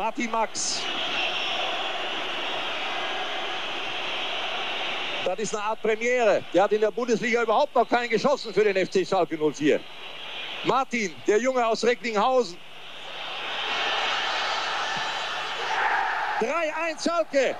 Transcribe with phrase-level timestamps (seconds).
[0.00, 0.80] Martin Max.
[5.26, 6.42] Das ist eine Art Premiere.
[6.54, 9.78] Der hat in der Bundesliga überhaupt noch keinen geschossen für den FC Schalke 04.
[10.64, 12.56] Martin, der Junge aus Recklinghausen.
[16.40, 17.56] 3-1 Schalke.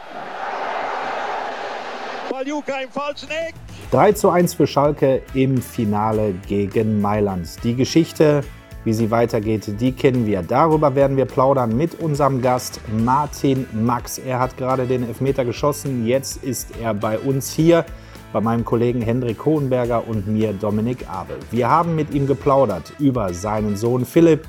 [2.30, 3.54] Paljuka im falschen Eck.
[3.91, 7.62] 3 zu 1 für Schalke im Finale gegen Mailand.
[7.62, 8.43] Die Geschichte,
[8.84, 10.42] wie sie weitergeht, die kennen wir.
[10.42, 14.18] Darüber werden wir plaudern mit unserem Gast Martin Max.
[14.18, 16.07] Er hat gerade den Elfmeter geschossen.
[16.07, 17.85] Jetzt ist er bei uns hier,
[18.32, 21.36] bei meinem Kollegen Hendrik Hohenberger und mir Dominik Abel.
[21.50, 24.46] Wir haben mit ihm geplaudert über seinen Sohn Philipp,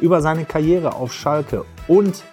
[0.00, 2.24] über seine Karriere auf Schalke und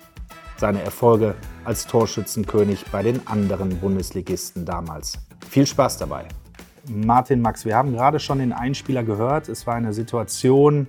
[0.58, 5.20] seine Erfolge als Torschützenkönig bei den anderen Bundesligisten damals.
[5.50, 6.26] Viel Spaß dabei.
[6.90, 9.48] Martin Max, wir haben gerade schon den Einspieler gehört.
[9.48, 10.88] Es war eine Situation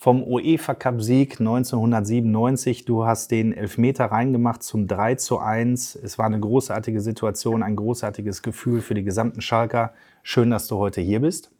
[0.00, 2.86] vom UEFA Cup Sieg 1997.
[2.86, 5.94] Du hast den Elfmeter reingemacht zum 3 zu 1.
[5.94, 9.92] Es war eine großartige Situation, ein großartiges Gefühl für die gesamten Schalker.
[10.22, 11.50] Schön, dass du heute hier bist.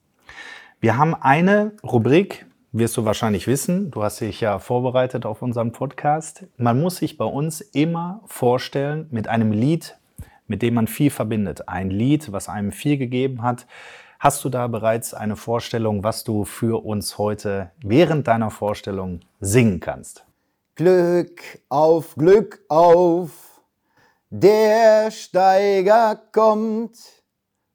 [0.80, 5.72] Wir haben eine Rubrik, wirst du wahrscheinlich wissen, du hast dich ja vorbereitet auf unseren
[5.72, 6.46] Podcast.
[6.56, 9.98] Man muss sich bei uns immer vorstellen mit einem Lied,
[10.46, 11.68] mit dem man viel verbindet.
[11.68, 13.66] Ein Lied, was einem viel gegeben hat.
[14.20, 19.80] Hast du da bereits eine Vorstellung, was du für uns heute während deiner Vorstellung singen
[19.80, 20.26] kannst?
[20.74, 21.40] Glück
[21.70, 23.30] auf, Glück auf,
[24.28, 26.98] der Steiger kommt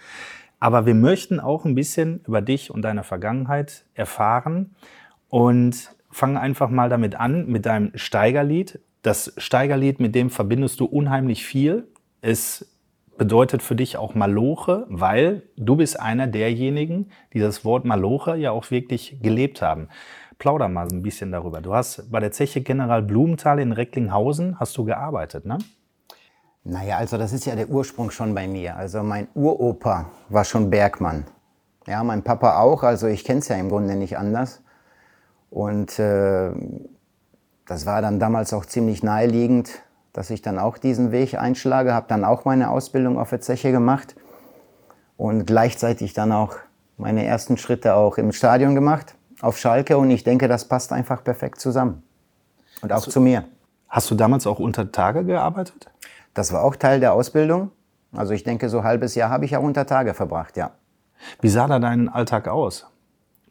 [0.60, 4.72] Aber wir möchten auch ein bisschen über dich und deine Vergangenheit erfahren
[5.30, 8.80] und fangen einfach mal damit an, mit deinem Steigerlied.
[9.04, 11.88] Das Steigerlied, mit dem verbindest du unheimlich viel.
[12.22, 12.66] Es
[13.18, 18.52] bedeutet für dich auch Maloche, weil du bist einer derjenigen, die das Wort Maloche ja
[18.52, 19.90] auch wirklich gelebt haben.
[20.40, 21.60] Plauder mal ein bisschen darüber.
[21.60, 25.58] Du hast bei der Zeche General Blumenthal in Recklinghausen hast du gearbeitet, ne?
[26.64, 28.76] Naja, also das ist ja der Ursprung schon bei mir.
[28.76, 31.26] Also mein Uropa war schon Bergmann.
[31.88, 34.62] Ja, mein Papa auch, also ich kenne es ja im Grunde nicht anders.
[35.50, 36.52] Und äh,
[37.66, 39.82] das war dann damals auch ziemlich naheliegend,
[40.20, 43.72] dass ich dann auch diesen Weg einschlage, habe dann auch meine Ausbildung auf der Zeche
[43.72, 44.18] gemacht
[45.16, 46.58] und gleichzeitig dann auch
[46.98, 51.24] meine ersten Schritte auch im Stadion gemacht, auf Schalke und ich denke, das passt einfach
[51.24, 52.04] perfekt zusammen.
[52.82, 53.46] Und auch Also zu mir.
[53.88, 55.90] Hast du damals auch unter Tage gearbeitet?
[56.34, 57.72] Das war auch Teil der Ausbildung.
[58.12, 60.72] Also ich denke, so ein halbes Jahr habe ich auch unter Tage verbracht, ja.
[61.40, 62.88] Wie sah da dein Alltag aus?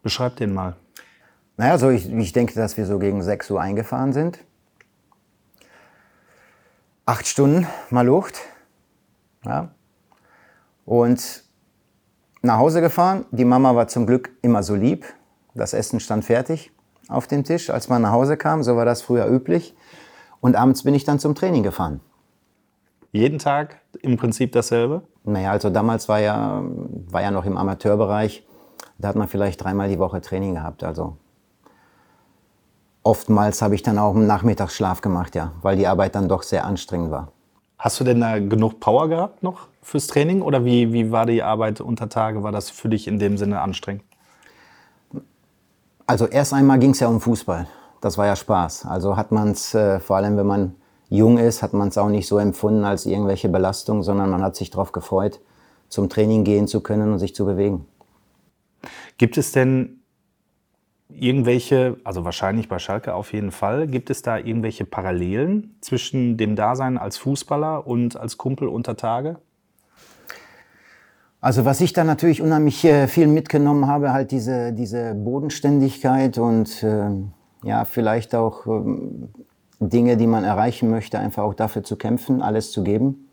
[0.03, 0.77] Beschreib den mal.
[1.57, 4.41] Naja, so ich, ich denke, dass wir so gegen 6 Uhr eingefahren sind.
[7.09, 8.39] Acht Stunden mal Luft.
[9.43, 9.71] Ja.
[10.85, 11.43] Und
[12.43, 13.25] nach Hause gefahren.
[13.31, 15.07] Die Mama war zum Glück immer so lieb.
[15.55, 16.71] Das Essen stand fertig
[17.09, 18.63] auf dem Tisch, als man nach Hause kam.
[18.63, 19.75] So war das früher üblich.
[20.43, 22.01] Und abends bin ich dann zum Training gefahren.
[23.11, 25.01] Jeden Tag im Prinzip dasselbe?
[25.25, 28.47] Naja, also damals war ja, war ja noch im Amateurbereich.
[28.99, 30.85] Da hat man vielleicht dreimal die Woche Training gehabt.
[30.85, 31.17] Also
[33.09, 36.67] oftmals habe ich dann auch einen Nachmittagsschlaf gemacht, ja, weil die Arbeit dann doch sehr
[36.67, 37.33] anstrengend war.
[37.79, 40.43] Hast du denn da genug Power gehabt noch fürs Training?
[40.43, 42.43] Oder wie, wie war die Arbeit unter Tage?
[42.43, 44.05] War das für dich in dem Sinne anstrengend?
[46.07, 47.67] Also erst einmal ging es ja um Fußball.
[48.03, 48.85] Das war ja Spaß.
[48.85, 50.75] Also hat man es, äh, vor allem wenn man
[51.09, 54.55] jung ist, hat man es auch nicht so empfunden als irgendwelche Belastung, sondern man hat
[54.55, 55.41] sich darauf gefreut,
[55.89, 57.87] zum Training gehen zu können und sich zu bewegen.
[59.17, 59.98] Gibt es denn
[61.09, 66.55] irgendwelche, also wahrscheinlich bei Schalke auf jeden Fall, gibt es da irgendwelche Parallelen zwischen dem
[66.55, 69.39] Dasein als Fußballer und als Kumpel unter Tage?
[71.41, 76.83] Also was ich da natürlich unheimlich äh, viel mitgenommen habe, halt diese, diese Bodenständigkeit und
[76.83, 77.11] äh,
[77.63, 79.29] ja, vielleicht auch ähm,
[79.81, 83.29] Dinge, die man erreichen möchte, einfach auch dafür zu kämpfen, alles zu geben.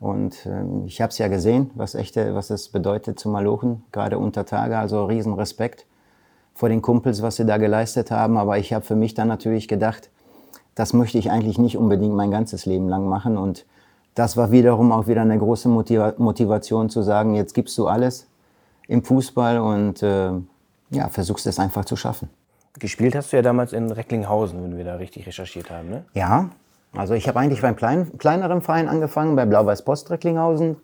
[0.00, 4.18] Und ähm, ich habe es ja gesehen, was echte, was es bedeutet zu malochen, gerade
[4.18, 4.76] unter Tage.
[4.78, 5.86] Also riesen Respekt
[6.58, 8.36] vor den Kumpels, was sie da geleistet haben.
[8.36, 10.10] Aber ich habe für mich dann natürlich gedacht,
[10.74, 13.38] das möchte ich eigentlich nicht unbedingt mein ganzes Leben lang machen.
[13.38, 13.64] Und
[14.16, 18.26] das war wiederum auch wieder eine große Motiva Motivation zu sagen, jetzt gibst du alles
[18.88, 20.32] im Fußball und äh,
[20.90, 22.28] ja, versuchst es einfach zu schaffen.
[22.80, 26.04] Gespielt hast du ja damals in Recklinghausen, wenn wir da richtig recherchiert haben, ne?
[26.14, 26.50] Ja,
[26.92, 30.76] also ich habe eigentlich beim klein, kleineren Verein angefangen, bei Blau-Weiß Post Recklinghausen.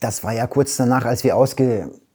[0.00, 1.36] Das war ja kurz danach, als wir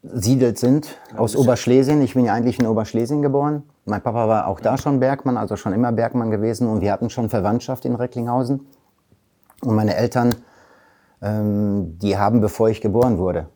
[0.04, 2.02] ausgesiedelt sind aus Oberschlesien.
[2.02, 3.64] Ich bin ja eigentlich in Oberschlesien geboren.
[3.86, 7.10] Mein Papa war auch da schon Bergmann, also schon immer Bergmann gewesen und wir hatten
[7.10, 8.68] schon Verwandtschaft in Recklinghausen.
[9.62, 10.36] Und meine Eltern,
[11.22, 13.48] ähm, die haben, bevor ich geboren wurde,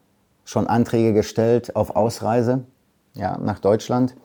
[0.45, 2.63] schon Anträge gestellt auf Ausreise
[3.13, 4.15] ja, nach Deutschland.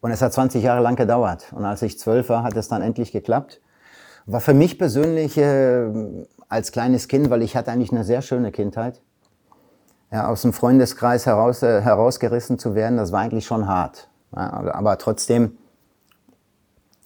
[0.00, 1.52] Und es hat 20 Jahre lang gedauert.
[1.52, 3.60] Und als ich zwölf war, hat es dann endlich geklappt.
[4.26, 5.88] War für mich persönlich äh,
[6.48, 9.00] als kleines Kind, weil ich hatte eigentlich eine sehr schöne Kindheit.
[10.12, 14.08] Ja, aus dem Freundeskreis heraus, äh, herausgerissen zu werden, das war eigentlich schon hart.
[14.36, 15.56] Ja, aber trotzdem,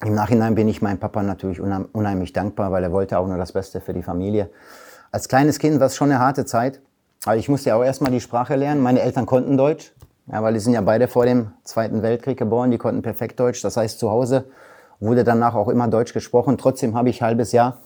[0.05, 3.39] im Nachhinein bin ich meinem Papa natürlich unheim, unheimlich dankbar, weil er wollte auch nur
[3.39, 4.51] das Beste für die Familie.
[5.13, 6.81] Als kleines Kind war es schon eine harte Zeit.
[7.25, 8.83] Aber ich musste ja auch erstmal die Sprache lernen.
[8.83, 9.95] Meine Eltern konnten Deutsch.
[10.31, 13.63] Ja, weil die sind ja beide vor dem Zweiten Weltkrieg geboren, die konnten perfekt Deutsch.
[13.63, 14.47] Das heißt, zu Hause
[14.99, 16.59] wurde danach auch immer Deutsch gesprochen.
[16.59, 17.79] Trotzdem habe ich ein halbes Jahr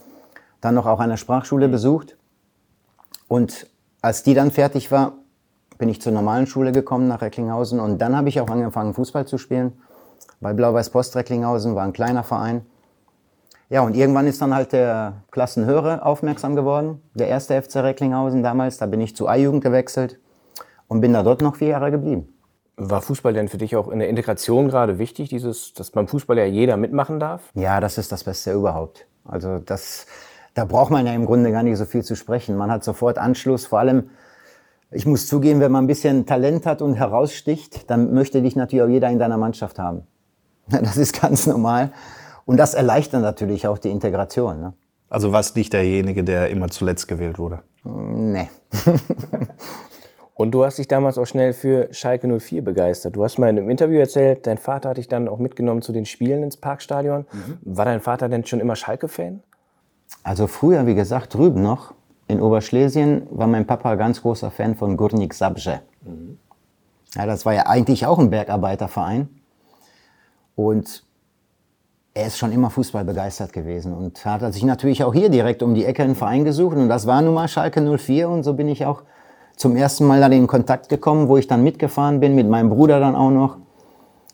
[0.60, 2.16] dann noch auch eine Sprachschule besucht.
[3.28, 3.66] Und
[4.02, 5.14] als die dann fertig war,
[5.78, 7.80] bin ich zur normalen Schule gekommen nach Recklinghausen.
[7.80, 9.72] Und dann habe ich auch angefangen, Fußball zu spielen.
[10.40, 12.66] Bei Blau-Weiß Post Recklinghausen war ein kleiner Verein.
[13.70, 17.00] Ja, und irgendwann ist dann halt der Klassenhörer aufmerksam geworden.
[17.14, 18.78] Der erste FC Recklinghausen damals.
[18.78, 20.18] Da bin ich zu A-Jugend gewechselt
[20.88, 22.28] und bin da dort noch vier Jahre geblieben.
[22.76, 26.36] War Fußball denn für dich auch in der Integration gerade wichtig, dieses, dass beim Fußball
[26.38, 27.42] ja jeder mitmachen darf?
[27.54, 29.06] Ja, das ist das Beste überhaupt.
[29.24, 30.06] Also das,
[30.60, 32.54] da braucht man ja im Grunde gar nicht so viel zu sprechen.
[32.54, 34.10] Man hat sofort Anschluss, vor allem,
[34.90, 38.82] ich muss zugeben, wenn man ein bisschen Talent hat und heraussticht, dann möchte dich natürlich
[38.84, 40.02] auch jeder in deiner Mannschaft haben.
[40.68, 41.92] Das ist ganz normal.
[42.44, 44.60] Und das erleichtert natürlich auch die Integration.
[44.60, 44.74] Ne?
[45.08, 47.60] Also warst nicht derjenige, der immer zuletzt gewählt wurde?
[47.82, 48.50] Nee.
[50.34, 53.16] Und du hast dich damals auch schnell für Schalke 04 begeistert.
[53.16, 55.92] Du hast mal in einem Interview erzählt, dein Vater hat dich dann auch mitgenommen zu
[55.92, 57.26] den Spielen ins Parkstadion.
[57.32, 57.58] Mhm.
[57.62, 59.42] War dein Vater denn schon immer Schalke-Fan?
[60.22, 61.94] Also früher, wie gesagt, drüben noch,
[62.26, 65.80] in Oberschlesien, war mein Papa ganz großer Fan von Górnik Zabrze.
[66.02, 66.38] Mhm.
[67.14, 69.28] Ja, das war ja eigentlich auch ein Bergarbeiterverein.
[70.54, 71.04] Und
[72.14, 75.74] er ist schon immer Fußball begeistert gewesen und hat sich natürlich auch hier direkt um
[75.74, 76.76] die Ecke einen Verein gesucht.
[76.76, 79.02] Und das war nun mal Schalke 04 und so bin ich auch
[79.56, 83.00] zum ersten Mal dann in Kontakt gekommen, wo ich dann mitgefahren bin, mit meinem Bruder
[83.00, 83.58] dann auch noch.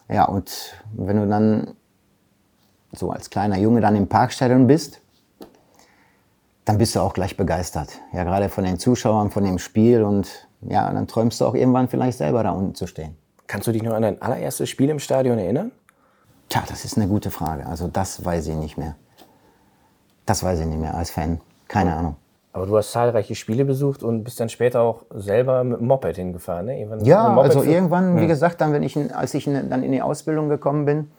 [0.08, 1.74] Ja, und wenn du dann
[2.92, 5.00] so als kleiner Junge dann im Parkstadion bist,
[6.66, 8.00] dann bist du auch gleich begeistert.
[8.12, 11.88] Ja, gerade von den Zuschauern, von dem Spiel und ja, dann träumst du auch irgendwann
[11.88, 13.16] vielleicht selber da unten zu stehen.
[13.46, 15.70] Kannst du dich noch an dein allererstes Spiel im Stadion erinnern?
[16.48, 17.66] Tja, das ist eine gute Frage.
[17.66, 18.96] Also das weiß ich nicht mehr.
[20.26, 21.40] Das weiß ich nicht mehr als Fan.
[21.68, 22.16] Keine Ahnung.
[22.52, 26.16] Aber du hast zahlreiche Spiele besucht und bist dann später auch selber mit dem Moped
[26.16, 26.80] hingefahren, ne?
[26.80, 28.28] Irgendwann ja, also irgendwann, wie hm.
[28.28, 31.10] gesagt, dann, wenn ich, als ich dann in die Ausbildung gekommen bin,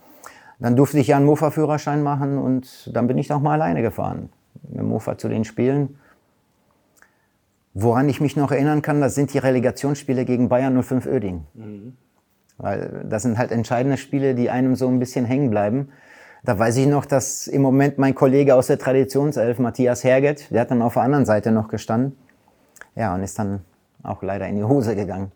[0.59, 4.29] dann durfte ich ja einen Mofa-Führerschein machen und dann bin ich noch mal alleine gefahren
[4.67, 5.97] mit dem Mofa zu den Spielen.
[7.73, 11.45] Woran ich mich noch erinnern kann, das sind die Relegationsspiele gegen Bayern 05 Oeding.
[11.53, 11.93] Mhm.
[12.57, 15.89] Weil das sind halt entscheidende Spiele, die einem so ein bisschen hängen bleiben.
[16.43, 20.61] Da weiß ich noch, dass im Moment mein Kollege aus der Traditionself, Matthias Herget, der
[20.61, 22.17] hat dann auf der anderen Seite noch gestanden.
[22.95, 23.61] Ja, und ist dann
[24.01, 25.31] auch leider in die Hose gegangen.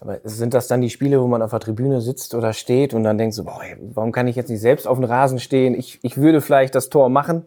[0.00, 3.04] Aber sind das dann die Spiele, wo man auf der Tribüne sitzt oder steht und
[3.04, 3.60] dann denkt so, boah,
[3.94, 5.74] warum kann ich jetzt nicht selbst auf dem Rasen stehen?
[5.74, 7.46] Ich, ich würde vielleicht das Tor machen.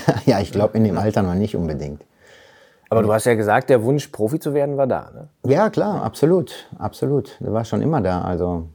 [0.26, 2.02] ja, ich glaube in dem Alter noch nicht unbedingt.
[2.90, 5.28] Aber du hast ja gesagt, der Wunsch, Profi zu werden, war da, ne?
[5.50, 7.38] Ja, klar, absolut, absolut.
[7.40, 8.20] Der war schon immer da.
[8.20, 8.68] Also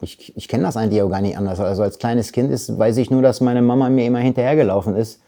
[0.00, 1.58] ich, ich kenne das eigentlich auch gar nicht anders.
[1.58, 5.20] Also als kleines Kind ist, weiß ich nur, dass meine Mama mir immer hinterhergelaufen ist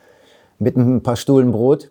[0.60, 1.90] mit ein paar Stuhlen Brot,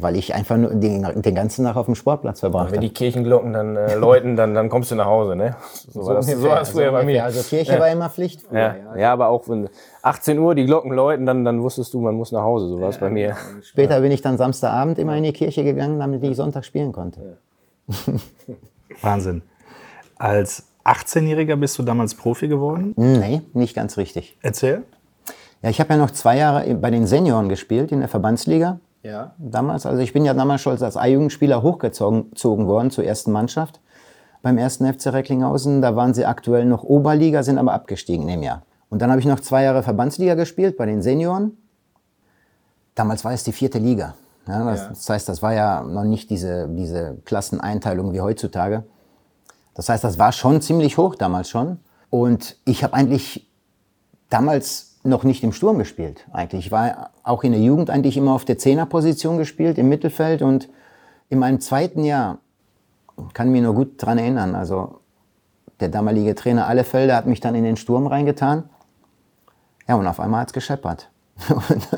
[0.00, 2.74] weil ich einfach nur den, den ganzen Tag auf dem Sportplatz verbracht habe.
[2.74, 5.56] Wenn die Kirchenglocken dann äh, läuten, dann, dann kommst du nach Hause, ne?
[5.72, 7.24] So, so war das, so war das früher so bei mir.
[7.24, 7.80] Also Kirche ja.
[7.80, 8.42] war immer Pflicht.
[8.42, 8.76] Früher, ja.
[8.76, 8.96] ja.
[8.96, 9.68] ja, aber auch wenn
[10.02, 12.68] 18 Uhr die Glocken läuten, dann, dann wusstest du, man muss nach Hause.
[12.68, 13.36] So war es bei mir.
[13.62, 17.38] Später bin ich dann Samstagabend immer in die Kirche gegangen, damit ich Sonntag spielen konnte.
[19.02, 19.42] Wahnsinn.
[20.16, 22.94] Als 18-Jähriger bist du damals Profi geworden?
[22.96, 24.38] Nee, nicht ganz richtig.
[24.42, 24.84] Erzähl.
[25.62, 28.78] Ja, ich habe ja noch zwei Jahre bei den Senioren gespielt in der Verbandsliga.
[29.08, 29.32] Ja.
[29.38, 33.80] Damals, also ich bin ja damals schon als A-Jugendspieler hochgezogen worden zur ersten Mannschaft
[34.42, 35.80] beim ersten FC Recklinghausen.
[35.80, 38.62] Da waren sie aktuell noch Oberliga, sind aber abgestiegen dem Jahr.
[38.90, 41.56] Und dann habe ich noch zwei Jahre Verbandsliga gespielt bei den Senioren.
[42.94, 44.14] Damals war es die vierte Liga.
[44.46, 44.88] Ja, das, ja.
[44.88, 48.84] das heißt, das war ja noch nicht diese, diese Klasseneinteilung wie heutzutage.
[49.74, 51.78] Das heißt, das war schon ziemlich hoch damals schon.
[52.10, 53.48] Und ich habe eigentlich
[54.30, 56.26] damals noch nicht im Sturm gespielt.
[56.32, 60.42] Eigentlich ich war auch in der Jugend eigentlich immer auf der Zehnerposition gespielt im Mittelfeld
[60.42, 60.68] und
[61.28, 62.38] in meinem zweiten Jahr
[63.34, 64.54] kann ich mich nur gut daran erinnern.
[64.54, 65.00] Also
[65.80, 68.64] Der damalige Trainer Allefelder hat mich dann in den Sturm reingetan.
[69.86, 71.10] Ja, und auf einmal hat's gescheppert.
[71.48, 71.88] und,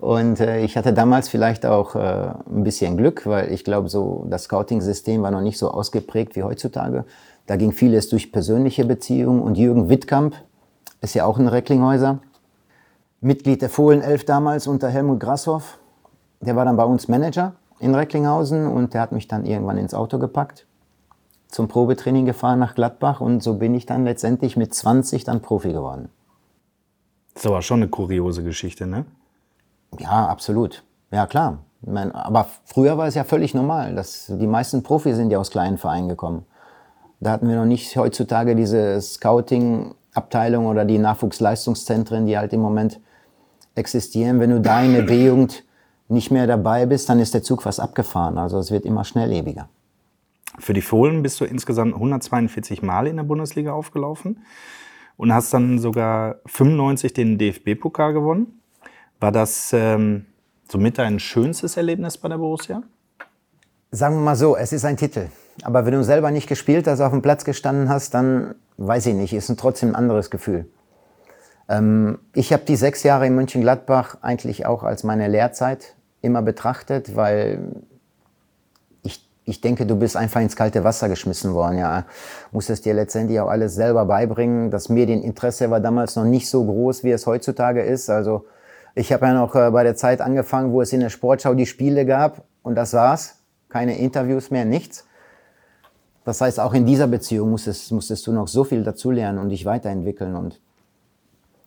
[0.00, 4.26] und äh, ich hatte damals vielleicht auch äh, ein bisschen Glück, weil ich glaube, so
[4.30, 7.04] das Scouting-System war noch nicht so ausgeprägt wie heutzutage.
[7.46, 9.42] Da ging vieles durch persönliche Beziehungen.
[9.42, 10.34] Und Jürgen Wittkamp
[11.00, 12.20] ist ja auch ein Recklinghäuser,
[13.20, 15.78] Mitglied der Fohlenelf damals unter Helmut Grasshoff.
[16.40, 19.92] Der war dann bei uns Manager in Recklinghausen und der hat mich dann irgendwann ins
[19.94, 20.66] Auto gepackt,
[21.48, 25.72] zum Probetraining gefahren nach Gladbach und so bin ich dann letztendlich mit 20 dann Profi
[25.72, 26.08] geworden.
[27.34, 29.04] Das aber schon eine kuriose Geschichte, ne?
[29.98, 30.82] Ja, absolut.
[31.10, 31.58] Ja, klar.
[31.82, 33.94] Ich mein, aber früher war es ja völlig normal.
[33.94, 36.44] Dass die meisten Profis sind ja aus kleinen Vereinen gekommen.
[37.20, 43.00] Da hatten wir noch nicht heutzutage diese Scouting-Abteilung oder die Nachwuchsleistungszentren, die halt im Moment
[43.74, 44.40] existieren.
[44.40, 45.64] Wenn du da in der B-Jugend
[46.08, 48.38] nicht mehr dabei bist, dann ist der Zug fast abgefahren.
[48.38, 49.68] Also es wird immer schnelllebiger.
[50.58, 54.44] Für die Fohlen bist du insgesamt 142 Mal in der Bundesliga aufgelaufen
[55.16, 58.60] und hast dann sogar 95 den DFB-Pokal gewonnen.
[59.20, 60.26] War das ähm,
[60.68, 62.82] somit dein schönstes Erlebnis bei der Borussia?
[63.90, 65.28] Sagen wir mal so, es ist ein Titel.
[65.62, 69.14] Aber wenn du selber nicht gespielt hast, auf dem Platz gestanden hast, dann weiß ich
[69.14, 70.66] nicht, ist trotzdem ein anderes Gefühl.
[71.70, 77.14] Ähm, ich habe die sechs Jahre in Mönchengladbach eigentlich auch als meine Lehrzeit immer betrachtet,
[77.14, 77.60] weil
[79.02, 81.78] ich, ich denke, du bist einfach ins kalte Wasser geschmissen worden.
[81.78, 82.04] Ja,
[82.50, 84.70] musstest dir letztendlich auch alles selber beibringen.
[84.72, 88.10] Das Medieninteresse war damals noch nicht so groß, wie es heutzutage ist.
[88.10, 88.44] Also
[88.96, 91.66] ich habe ja noch äh, bei der Zeit angefangen, wo es in der Sportschau die
[91.66, 93.36] Spiele gab und das war's.
[93.68, 95.06] Keine Interviews mehr, nichts.
[96.24, 99.64] Das heißt, auch in dieser Beziehung musstest, musstest du noch so viel dazulernen und dich
[99.64, 100.34] weiterentwickeln.
[100.34, 100.60] Und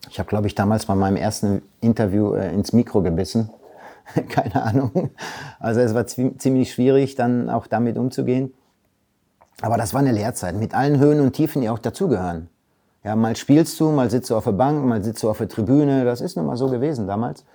[0.10, 3.50] ich habe, glaube ich, damals bei meinem ersten Interview äh, ins Mikro gebissen.
[4.30, 5.12] Keine Ahnung.
[5.60, 8.54] Also es war ziemlich schwierig, dann auch damit umzugehen.
[9.62, 12.50] Aber das war eine Lehrzeit mit allen Höhen und Tiefen, die auch dazugehören.
[13.04, 15.50] Ja, mal spielst du, mal sitzt du auf der Bank, mal sitzt du auf der
[15.50, 16.06] Tribüne.
[16.06, 17.46] Das ist nun mal so gewesen damals.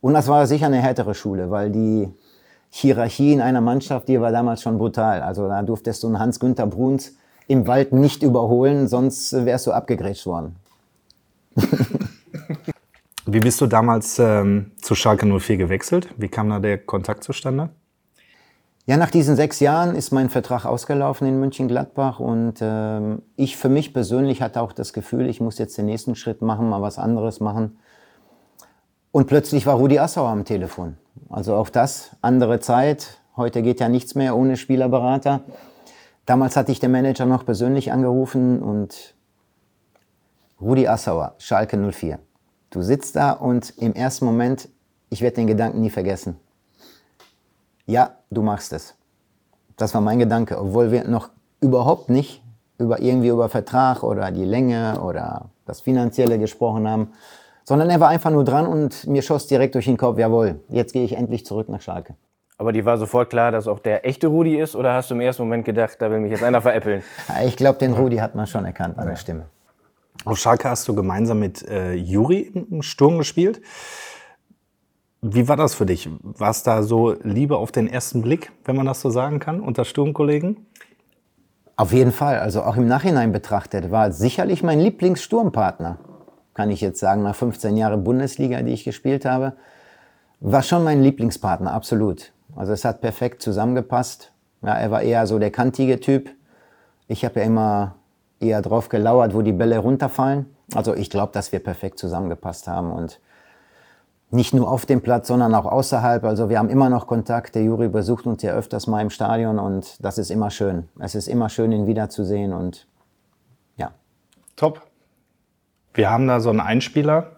[0.00, 2.08] Und das war sicher eine härtere Schule, weil die
[2.70, 5.22] Hierarchie in einer Mannschaft, die war damals schon brutal.
[5.22, 7.12] Also da durftest du einen Hans-Günther Bruns
[7.46, 10.56] im Wald nicht überholen, sonst wärst du abgegrätscht worden.
[13.26, 16.08] Wie bist du damals ähm, zu Schalke 04 gewechselt?
[16.16, 17.68] Wie kam da der Kontakt zustande?
[18.86, 23.68] Ja, nach diesen sechs Jahren ist mein Vertrag ausgelaufen in München-Gladbach und ähm, ich für
[23.68, 26.98] mich persönlich hatte auch das Gefühl, ich muss jetzt den nächsten Schritt machen, mal was
[26.98, 27.78] anderes machen.
[29.12, 30.96] Und plötzlich war Rudi Assauer am Telefon.
[31.28, 33.18] Also auch das, andere Zeit.
[33.36, 35.42] Heute geht ja nichts mehr ohne Spielerberater.
[36.24, 39.14] Damals hatte ich den Manager noch persönlich angerufen und
[40.60, 42.18] Rudi Assauer, Schalke 04.
[42.70, 44.68] Du sitzt da und im ersten Moment,
[45.08, 46.36] ich werde den Gedanken nie vergessen.
[47.86, 48.96] Ja, du machst es.
[49.76, 52.42] Das war mein Gedanke, obwohl wir noch überhaupt nicht
[52.76, 57.12] über irgendwie über Vertrag oder die Länge oder das Finanzielle gesprochen haben,
[57.62, 60.92] sondern er war einfach nur dran und mir schoss direkt durch den Kopf, jawohl, jetzt
[60.92, 62.16] gehe ich endlich zurück nach Schalke.
[62.56, 65.20] Aber die war sofort klar, dass auch der echte Rudi ist oder hast du im
[65.20, 67.04] ersten Moment gedacht, da will mich jetzt einer veräppeln?
[67.46, 69.46] Ich glaube, den Rudi hat man schon erkannt an der Stimme.
[70.24, 73.60] Auf Schalke hast du gemeinsam mit äh, Juri im Sturm gespielt.
[75.20, 76.08] Wie war das für dich?
[76.22, 79.60] War es da so Liebe auf den ersten Blick, wenn man das so sagen kann,
[79.60, 80.66] unter Sturmkollegen?
[81.76, 82.38] Auf jeden Fall.
[82.38, 85.98] Also auch im Nachhinein betrachtet war sicherlich mein Lieblingssturmpartner.
[86.54, 89.54] Kann ich jetzt sagen, nach 15 Jahren Bundesliga, die ich gespielt habe,
[90.40, 92.32] war schon mein Lieblingspartner, absolut.
[92.56, 94.32] Also es hat perfekt zusammengepasst.
[94.62, 96.30] Ja, er war eher so der kantige Typ.
[97.06, 97.94] Ich habe ja immer
[98.40, 100.46] eher drauf gelauert, wo die Bälle runterfallen.
[100.74, 103.20] Also ich glaube, dass wir perfekt zusammengepasst haben und
[104.30, 106.22] nicht nur auf dem Platz, sondern auch außerhalb.
[106.24, 107.54] Also wir haben immer noch Kontakt.
[107.54, 110.88] Der Juri besucht uns ja öfters mal im Stadion und das ist immer schön.
[110.98, 112.86] Es ist immer schön, ihn wiederzusehen und
[113.76, 113.92] ja.
[114.56, 114.82] Top.
[115.94, 117.32] Wir haben da so einen Einspieler,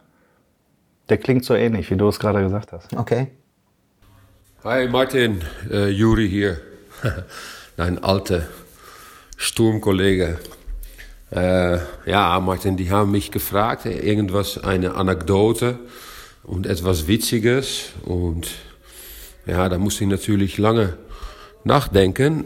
[1.08, 2.94] der klingt so ähnlich, wie du es gerade gesagt hast.
[2.96, 3.28] Okay.
[4.64, 5.40] Hi Martin,
[5.70, 6.58] äh, Juri hier.
[7.76, 8.42] Dein alter
[9.36, 10.38] Sturmkollege.
[11.30, 15.78] Äh, ja, Martin, die haben mich gefragt, irgendwas, eine Anekdote
[16.42, 17.90] und etwas Witziges.
[18.02, 18.48] Und
[19.46, 20.96] ja, da musste ich natürlich lange
[21.62, 22.44] nachdenken.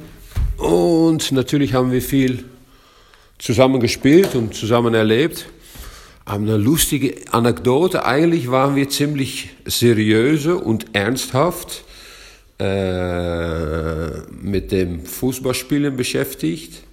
[0.59, 2.45] Und natürlich haben wir viel
[3.39, 5.47] zusammen gespielt und zusammen erlebt.
[6.27, 11.85] Aber eine lustige Anekdote, eigentlich waren wir ziemlich seriöse und ernsthaft
[12.59, 16.84] äh, mit dem Fußballspielen beschäftigt.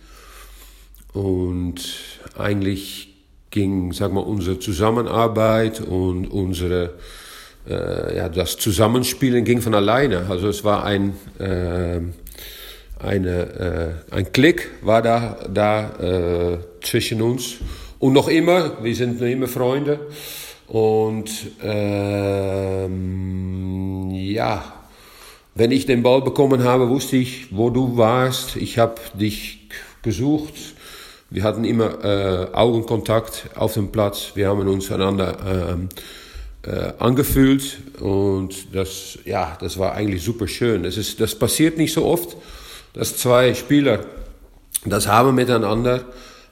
[1.14, 1.82] Und
[2.38, 3.10] eigentlich
[3.50, 6.94] ging, sag mal, unsere Zusammenarbeit und unsere,
[7.68, 10.28] äh, ja, das Zusammenspielen ging von alleine.
[10.30, 12.00] Also es war ein, äh,
[13.00, 17.58] eine, äh, ein Klick war da, da äh, zwischen uns.
[18.00, 20.00] Und noch immer, wir sind noch immer Freunde.
[20.68, 21.30] Und
[21.62, 22.92] ähm,
[24.12, 24.64] ja,
[25.54, 28.56] wenn ich den Ball bekommen habe, wusste ich, wo du warst.
[28.56, 29.68] Ich habe dich
[30.02, 30.54] gesucht.
[31.34, 34.34] Wir hatten immer äh, Augenkontakt auf dem Platz.
[34.36, 35.88] Wir haben uns einander ähm,
[36.64, 40.84] äh, angefühlt und das, ja, das war eigentlich super schön.
[40.84, 42.36] Das, ist, das passiert nicht so oft,
[42.94, 44.02] dass zwei Spieler
[44.86, 46.04] das haben miteinander,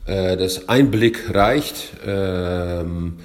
[0.05, 3.17] äh, dass ein Blick reicht ähm,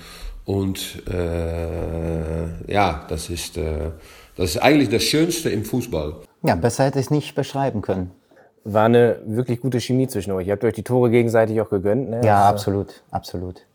[0.44, 3.92] und äh, ja, das ist, äh,
[4.36, 6.16] das ist eigentlich das Schönste im Fußball.
[6.42, 8.10] Ja, besser hätte ich es nicht beschreiben können.
[8.64, 10.46] War eine wirklich gute Chemie zwischen euch.
[10.46, 12.08] Ihr habt euch die Tore gegenseitig auch gegönnt.
[12.10, 12.20] Ne?
[12.24, 13.66] Ja, Also- absolut, absolut.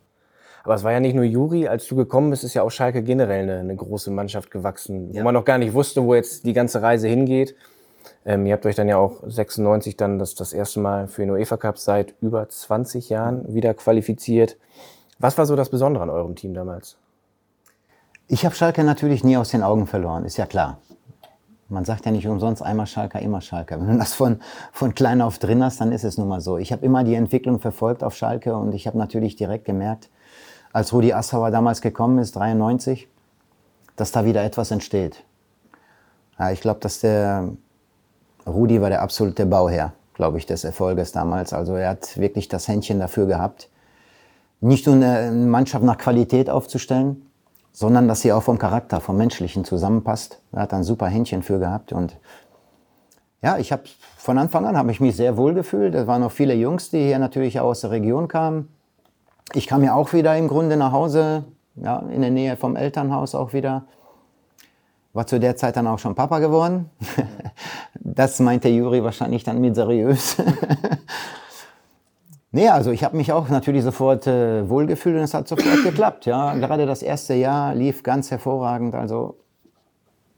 [0.63, 3.01] Aber es war ja nicht nur Juri, als du gekommen bist, ist ja auch Schalke
[3.01, 6.53] generell eine, eine große Mannschaft gewachsen, wo man noch gar nicht wusste, wo jetzt die
[6.53, 7.55] ganze Reise hingeht.
[8.25, 11.31] Ähm, ihr habt euch dann ja auch 96 dann das, das erste Mal für den
[11.31, 14.57] UEFA Cup seit über 20 Jahren wieder qualifiziert.
[15.17, 16.97] Was war so das Besondere an eurem Team damals?
[18.27, 20.79] Ich habe Schalke natürlich nie aus den Augen verloren, ist ja klar.
[21.69, 23.79] Man sagt ja nicht umsonst einmal Schalker, immer Schalker.
[23.79, 24.39] Wenn du das von,
[24.71, 26.57] von klein auf drin hast, dann ist es nun mal so.
[26.57, 30.09] Ich habe immer die Entwicklung verfolgt auf Schalke und ich habe natürlich direkt gemerkt,
[30.73, 33.07] als Rudi Assauer damals gekommen ist, 93,
[33.95, 35.23] dass da wieder etwas entsteht.
[36.39, 37.49] Ja, ich glaube, dass der
[38.47, 41.53] Rudi war der absolute Bauherr, glaube ich, des Erfolges damals.
[41.53, 43.69] Also er hat wirklich das Händchen dafür gehabt,
[44.61, 47.28] nicht nur eine Mannschaft nach Qualität aufzustellen,
[47.71, 50.41] sondern dass sie auch vom Charakter, vom Menschlichen zusammenpasst.
[50.51, 52.17] Er hat ein super Händchen für gehabt und
[53.41, 53.83] ja, ich habe
[54.17, 55.95] von Anfang an habe ich mich sehr wohl gefühlt.
[55.95, 58.67] Es waren noch viele Jungs, die hier natürlich auch aus der Region kamen.
[59.53, 61.45] Ich kam ja auch wieder im Grunde nach Hause,
[61.75, 63.85] ja, in der Nähe vom Elternhaus auch wieder.
[65.13, 66.89] War zu der Zeit dann auch schon Papa geworden.
[68.01, 70.37] Das meinte Juri wahrscheinlich dann mit seriös.
[72.51, 76.25] Nee, also ich habe mich auch natürlich sofort äh, wohlgefühlt und es hat sofort geklappt.
[76.25, 78.95] Ja, gerade das erste Jahr lief ganz hervorragend.
[78.95, 79.35] Also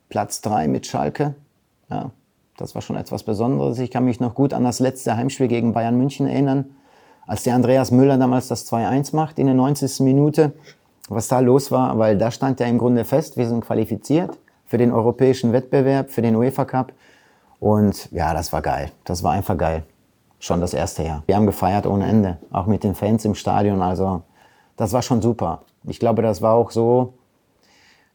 [0.10, 1.36] Platz drei mit Schalke.
[1.90, 2.12] Ja,
[2.58, 3.80] das war schon etwas Besonderes.
[3.80, 6.76] Ich kann mich noch gut an das letzte Heimspiel gegen Bayern München erinnern,
[7.28, 10.02] als der Andreas Müller damals das 2-1 macht in der 90.
[10.02, 10.52] Minute.
[11.08, 14.78] Was da los war, weil da stand ja im Grunde fest, wir sind qualifiziert für
[14.78, 16.94] den europäischen Wettbewerb, für den UEFA Cup.
[17.60, 18.92] Und ja, das war geil.
[19.04, 19.84] Das war einfach geil
[20.42, 21.24] schon das erste Jahr.
[21.28, 23.82] Wir haben gefeiert ohne Ende, auch mit den Fans im Stadion.
[23.82, 24.24] Also
[24.76, 25.62] das war schon super.
[25.86, 27.14] Ich glaube, das war auch so,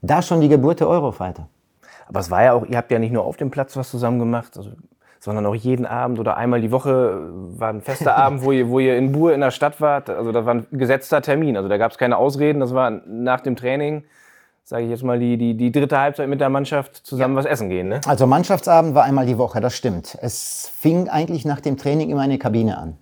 [0.03, 1.49] da schon die Geburt der Eurofighter.
[2.09, 4.19] Aber es war ja auch, ihr habt ja nicht nur auf dem Platz was zusammen
[4.19, 4.71] gemacht, also,
[5.21, 8.81] sondern auch jeden Abend oder einmal die Woche war ein fester Abend, wo ihr, wo
[8.81, 10.11] ihr in Buhr in der Stadt wart.
[10.11, 11.57] Also das war ein gesetzter Termin.
[11.57, 12.59] Also da gab es keine Ausreden.
[12.59, 14.03] Das war nach dem Training,
[14.69, 17.69] sage ich jetzt mal, die, die, die dritte Halbzeit mit der Mannschaft zusammen was essen
[17.69, 17.89] gehen.
[17.89, 18.01] Ne?
[18.05, 20.19] Also Mannschaftsabend war einmal die Woche, das stimmt.
[20.21, 22.99] Es fing eigentlich nach dem Training immer in der Kabine an.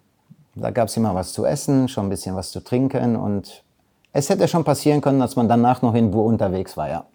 [0.55, 3.65] Da gab es immer was zu essen, schon ein bisschen was zu trinken und
[4.13, 7.07] es hätte schon passieren können, dass man danach noch in Buhr unterwegs war, ja.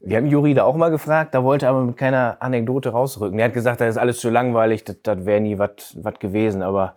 [0.00, 3.38] Wir haben Juri da auch mal gefragt, da wollte er aber mit keiner Anekdote rausrücken.
[3.38, 6.62] Er hat gesagt, das ist alles zu langweilig, das, das wäre nie was gewesen.
[6.62, 6.94] Aber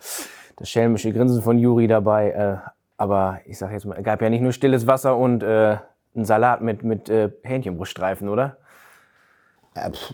[0.56, 2.32] das schelmische Grinsen von Juri dabei.
[2.32, 2.58] Äh,
[2.98, 5.78] aber ich sag jetzt mal, es gab ja nicht nur stilles Wasser und äh,
[6.16, 8.58] einen Salat mit, mit äh, Hähnchenbruststreifen, oder?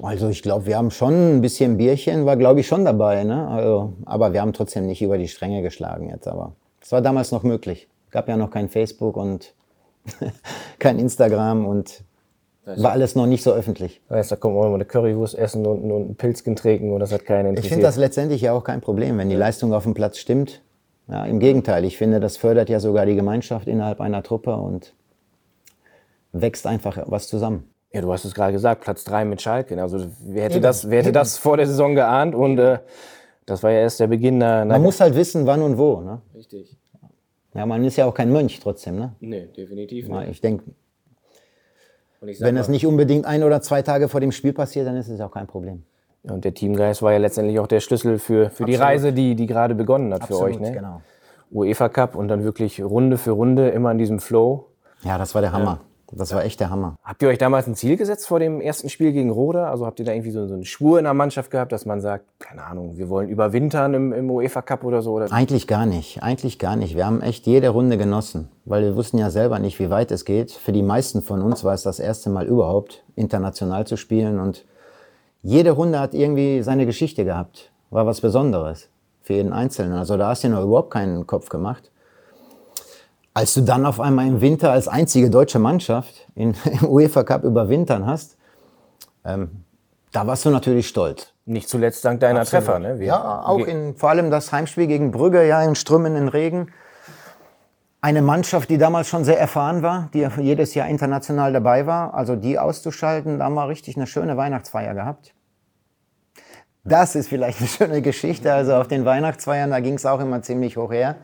[0.02, 3.48] Also ich glaube, wir haben schon ein bisschen Bierchen, war glaube ich schon dabei, ne?
[3.48, 6.28] Also, aber wir haben trotzdem nicht über die Stränge geschlagen jetzt.
[6.28, 7.88] Aber es war damals noch möglich.
[8.10, 9.54] Gab ja noch kein Facebook und
[10.80, 12.04] kein Instagram und
[12.66, 14.02] war alles noch nicht so öffentlich.
[14.10, 17.12] Weißt, da kommt man mal eine Currywurst essen und, und ein Pilzchen trinken und das
[17.12, 17.74] hat keinen Ich interessiert.
[17.74, 20.62] finde das letztendlich ja auch kein Problem, wenn die Leistung auf dem Platz stimmt.
[21.08, 24.94] Ja, Im Gegenteil, ich finde, das fördert ja sogar die Gemeinschaft innerhalb einer Truppe und
[26.32, 27.70] wächst einfach was zusammen.
[27.94, 29.80] Ja, du hast es gerade gesagt, Platz 3 mit Schalke.
[29.82, 32.36] Also wer hätte, das, wer hätte das vor der Saison geahnt?
[32.36, 32.80] Und äh,
[33.46, 34.38] das war ja erst der Beginn.
[34.38, 36.00] Na, Man muss halt wissen, wann und wo.
[36.00, 36.22] Ne?
[36.34, 36.78] Richtig.
[37.54, 38.98] Ja, man ist ja auch kein Mönch trotzdem.
[38.98, 39.14] Ne?
[39.20, 40.32] Nee, definitiv Ja, nicht.
[40.32, 40.64] Ich denke,
[42.22, 45.20] wenn das nicht unbedingt ein oder zwei Tage vor dem Spiel passiert, dann ist es
[45.20, 45.84] auch kein Problem.
[46.24, 48.90] Ja, und der Teamgeist war ja letztendlich auch der Schlüssel für, für die Absolut.
[48.94, 50.60] Reise, die, die gerade begonnen hat für euch.
[50.60, 50.72] Ne?
[50.72, 51.02] genau.
[51.52, 54.68] UEFA Cup und dann wirklich Runde für Runde immer in diesem Flow.
[55.04, 55.82] Ja, das war der Hammer.
[56.14, 56.98] Das war echt der Hammer.
[57.04, 59.70] Habt ihr euch damals ein Ziel gesetzt vor dem ersten Spiel gegen Roda?
[59.70, 62.02] Also habt ihr da irgendwie so, so einen Schwur in der Mannschaft gehabt, dass man
[62.02, 65.14] sagt, keine Ahnung, wir wollen überwintern im, im UEFA Cup oder so?
[65.14, 65.32] Oder?
[65.32, 66.96] Eigentlich gar nicht, eigentlich gar nicht.
[66.96, 70.26] Wir haben echt jede Runde genossen, weil wir wussten ja selber nicht, wie weit es
[70.26, 70.52] geht.
[70.52, 74.66] Für die meisten von uns war es das erste Mal überhaupt, international zu spielen und
[75.44, 78.90] jede Runde hat irgendwie seine Geschichte gehabt, war was Besonderes
[79.22, 79.94] für jeden Einzelnen.
[79.94, 81.92] Also da hast du dir noch überhaupt keinen Kopf gemacht.
[83.34, 87.44] Als du dann auf einmal im Winter als einzige deutsche Mannschaft in, im UEFA Cup
[87.44, 88.38] überwintern hast,
[89.26, 89.64] ähm,
[90.12, 91.34] Da warst du natürlich stolz.
[91.46, 92.66] Nicht zuletzt dank deiner Absolut.
[92.66, 92.80] Treffer.
[92.80, 93.00] Ne?
[93.00, 96.72] Wir- Ja, auch in, vor allem das Heimspiel gegen Brügge, ja, im strömenden Regen.
[98.02, 102.36] Eine Mannschaft, die damals schon sehr erfahren war, die jedes Jahr international dabei war, also
[102.36, 105.34] die auszuschalten, da haben wir richtig eine schöne Weihnachtsfeier gehabt.
[106.84, 108.52] Das ist vielleicht eine schöne Geschichte.
[108.52, 111.16] Also auf den Weihnachtsfeiern, da ging es auch immer ziemlich hoch her.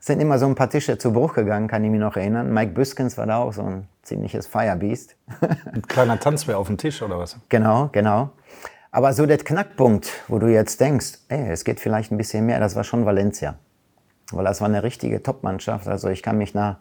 [0.00, 2.52] Sind immer so ein paar Tische zu Bruch gegangen, kann ich mich noch erinnern.
[2.52, 5.16] Mike Büskens war da auch so ein ziemliches Firebeast.
[5.72, 7.38] Ein kleiner Tanzbär auf dem Tisch oder was?
[7.48, 8.30] Genau, genau.
[8.90, 12.60] Aber so der Knackpunkt, wo du jetzt denkst, ey, es geht vielleicht ein bisschen mehr,
[12.60, 13.56] das war schon Valencia.
[14.32, 15.86] Weil das war eine richtige Top-Mannschaft.
[15.86, 16.78] Also ich kann mich nach,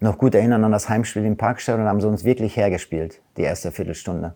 [0.00, 1.84] noch gut erinnern an das Heimspiel im Parkstadion.
[1.84, 4.34] Da haben sie uns wirklich hergespielt, die erste Viertelstunde.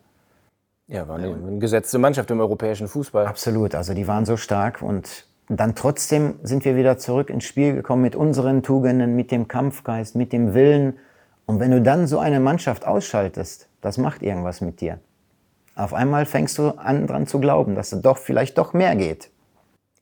[0.87, 3.25] Ja, war eine, eine gesetzte Mannschaft im europäischen Fußball.
[3.25, 5.25] Absolut, also die waren so stark und
[5.59, 10.15] dann trotzdem sind wir wieder zurück ins Spiel gekommen mit unseren Tugenden, mit dem Kampfgeist,
[10.15, 10.97] mit dem Willen.
[11.45, 14.99] Und wenn du dann so eine Mannschaft ausschaltest, das macht irgendwas mit dir.
[15.75, 19.31] Auf einmal fängst du an dran zu glauben, dass es doch vielleicht doch mehr geht.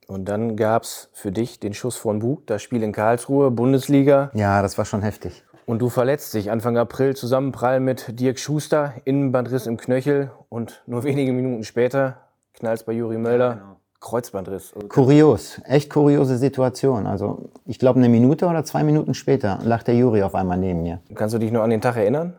[0.07, 4.31] Und dann gab's für dich den Schuss von Bug, das Spiel in Karlsruhe, Bundesliga.
[4.33, 5.43] Ja, das war schon heftig.
[5.65, 11.03] Und du verletzt dich Anfang April Zusammenprall mit Dirk Schuster, Innenbandriss im Knöchel und nur
[11.03, 12.17] wenige Minuten später
[12.53, 14.73] knallst bei Juri Möller, Kreuzbandriss.
[14.87, 17.05] Kurios, echt kuriose Situation.
[17.05, 20.83] Also ich glaube, eine Minute oder zwei Minuten später lag der Juri auf einmal neben
[20.83, 20.99] mir.
[21.15, 22.33] Kannst du dich noch an den Tag erinnern?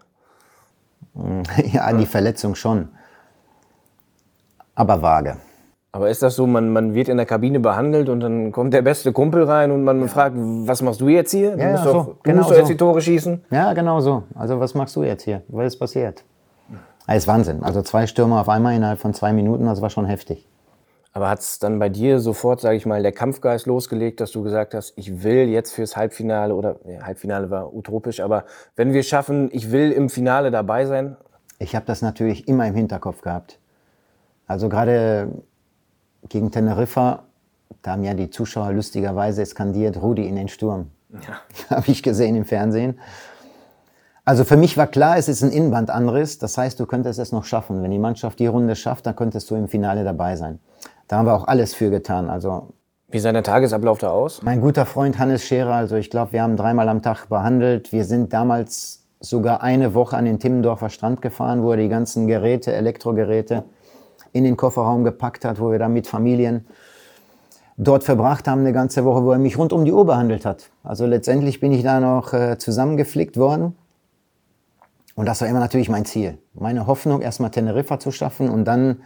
[1.73, 2.89] ja, an die Verletzung schon.
[4.75, 5.37] Aber vage.
[5.93, 8.83] Aber ist das so, man, man wird in der Kabine behandelt und dann kommt der
[8.83, 11.57] beste Kumpel rein und man fragt, was machst du jetzt hier?
[11.57, 12.73] Du Ja, musst ja, doch, so, du genau musst doch jetzt so.
[12.73, 13.45] die Tore schießen.
[13.51, 14.23] Ja, genau so.
[14.37, 15.43] Also was machst du jetzt hier?
[15.49, 16.23] Was ist passiert?
[17.07, 17.65] Das ist Wahnsinn.
[17.65, 20.47] Also zwei Stürmer auf einmal innerhalb von zwei Minuten, das war schon heftig.
[21.13, 24.43] Aber hat es dann bei dir sofort, sage ich mal, der Kampfgeist losgelegt, dass du
[24.43, 28.45] gesagt hast, ich will jetzt fürs Halbfinale oder ja, Halbfinale war utopisch, aber
[28.77, 31.17] wenn wir schaffen, ich will im Finale dabei sein.
[31.59, 33.59] Ich habe das natürlich immer im Hinterkopf gehabt.
[34.47, 35.31] Also gerade
[36.29, 37.25] gegen Teneriffa,
[37.83, 40.91] da haben ja die Zuschauer lustigerweise skandiert, Rudi in den Sturm.
[41.13, 41.41] Ja.
[41.77, 42.99] habe ich gesehen im Fernsehen.
[44.25, 46.39] Also für mich war klar, es ist ein Innenbandanriss.
[46.39, 47.83] Das heißt, du könntest es noch schaffen.
[47.83, 50.61] Wenn die Mannschaft die Runde schafft, dann könntest du im Finale dabei sein.
[51.11, 52.31] Da haben wir auch alles für getan.
[52.31, 52.69] Also
[53.09, 54.43] Wie sah der Tagesablauf da aus?
[54.45, 57.91] mein guter Freund Hannes Scherer, also ich glaube, wir haben dreimal am Tag behandelt.
[57.91, 62.29] Wir sind damals sogar eine Woche an den Timmendorfer Strand gefahren, wo er die ganzen
[62.29, 63.65] Geräte, Elektrogeräte
[64.33, 66.65] in den Kofferraum gepackt hat, wo wir dann mit Familien
[67.77, 70.71] dort verbracht haben, eine ganze Woche, wo er mich rund um die Uhr behandelt hat.
[70.85, 73.77] Also letztendlich bin ich da noch äh, zusammengeflickt worden.
[75.17, 76.39] Und das war immer natürlich mein Ziel.
[76.55, 78.99] Meine Hoffnung, erstmal Teneriffa zu schaffen und dann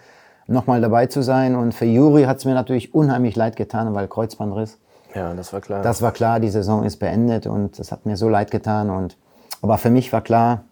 [0.46, 1.54] nochmal dabei zu sein.
[1.54, 4.78] Und für Juri hat es mir natürlich unheimlich leid getan, weil Kreuzbandriss.
[5.14, 5.82] Ja, das war klar.
[5.82, 8.90] Das war klar, die Saison ist beendet und es hat mir so leid getan.
[8.90, 9.16] Und,
[9.62, 10.64] aber für mich war klar,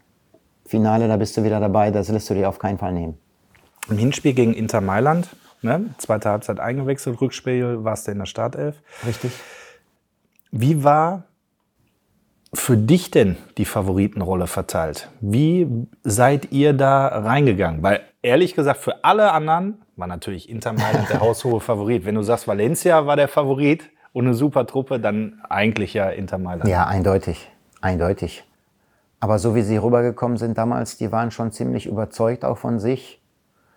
[0.67, 3.19] Finale, da bist du wieder dabei, das lässt du dir auf keinen Fall nehmen.
[3.89, 5.29] Im Hinspiel gegen Inter Mailand,
[5.61, 5.87] ne?
[5.99, 8.77] zweite Halbzeit eingewechselt, Rückspiel warst du in der Startelf.
[9.07, 9.33] Richtig.
[10.51, 11.25] Wie war
[12.55, 15.09] für dich denn die Favoritenrolle verteilt?
[15.21, 17.83] Wie seid ihr da reingegangen?
[17.83, 22.05] Weil ehrlich gesagt, für alle anderen war natürlich Inter Mailand der haushohe Favorit.
[22.05, 26.39] Wenn du sagst, Valencia war der Favorit und eine super Truppe, dann eigentlich ja Inter
[26.39, 26.69] Mailand.
[26.69, 27.51] Ja, eindeutig.
[27.81, 28.45] Eindeutig.
[29.21, 33.21] Aber so wie sie rübergekommen sind damals, die waren schon ziemlich überzeugt auch von sich.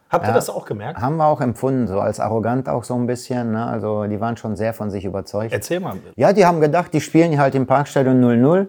[0.10, 1.00] Habt ihr das auch gemerkt?
[1.02, 3.52] Haben wir auch empfunden, so als arrogant auch so ein bisschen.
[3.52, 3.66] Ne?
[3.66, 5.52] Also die waren schon sehr von sich überzeugt.
[5.52, 5.98] Erzähl mal.
[6.16, 8.68] Ja, die haben gedacht, die spielen halt im Parkstadion 0-0,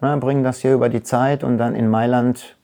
[0.00, 2.57] ne, bringen das hier über die Zeit und dann in Mailand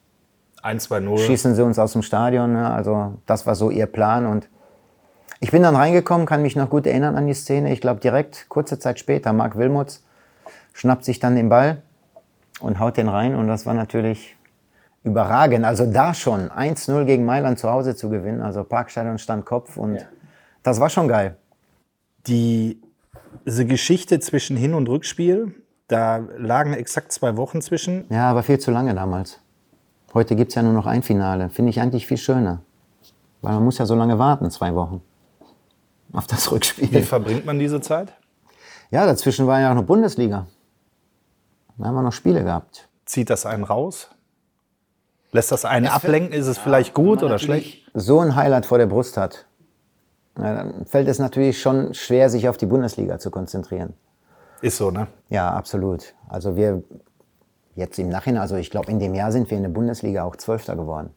[0.65, 1.19] 1-2-0.
[1.19, 2.55] schießen sie uns aus dem Stadion.
[2.55, 2.71] Ne?
[2.71, 4.27] Also das war so ihr Plan.
[4.27, 4.49] Und
[5.41, 7.73] ich bin dann reingekommen, kann mich noch gut erinnern an die Szene.
[7.73, 10.03] Ich glaube direkt kurze Zeit später, Marc Wilmots
[10.73, 11.83] schnappt sich dann den Ball
[12.61, 13.35] und haut den rein.
[13.35, 14.37] Und das war natürlich
[15.03, 15.65] überragend.
[15.65, 18.41] Also da schon 1-0 gegen Mailand zu Hause zu gewinnen.
[18.41, 20.07] Also Parkstadion stand Kopf und
[20.63, 21.37] das war schon geil.
[22.27, 22.81] Die,
[23.45, 25.55] diese Geschichte zwischen Hin- und Rückspiel,
[25.89, 28.07] da lagen exakt zwei Wochen zwischen.
[28.09, 29.41] Ja, aber viel zu lange damals.
[30.15, 31.51] Heute gibt es ja nur noch ein Finale.
[31.51, 32.63] Finde ich eigentlich viel schöner.
[33.43, 35.03] Weil man muss ja so lange warten, zwei Wochen.
[36.13, 37.03] Auf das Wie Rückspiel.
[37.03, 38.13] verbringt man diese Zeit?
[38.91, 40.47] Ja, dazwischen war ja auch noch Bundesliga.
[41.77, 42.89] Da haben wir noch Spiele gehabt.
[43.05, 44.09] Zieht das einen raus?
[45.33, 46.33] Lässt das einen ablenken?
[46.33, 47.91] Ist es vielleicht gut oder schlecht?
[47.93, 49.47] So ein Highlight vor der Brust hat,
[50.37, 53.95] dann fällt es natürlich schon schwer, sich auf die Bundesliga zu konzentrieren.
[54.63, 55.09] Ist so, ne?
[55.29, 56.15] Ja, absolut.
[56.29, 56.85] Also wir
[57.75, 60.37] jetzt im Nachhinein, also ich glaube, in dem Jahr sind wir in der Bundesliga auch
[60.37, 61.11] Zwölfter geworden,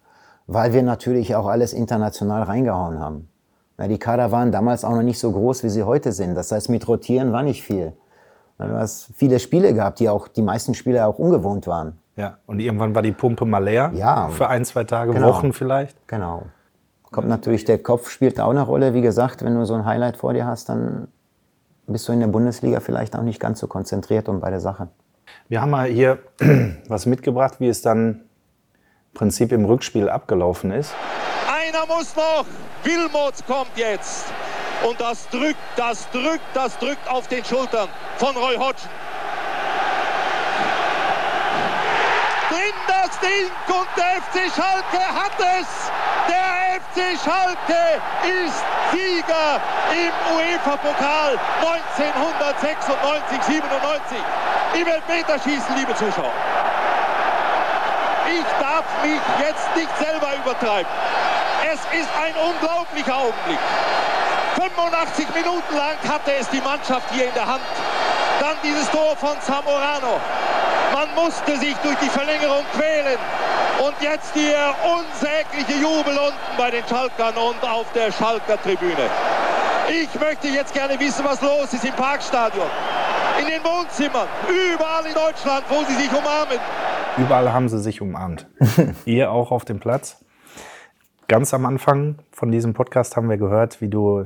[0.48, 3.30] weil wir natürlich auch alles international reingehauen haben.
[3.78, 6.36] Na, die Kader waren damals auch noch nicht so groß, wie sie heute sind.
[6.36, 7.93] Das heißt, mit Rotieren war nicht viel.
[8.58, 12.00] Du hast viele Spiele gehabt, die auch die meisten Spiele auch ungewohnt waren.
[12.15, 12.39] Ja.
[12.48, 13.91] Und irgendwann war die Pumpe mal leer.
[13.93, 14.30] Ja.
[14.30, 15.28] Für ein, zwei Tage, Genau.
[15.28, 15.96] Wochen vielleicht.
[16.08, 16.43] Genau.
[17.12, 18.96] Kommt natürlich, der Kopf spielt auch eine Rolle.
[18.96, 21.08] Wie gesagt, wenn du so ein Highlight vor dir hast, dann
[21.86, 24.88] bist du in der Bundesliga vielleicht auch nicht ganz so konzentriert und bei der Sache.
[25.50, 26.20] Wir haben mal hier
[26.88, 30.94] was mitgebracht, wie es dann im Prinzip im Rückspiel abgelaufen ist.
[31.48, 32.46] Einer muss noch.
[32.84, 34.26] Wilmots kommt jetzt.
[34.88, 38.90] Und das drückt, das drückt, das drückt auf den Schultern von Roy Hodgson.
[42.50, 45.92] Drin das Ding und der FC Schalke hat es.
[46.28, 48.02] Der FC Schalke
[48.46, 49.62] ist Sieger
[49.92, 54.18] im UEFA-Pokal 1996, 97.
[54.80, 56.32] Im Elfmeterschießen, liebe Zuschauer.
[58.30, 60.92] Ich darf mich jetzt nicht selber übertreiben.
[61.66, 63.58] Es ist ein unglaublicher Augenblick.
[64.56, 67.63] 85 Minuten lang hatte es die Mannschaft hier in der Hand.
[68.40, 70.20] Dann dieses Tor von Zamorano.
[70.94, 73.18] Man musste sich durch die Verlängerung quälen.
[73.80, 79.10] Und jetzt hier unsägliche Jubel unten bei den Schalkern und auf der Schalker Tribüne.
[79.90, 82.68] Ich möchte jetzt gerne wissen, was los ist im Parkstadion,
[83.48, 84.28] in den Wohnzimmern,
[84.76, 86.58] überall in Deutschland, wo sie sich umarmen.
[87.18, 88.48] Überall haben sie sich umarmt.
[89.06, 90.24] Ihr auch auf dem Platz.
[91.28, 94.26] Ganz am Anfang von diesem Podcast haben wir gehört, wie du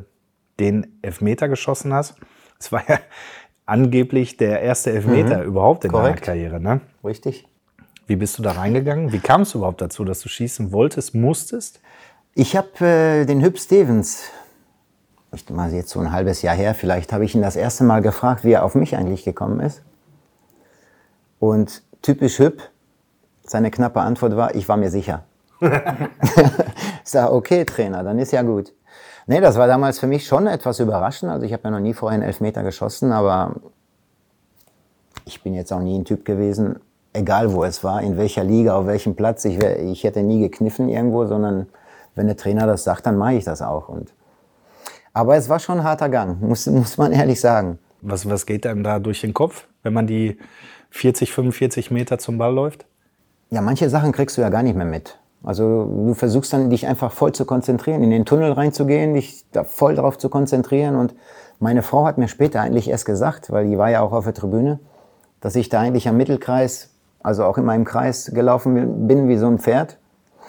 [0.59, 2.15] den Elfmeter geschossen hast.
[2.59, 2.99] Es war ja
[3.65, 5.43] angeblich der erste Elfmeter Mhm.
[5.45, 6.27] überhaupt in Korrekt.
[6.27, 6.59] deiner Karriere.
[6.59, 6.81] Ne?
[7.03, 7.47] Richtig?
[8.07, 9.11] Wie bist du da reingegangen?
[9.13, 11.79] Wie kam es überhaupt dazu, dass du schießen wolltest, musstest?
[12.33, 14.23] Ich habe äh, den Hüb Stevens,
[15.33, 18.01] ich mal jetzt so ein halbes Jahr her, vielleicht habe ich ihn das erste Mal
[18.01, 19.81] gefragt, wie er auf mich eigentlich gekommen ist.
[21.39, 22.61] Und typisch Hüb,
[23.43, 25.23] seine knappe Antwort war, ich war mir sicher.
[25.61, 25.71] ich
[27.03, 28.73] sage, okay, Trainer, dann ist ja gut.
[29.27, 31.31] Nee, das war damals für mich schon etwas überraschend.
[31.31, 33.55] Also ich habe ja noch nie vorher einen Elfmeter geschossen, aber
[35.25, 36.79] ich bin jetzt auch nie ein Typ gewesen,
[37.13, 39.45] egal wo es war, in welcher Liga, auf welchem Platz.
[39.45, 41.67] Ich, ich hätte nie gekniffen irgendwo, sondern
[42.15, 43.87] wenn der Trainer das sagt, dann mache ich das auch.
[43.87, 44.11] Und,
[45.13, 47.79] aber es war schon ein harter Gang, muss, muss man ehrlich sagen.
[48.01, 50.37] Was, was geht einem da durch den Kopf, wenn man die
[50.91, 52.85] 40, 45 Meter zum Ball läuft?
[53.49, 55.17] Ja, manche Sachen kriegst du ja gar nicht mehr mit.
[55.43, 59.63] Also du versuchst dann, dich einfach voll zu konzentrieren, in den Tunnel reinzugehen, dich da
[59.63, 60.95] voll drauf zu konzentrieren.
[60.95, 61.15] Und
[61.59, 64.33] meine Frau hat mir später eigentlich erst gesagt, weil die war ja auch auf der
[64.33, 64.79] Tribüne,
[65.39, 69.47] dass ich da eigentlich am Mittelkreis, also auch in meinem Kreis gelaufen bin wie so
[69.47, 69.97] ein Pferd.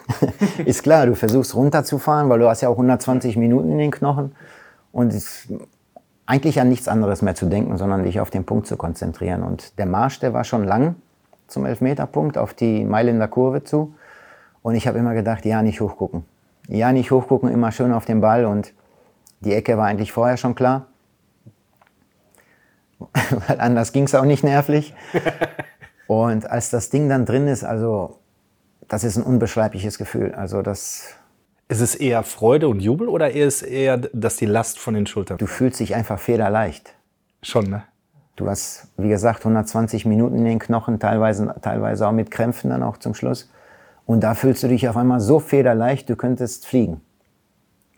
[0.65, 4.35] ist klar, du versuchst runterzufahren, weil du hast ja auch 120 Minuten in den Knochen
[4.91, 5.13] und
[6.25, 9.43] eigentlich an nichts anderes mehr zu denken, sondern dich auf den Punkt zu konzentrieren.
[9.43, 10.95] Und der Marsch, der war schon lang
[11.47, 13.93] zum Elfmeterpunkt auf die Mailänder Kurve zu.
[14.61, 16.23] Und ich habe immer gedacht, ja, nicht hochgucken.
[16.69, 18.45] Ja, nicht hochgucken, immer schön auf den Ball.
[18.45, 18.73] Und
[19.41, 20.87] die Ecke war eigentlich vorher schon klar.
[23.47, 24.93] Weil anders ging es auch nicht nervlich.
[26.07, 28.19] Und als das Ding dann drin ist, also
[28.87, 30.33] das ist ein unbeschreibliches Gefühl.
[30.33, 31.15] Also das,
[31.67, 35.05] Ist es eher Freude und Jubel oder ist es eher, dass die Last von den
[35.07, 36.93] Schultern du fühlst dich einfach federleicht.
[37.41, 37.83] Schon, ne?
[38.35, 42.81] Du hast, wie gesagt, 120 Minuten in den Knochen, teilweise, teilweise auch mit Krämpfen dann
[42.81, 43.51] auch zum Schluss.
[44.05, 47.01] Und da fühlst du dich auf einmal so federleicht, du könntest fliegen.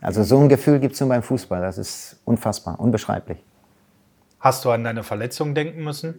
[0.01, 1.61] Also so ein Gefühl gibt es nur beim Fußball.
[1.61, 3.43] Das ist unfassbar, unbeschreiblich.
[4.39, 6.15] Hast du an deine Verletzung denken müssen?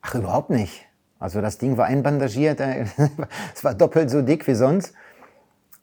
[0.00, 0.86] Ach, überhaupt nicht.
[1.20, 2.86] Also das Ding war einbandagiert, äh,
[3.54, 4.94] es war doppelt so dick wie sonst.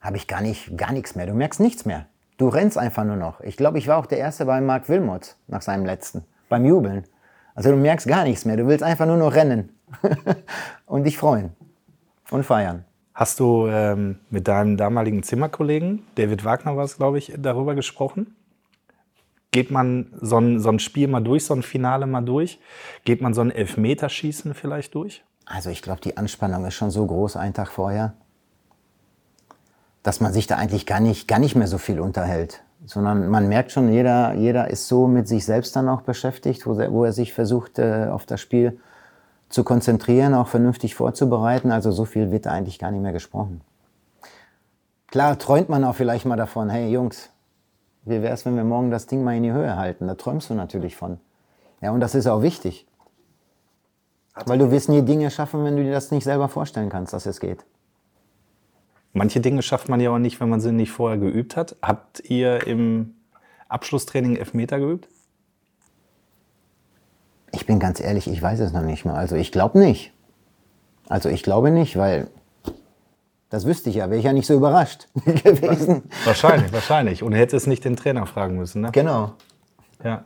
[0.01, 1.27] Habe ich gar, nicht, gar nichts mehr.
[1.27, 2.07] Du merkst nichts mehr.
[2.37, 3.39] Du rennst einfach nur noch.
[3.41, 7.03] Ich glaube, ich war auch der Erste bei Marc Wilmot nach seinem letzten, beim Jubeln.
[7.55, 8.57] Also du merkst gar nichts mehr.
[8.57, 9.69] Du willst einfach nur noch rennen
[10.85, 11.51] und dich freuen
[12.29, 12.85] und feiern.
[13.13, 18.35] Hast du ähm, mit deinem damaligen Zimmerkollegen, David Wagner war es, glaube ich, darüber gesprochen?
[19.49, 22.59] Geht man so ein, so ein Spiel mal durch, so ein Finale mal durch?
[23.05, 25.23] Geht man so ein Elfmeterschießen vielleicht durch?
[25.49, 28.13] Also ich glaube, die Anspannung ist schon so groß einen Tag vorher,
[30.03, 32.63] dass man sich da eigentlich gar nicht, gar nicht mehr so viel unterhält.
[32.85, 36.73] Sondern man merkt schon, jeder, jeder ist so mit sich selbst dann auch beschäftigt, wo,
[36.73, 38.79] er- wo er sich versucht, äh, auf das Spiel
[39.49, 41.71] zu konzentrieren, auch vernünftig vorzubereiten.
[41.71, 43.61] Also so viel wird da eigentlich gar nicht mehr gesprochen.
[45.07, 47.29] Klar träumt man auch vielleicht mal davon, hey Jungs,
[48.03, 50.07] wie wäre es, wenn wir morgen das Ding mal in die Höhe halten?
[50.07, 51.19] Da träumst du natürlich von.
[51.81, 52.86] Ja, und das ist auch wichtig.
[54.45, 57.25] Weil du wirst nie Dinge schaffen, wenn du dir das nicht selber vorstellen kannst, dass
[57.25, 57.65] es geht.
[59.13, 61.75] Manche Dinge schafft man ja auch nicht, wenn man sie nicht vorher geübt hat.
[61.81, 63.15] Habt ihr im
[63.67, 65.07] Abschlusstraining Elfmeter geübt?
[67.51, 69.15] Ich bin ganz ehrlich, ich weiß es noch nicht mal.
[69.15, 70.13] Also ich glaube nicht.
[71.09, 72.29] Also ich glaube nicht, weil
[73.49, 76.03] das wüsste ich ja, wäre ich ja nicht so überrascht gewesen.
[76.25, 77.23] Wahrscheinlich, wahrscheinlich.
[77.23, 78.91] Und hätte es nicht den Trainer fragen müssen, ne?
[78.91, 79.33] Genau.
[80.03, 80.25] Ja.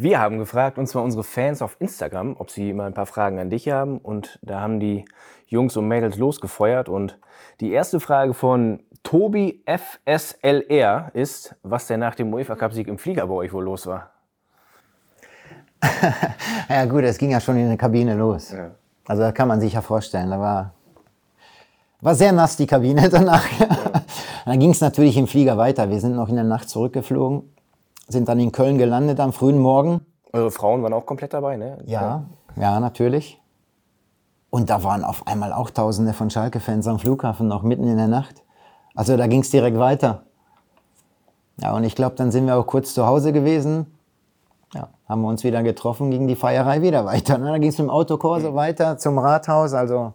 [0.00, 3.40] Wir haben gefragt, und zwar unsere Fans auf Instagram, ob sie mal ein paar Fragen
[3.40, 3.98] an dich haben.
[3.98, 5.04] Und da haben die
[5.48, 6.88] Jungs und Mädels losgefeuert.
[6.88, 7.18] Und
[7.58, 13.26] die erste Frage von Tobi FSLR ist, was der nach dem UEFA Cup-Sieg im Flieger
[13.26, 14.10] bei euch wohl los war.
[16.68, 18.52] ja gut, es ging ja schon in der Kabine los.
[18.52, 18.70] Ja.
[19.04, 20.74] Also da kann man sich ja vorstellen, da war,
[22.02, 23.44] war sehr nass die Kabine danach.
[23.58, 23.66] Ja.
[24.44, 25.90] dann ging es natürlich im Flieger weiter.
[25.90, 27.52] Wir sind noch in der Nacht zurückgeflogen,
[28.08, 30.00] sind dann in Köln gelandet am frühen Morgen.
[30.32, 31.78] Eure Frauen waren auch komplett dabei, ne?
[31.86, 32.24] Ja,
[32.56, 33.40] ja, natürlich.
[34.50, 38.08] Und da waren auf einmal auch Tausende von Schalke-Fans am Flughafen, noch mitten in der
[38.08, 38.42] Nacht.
[38.94, 40.22] Also da ging es direkt weiter.
[41.60, 43.86] Ja, und ich glaube, dann sind wir auch kurz zu Hause gewesen.
[44.74, 47.38] Ja, haben wir uns wieder getroffen, ging die Feierei wieder weiter.
[47.38, 47.46] Ne?
[47.46, 49.72] Da ging es mit dem Autokorso weiter zum Rathaus.
[49.72, 50.12] Also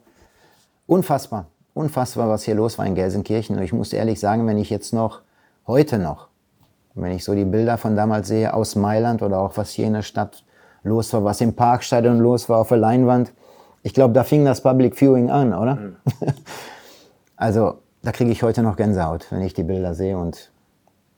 [0.88, 3.58] unfassbar, unfassbar, was hier los war in Gelsenkirchen.
[3.58, 5.22] Und ich muss ehrlich sagen, wenn ich jetzt noch,
[5.68, 6.28] heute noch,
[6.96, 9.94] wenn ich so die Bilder von damals sehe aus Mailand oder auch was hier in
[9.94, 10.44] der Stadt
[10.84, 13.34] los war, was im Parkstadion los war auf der Leinwand,
[13.84, 15.76] ich glaube, da fing das Public Viewing an, oder?
[15.76, 15.96] Mhm.
[17.36, 20.52] also da kriege ich heute noch Gänsehaut, wenn ich die Bilder sehe und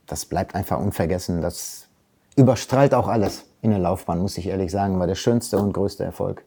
[0.07, 1.41] das bleibt einfach unvergessen.
[1.41, 1.87] Das
[2.35, 6.03] überstrahlt auch alles in der Laufbahn, muss ich ehrlich sagen, war der schönste und größte
[6.03, 6.43] Erfolg.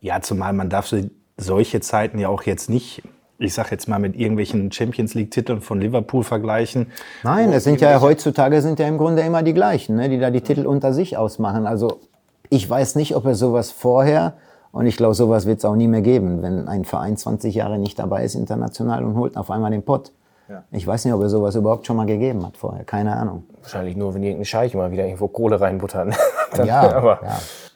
[0.00, 0.98] Ja, zumal man darf so,
[1.36, 3.02] solche Zeiten ja auch jetzt nicht,
[3.38, 6.92] ich sag jetzt mal, mit irgendwelchen Champions League-Titeln von Liverpool vergleichen.
[7.22, 10.30] Nein, es sind ja heutzutage sind ja im Grunde immer die gleichen, ne, die da
[10.30, 11.66] die Titel unter sich ausmachen.
[11.66, 12.00] Also
[12.50, 14.34] ich weiß nicht, ob er sowas vorher
[14.72, 17.78] und ich glaube, sowas wird es auch nie mehr geben, wenn ein Verein 20 Jahre
[17.78, 20.12] nicht dabei ist international und holt auf einmal den Pott.
[20.48, 20.62] Ja.
[20.72, 22.84] Ich weiß nicht, ob es sowas überhaupt schon mal gegeben hat vorher.
[22.84, 23.44] Keine Ahnung.
[23.62, 26.14] Wahrscheinlich nur, wenn irgendein Scheich mal wieder irgendwo Kohle reinbuttern.
[26.58, 27.18] ja, ja.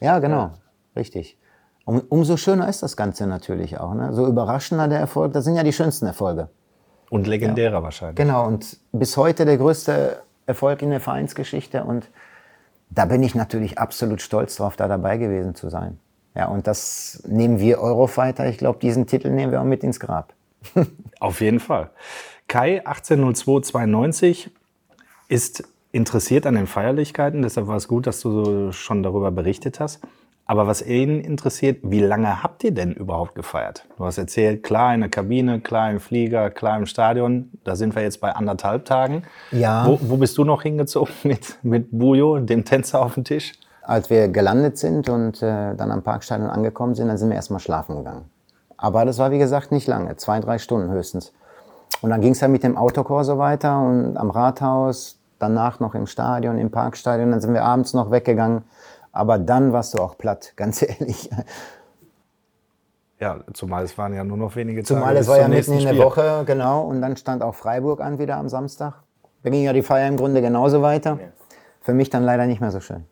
[0.01, 0.37] ja, genau.
[0.37, 0.55] Ja.
[0.97, 1.38] Richtig.
[1.88, 3.94] Um, umso schöner ist das Ganze natürlich auch.
[3.94, 4.12] Ne?
[4.12, 6.51] So überraschender der Erfolg, das sind ja die schönsten Erfolge.
[7.09, 7.83] Und legendärer ja.
[7.83, 8.16] wahrscheinlich.
[8.16, 11.85] Genau, und bis heute der größte Erfolg in der Vereinsgeschichte.
[11.85, 12.11] Und
[12.90, 15.98] da bin ich natürlich absolut stolz drauf, da dabei gewesen zu sein.
[16.35, 18.46] Ja, und das nehmen wir Eurofighter.
[18.51, 20.35] Ich glaube, diesen Titel nehmen wir auch mit ins Grab.
[21.20, 21.88] Auf jeden Fall.
[22.48, 24.51] Kai 180292
[25.29, 30.01] ist interessiert an den Feierlichkeiten, deshalb war es gut, dass du schon darüber berichtet hast.
[30.51, 33.85] Aber was ihn interessiert, wie lange habt ihr denn überhaupt gefeiert?
[33.99, 37.51] Du hast erzählt, klar in der Kabine, klar im Flieger, klar im Stadion.
[37.65, 39.25] Da sind wir jetzt bei anderthalb Tagen.
[39.51, 39.87] Ja.
[39.87, 43.53] Wo, wo bist du noch hingezogen mit, mit Bujo, dem Tänzer auf dem Tisch?
[43.83, 47.61] Als wir gelandet sind und äh, dann am Parkstadion angekommen sind, dann sind wir erstmal
[47.61, 48.25] schlafen gegangen.
[48.79, 51.35] Aber das war wie gesagt nicht lange, zwei, drei Stunden höchstens.
[52.01, 56.07] Und dann ging es ja mit dem Autokorso weiter und am Rathaus, danach noch im
[56.07, 58.63] Stadion, im Parkstadion, dann sind wir abends noch weggegangen.
[59.18, 61.28] Aber dann warst du auch platt, ganz ehrlich.
[63.18, 65.00] Ja, zumal es waren ja nur noch wenige Tage.
[65.00, 66.83] Zumal es war ja mitten in der Woche, genau.
[66.83, 68.94] Und dann stand auch Freiburg an wieder am Samstag.
[69.42, 71.18] Da ging ja die Feier im Grunde genauso weiter.
[71.81, 73.07] Für mich dann leider nicht mehr so schön.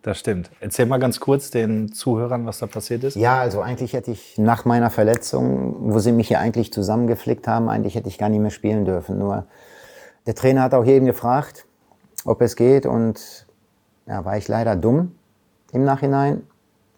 [0.00, 0.50] Das stimmt.
[0.60, 3.14] Erzähl mal ganz kurz den Zuhörern, was da passiert ist.
[3.16, 7.68] Ja, also eigentlich hätte ich nach meiner Verletzung, wo sie mich hier eigentlich zusammengeflickt haben,
[7.68, 9.18] eigentlich hätte ich gar nicht mehr spielen dürfen.
[9.18, 9.44] Nur
[10.26, 11.66] der Trainer hat auch jeden gefragt,
[12.24, 13.46] ob es geht und
[14.06, 15.12] ja, war ich leider dumm
[15.72, 16.46] im Nachhinein,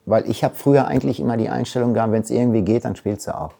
[0.07, 3.27] weil ich habe früher eigentlich immer die Einstellung gehabt, wenn es irgendwie geht, dann spielst
[3.27, 3.55] du auch.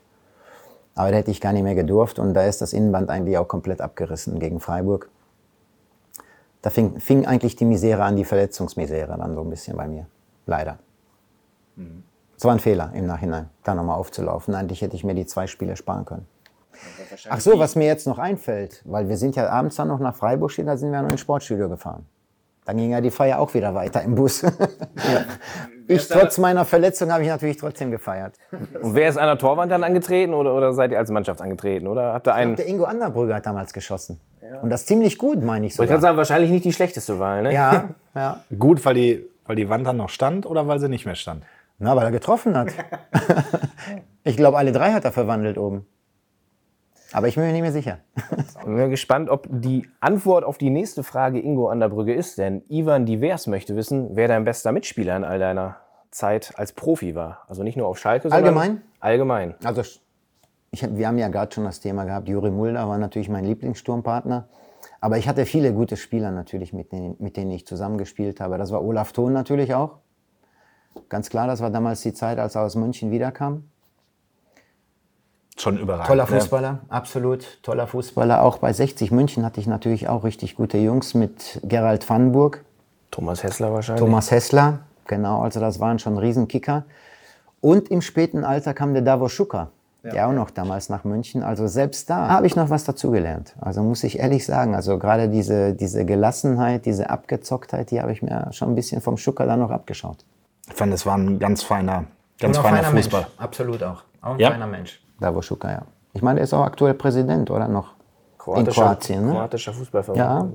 [0.95, 3.49] Aber da hätte ich gar nicht mehr gedurft und da ist das Innenband eigentlich auch
[3.49, 5.09] komplett abgerissen gegen Freiburg
[6.65, 10.07] da fing, fing eigentlich die Misere an, die Verletzungsmisere dann so ein bisschen bei mir.
[10.47, 10.79] Leider.
[11.77, 12.03] Mhm.
[12.39, 14.55] Es war ein Fehler im Nachhinein, da nochmal aufzulaufen.
[14.55, 16.27] Eigentlich hätte ich mir die zwei Spiele sparen können.
[17.29, 20.17] Ach so, was mir jetzt noch einfällt, weil wir sind ja abends dann noch nach
[20.17, 22.07] Freiburg, da sind wir noch ins Sportstudio gefahren.
[22.65, 24.43] Dann ging ja die Feier auch wieder weiter im Bus.
[24.43, 24.51] Ja.
[25.87, 28.37] Ich, trotz meiner Verletzung, habe ich natürlich trotzdem gefeiert.
[28.81, 31.87] Und wer ist an der Torwand dann angetreten oder, oder seid ihr als Mannschaft angetreten?
[31.87, 32.53] Oder habt ihr einen?
[32.53, 34.19] Ich glaub, der Ingo Anderbrügger hat damals geschossen.
[34.41, 34.61] Ja.
[34.61, 35.83] Und das ziemlich gut, meine ich so.
[35.83, 37.53] Ich kann sagen, wahrscheinlich nicht die schlechteste Wahl, ne?
[37.53, 38.41] Ja, ja.
[38.59, 41.45] gut, weil die, weil die Wand dann noch stand oder weil sie nicht mehr stand?
[41.79, 42.69] Na, weil er getroffen hat.
[44.25, 45.87] ich glaube, alle drei hat er verwandelt oben.
[47.15, 47.99] Aber ich bin mir nicht mehr sicher.
[48.17, 52.39] Ich bin gespannt, ob die Antwort auf die nächste Frage Ingo an der Brücke ist.
[52.39, 55.77] Denn Ivan Divers möchte wissen, wer dein bester Mitspieler in all deiner
[56.11, 57.45] Zeit als Profi war.
[57.47, 58.83] Also nicht nur auf Schalke, sondern allgemein.
[58.99, 59.55] Allgemein.
[59.63, 60.01] Also ich,
[60.73, 62.29] wir haben ja gerade schon das Thema gehabt.
[62.29, 64.49] Juri Mulder war natürlich mein Lieblingssturmpartner.
[65.01, 68.59] Aber ich hatte viele gute Spieler natürlich, mit denen, mit denen ich zusammengespielt habe.
[68.59, 69.99] Das war Olaf Thon natürlich auch.
[71.09, 73.71] Ganz klar, das war damals die Zeit, als er aus München wiederkam.
[75.57, 76.09] Schon überragend.
[76.09, 76.81] Toller Fußballer, ja.
[76.89, 78.43] absolut toller Fußballer.
[78.43, 82.65] Auch bei 60 München hatte ich natürlich auch richtig gute Jungs mit Gerald Vandenburg.
[83.13, 84.05] Thomas Hessler wahrscheinlich.
[84.05, 85.43] Thomas Hessler, genau.
[85.43, 86.85] Also das waren schon Riesenkicker.
[87.61, 89.71] Und im späten Alter kam der Davos Schucker,
[90.03, 90.11] ja.
[90.11, 91.45] der auch noch damals nach München.
[91.45, 93.55] Also selbst da habe ich noch was dazugelernt.
[93.61, 94.75] Also muss ich ehrlich sagen.
[94.75, 99.17] Also gerade diese, diese Gelassenheit, diese Abgezocktheit, die habe ich mir schon ein bisschen vom
[99.17, 100.25] Schucker da noch abgeschaut.
[100.69, 102.07] Ich fand, es war ein ganz feiner,
[102.41, 103.21] ganz feiner, feiner Fußball.
[103.21, 103.33] Mensch.
[103.39, 104.03] Absolut auch.
[104.21, 104.51] Auch ein ja.
[104.51, 105.04] feiner Mensch.
[105.25, 105.83] Davos Schuka, ja.
[106.13, 107.95] Ich meine, er ist auch aktuell Präsident, oder noch?
[108.57, 109.27] in Kroatien.
[109.27, 109.33] Ne?
[109.33, 110.19] Kroatischer Fußballverband.
[110.19, 110.49] Ja.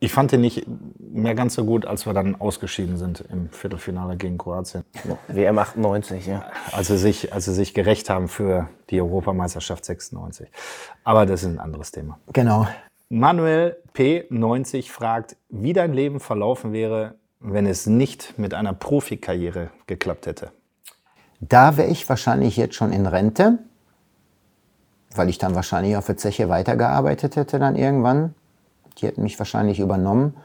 [0.00, 0.64] Ich fand den nicht
[0.98, 4.84] mehr ganz so gut, als wir dann ausgeschieden sind im Viertelfinale gegen Kroatien.
[5.26, 6.44] WM 98, ja.
[6.70, 10.48] Als sie sich, als sie sich gerecht haben für die Europameisterschaft 96.
[11.02, 12.18] Aber das ist ein anderes Thema.
[12.32, 12.66] Genau.
[13.08, 20.26] Manuel P90 fragt, wie dein Leben verlaufen wäre, wenn es nicht mit einer Profikarriere geklappt
[20.26, 20.52] hätte.
[21.40, 23.58] Da wäre ich wahrscheinlich jetzt schon in Rente,
[25.14, 28.34] weil ich dann wahrscheinlich auf der Zeche weitergearbeitet hätte dann irgendwann.
[28.98, 30.36] Die hätten mich wahrscheinlich übernommen.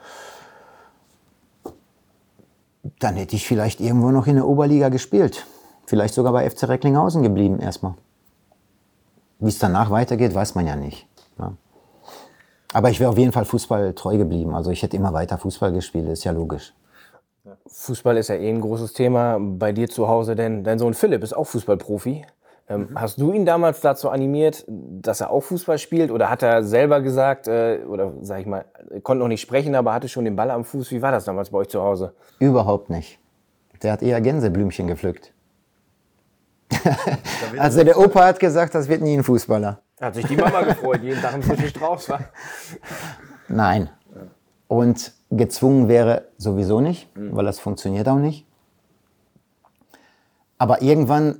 [2.99, 5.45] Dann hätte ich vielleicht irgendwo noch in der Oberliga gespielt.
[5.85, 7.95] Vielleicht sogar bei FC Recklinghausen geblieben erstmal.
[9.39, 11.07] Wie es danach weitergeht, weiß man ja nicht.
[11.39, 11.53] Ja.
[12.71, 14.55] Aber ich wäre auf jeden Fall Fußball treu geblieben.
[14.55, 16.73] Also ich hätte immer weiter Fußball gespielt, ist ja logisch.
[17.83, 21.21] Fußball ist ja eh ein großes Thema bei dir zu Hause, denn dein Sohn Philipp
[21.23, 22.25] ist auch Fußballprofi.
[22.69, 26.11] Ähm, Hast du ihn damals dazu animiert, dass er auch Fußball spielt?
[26.11, 29.75] Oder hat er selber gesagt, äh, oder sag ich mal, er konnte noch nicht sprechen,
[29.75, 30.91] aber hatte schon den Ball am Fuß?
[30.91, 32.13] Wie war das damals bei euch zu Hause?
[32.39, 33.19] Überhaupt nicht.
[33.81, 35.33] Der hat eher Gänseblümchen gepflückt.
[37.57, 39.79] also der Opa hat gesagt, das wird nie ein Fußballer.
[39.99, 42.21] Hat sich die Mama gefreut, jeden Tag ein frischen Strauß war.
[43.49, 43.89] Nein.
[44.67, 48.45] Und gezwungen wäre sowieso nicht, weil das funktioniert auch nicht.
[50.57, 51.37] Aber irgendwann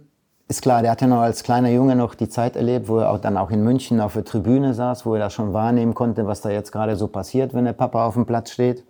[0.48, 3.10] ist klar, der hat ja noch als kleiner Junge noch die Zeit erlebt, wo er
[3.10, 6.28] auch dann auch in München auf der Tribüne saß, wo er das schon wahrnehmen konnte,
[6.28, 8.84] was da jetzt gerade so passiert, wenn der Papa auf dem Platz steht.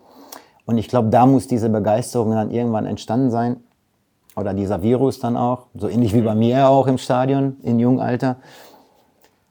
[0.65, 3.57] Und ich glaube, da muss diese Begeisterung dann irgendwann entstanden sein.
[4.35, 7.99] Oder dieser Virus dann auch, so ähnlich wie bei mir auch im Stadion, in jungem
[7.99, 8.37] Alter.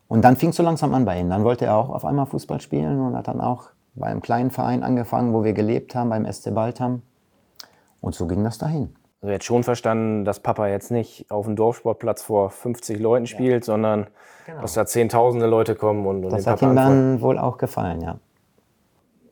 [0.09, 1.31] Und dann fing es so langsam an bei ihm.
[1.31, 4.51] Dann wollte er auch auf einmal Fußball spielen und hat dann auch bei einem kleinen
[4.51, 7.03] Verein angefangen, wo wir gelebt haben, beim SC Baltham.
[8.01, 8.95] Und so ging das dahin.
[9.21, 13.65] Also jetzt schon verstanden, dass Papa jetzt nicht auf dem Dorfsportplatz vor 50 Leuten spielt,
[13.65, 14.09] sondern
[14.61, 17.59] dass da zehntausende Leute kommen und, und Das den hat Papa ihm dann wohl auch
[17.59, 18.19] gefallen, ja.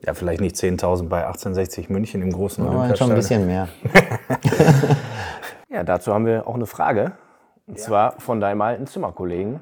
[0.06, 3.16] Ja, vielleicht nicht 10.000 bei 1860 München im großen Aber schon ein Olympiastadion.
[3.16, 3.68] bisschen mehr.
[5.72, 7.12] Ja, dazu haben wir auch eine Frage.
[7.68, 9.60] Und zwar von deinem alten Zimmerkollegen,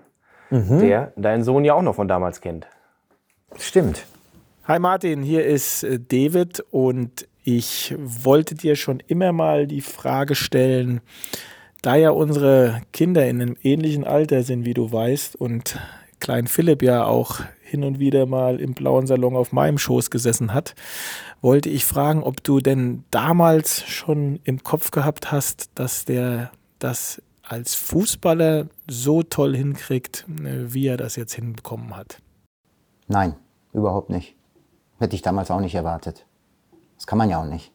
[0.51, 2.67] der deinen Sohn ja auch noch von damals kennt.
[3.59, 4.07] Stimmt.
[4.69, 10.35] Hi Martin, hier ist äh, David und ich wollte dir schon immer mal die Frage
[10.35, 11.01] stellen,
[11.81, 15.79] da ja unsere Kinder in einem ähnlichen Alter sind, wie du weißt, und
[16.21, 20.53] Klein Philipp ja auch hin und wieder mal im blauen Salon auf meinem Schoß gesessen
[20.53, 20.75] hat,
[21.41, 27.23] wollte ich fragen, ob du denn damals schon im Kopf gehabt hast, dass der das
[27.43, 32.19] als Fußballer so toll hinkriegt, äh, wie er das jetzt hinbekommen hat.
[33.07, 33.35] Nein,
[33.73, 34.38] überhaupt nicht.
[34.99, 36.27] Hätte ich damals auch nicht erwartet.
[36.97, 37.73] Das kann man ja auch nicht.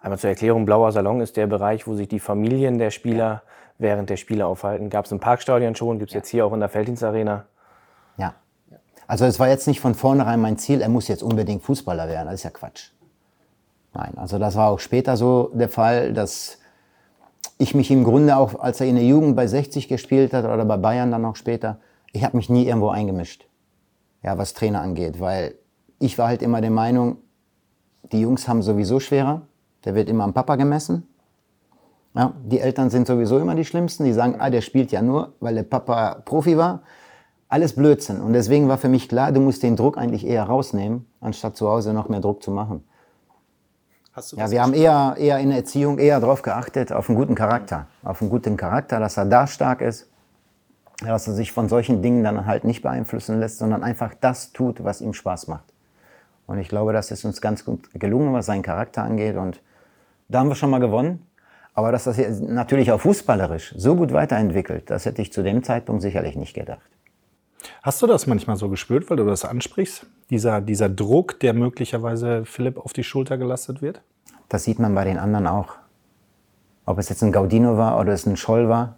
[0.00, 3.42] Einmal zur Erklärung, Blauer Salon ist der Bereich, wo sich die Familien der Spieler
[3.78, 4.88] während der Spiele aufhalten.
[4.88, 7.46] Gab es im Parkstadion schon, gibt es jetzt hier auch in der Felddienstarena.
[8.16, 8.34] Ja.
[9.08, 12.26] Also es war jetzt nicht von vornherein mein Ziel, er muss jetzt unbedingt Fußballer werden.
[12.26, 12.90] Das ist ja Quatsch.
[13.94, 16.58] Nein, also das war auch später so der Fall, dass
[17.58, 20.64] ich mich im Grunde auch, als er in der Jugend bei 60 gespielt hat oder
[20.64, 21.78] bei Bayern dann auch später,
[22.12, 23.46] ich habe mich nie irgendwo eingemischt,
[24.22, 25.54] ja, was Trainer angeht, weil
[25.98, 27.18] ich war halt immer der Meinung,
[28.12, 29.42] die Jungs haben sowieso schwerer,
[29.84, 31.06] der wird immer am Papa gemessen.
[32.14, 35.34] Ja, die Eltern sind sowieso immer die Schlimmsten, die sagen, ah, der spielt ja nur,
[35.40, 36.80] weil der Papa Profi war.
[37.48, 38.20] Alles Blödsinn.
[38.20, 41.68] Und deswegen war für mich klar, du musst den Druck eigentlich eher rausnehmen, anstatt zu
[41.68, 42.82] Hause noch mehr Druck zu machen.
[44.32, 47.86] Ja, wir haben eher, eher in der Erziehung eher darauf geachtet, auf einen guten Charakter.
[48.02, 50.08] Auf einen guten Charakter, dass er da stark ist,
[51.00, 54.82] dass er sich von solchen Dingen dann halt nicht beeinflussen lässt, sondern einfach das tut,
[54.82, 55.64] was ihm Spaß macht.
[56.46, 59.36] Und ich glaube, das ist uns ganz gut gelungen, was seinen Charakter angeht.
[59.36, 59.60] Und
[60.28, 61.26] da haben wir schon mal gewonnen.
[61.74, 65.62] Aber dass das jetzt natürlich auch fußballerisch so gut weiterentwickelt, das hätte ich zu dem
[65.62, 66.88] Zeitpunkt sicherlich nicht gedacht.
[67.82, 70.06] Hast du das manchmal so gespürt, weil du das ansprichst?
[70.30, 74.00] Dieser, dieser Druck, der möglicherweise Philipp auf die Schulter gelastet wird?
[74.48, 75.74] Das sieht man bei den anderen auch.
[76.86, 78.96] Ob es jetzt ein Gaudino war oder es ein Scholl war,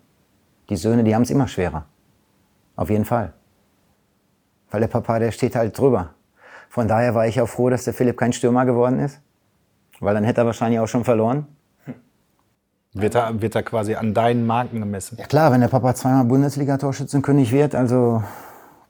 [0.69, 1.87] die Söhne, die haben es immer schwerer.
[2.77, 3.33] Auf jeden Fall.
[4.71, 6.15] Weil der Papa, der steht halt drüber.
[6.79, 9.18] Von daher war ich auch froh, dass der Philipp kein Stürmer geworden ist.
[9.99, 11.49] Weil dann hätte er wahrscheinlich auch schon verloren.
[12.93, 15.16] Wird er, wird er quasi an deinen Marken gemessen?
[15.18, 18.22] Ja klar, wenn der Papa zweimal Bundesliga-Torschützenkönig wird, also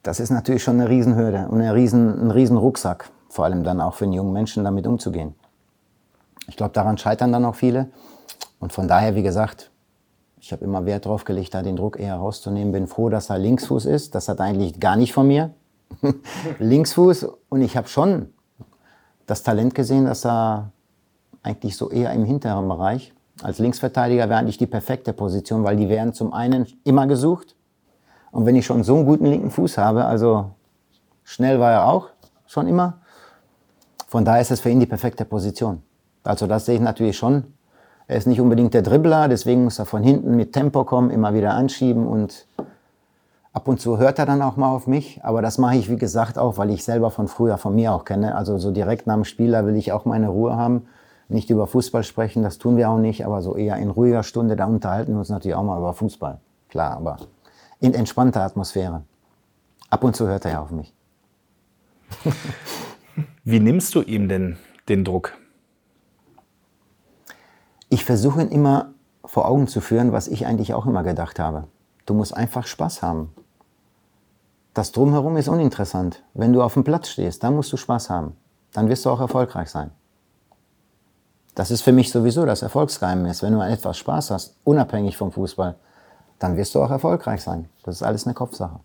[0.03, 3.09] das ist natürlich schon eine Riesenhürde und eine riesen, ein Riesenrucksack.
[3.31, 5.35] Vor allem dann auch für einen jungen Menschen damit umzugehen.
[6.47, 7.89] Ich glaube, daran scheitern dann auch viele.
[8.61, 9.71] Und von daher, wie gesagt,
[10.39, 12.71] ich habe immer Wert drauf gelegt, da den Druck eher rauszunehmen.
[12.71, 14.15] Bin froh, dass er Linksfuß ist.
[14.15, 15.55] Das hat eigentlich gar nicht von mir.
[16.59, 17.29] Linksfuß.
[17.49, 18.33] Und ich habe schon
[19.27, 20.73] das Talent gesehen, dass er
[21.43, 23.13] eigentlich so eher im hinteren Bereich
[23.43, 27.55] als Linksverteidiger wäre eigentlich die perfekte Position, weil die werden zum einen immer gesucht
[28.31, 30.51] Und wenn ich schon so einen guten linken Fuß habe, also
[31.25, 32.09] schnell war er auch
[32.47, 32.99] schon immer,
[34.07, 35.83] von daher ist es für ihn die perfekte Position.
[36.25, 37.45] Also das sehe ich natürlich schon.
[38.07, 41.33] Er ist nicht unbedingt der Dribbler, deswegen muss er von hinten mit Tempo kommen, immer
[41.35, 42.47] wieder anschieben und
[43.59, 45.19] ab und zu hört er dann auch mal auf mich.
[45.25, 48.05] Aber das mache ich, wie gesagt, auch, weil ich selber von früher von mir auch
[48.05, 48.37] kenne.
[48.37, 50.87] Also so direkt nach dem Spieler will ich auch meine Ruhe haben.
[51.29, 54.55] Nicht über Fußball sprechen, das tun wir auch nicht, aber so eher in ruhiger Stunde,
[54.55, 56.39] da unterhalten wir uns natürlich auch mal über Fußball.
[56.69, 57.17] Klar, aber
[57.81, 59.03] in entspannter Atmosphäre.
[59.91, 60.95] Ab und zu hört er ja auf mich.
[63.45, 64.57] Wie nimmst du ihm denn
[64.89, 65.37] den Druck?
[67.89, 68.93] Ich versuche ihn immer
[69.25, 71.65] vor Augen zu führen, was ich eigentlich auch immer gedacht habe.
[72.07, 73.35] Du musst einfach Spaß haben.
[74.79, 76.23] Das Drumherum ist uninteressant.
[76.35, 78.37] Wenn du auf dem Platz stehst, dann musst du Spaß haben.
[78.73, 79.91] Dann wirst du auch erfolgreich sein.
[81.57, 83.43] Das ist für mich sowieso das Erfolgsgeheimnis.
[83.43, 85.75] Wenn du an etwas Spaß hast, unabhängig vom Fußball,
[86.39, 87.69] dann wirst du auch erfolgreich sein.
[87.83, 88.79] Das ist alles eine Kopfsache.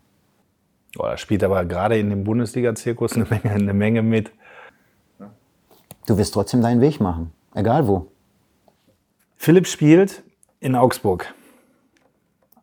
[0.98, 4.32] Oh, da spielt aber gerade in dem Bundesliga-Zirkus eine Menge, eine Menge mit.
[6.06, 8.08] Du wirst trotzdem deinen Weg machen, egal wo.
[9.36, 10.24] Philipp spielt
[10.58, 11.32] in Augsburg.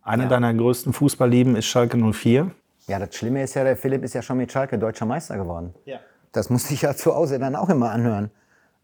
[0.01, 0.29] Eine ja.
[0.29, 2.51] deiner größten Fußballlieben ist Schalke 04.
[2.88, 5.73] Ja, das Schlimme ist ja, der Philipp ist ja schon mit Schalke deutscher Meister geworden.
[5.86, 5.99] Ja.
[6.32, 8.32] Das musste ich ja zu Hause dann auch immer anhören.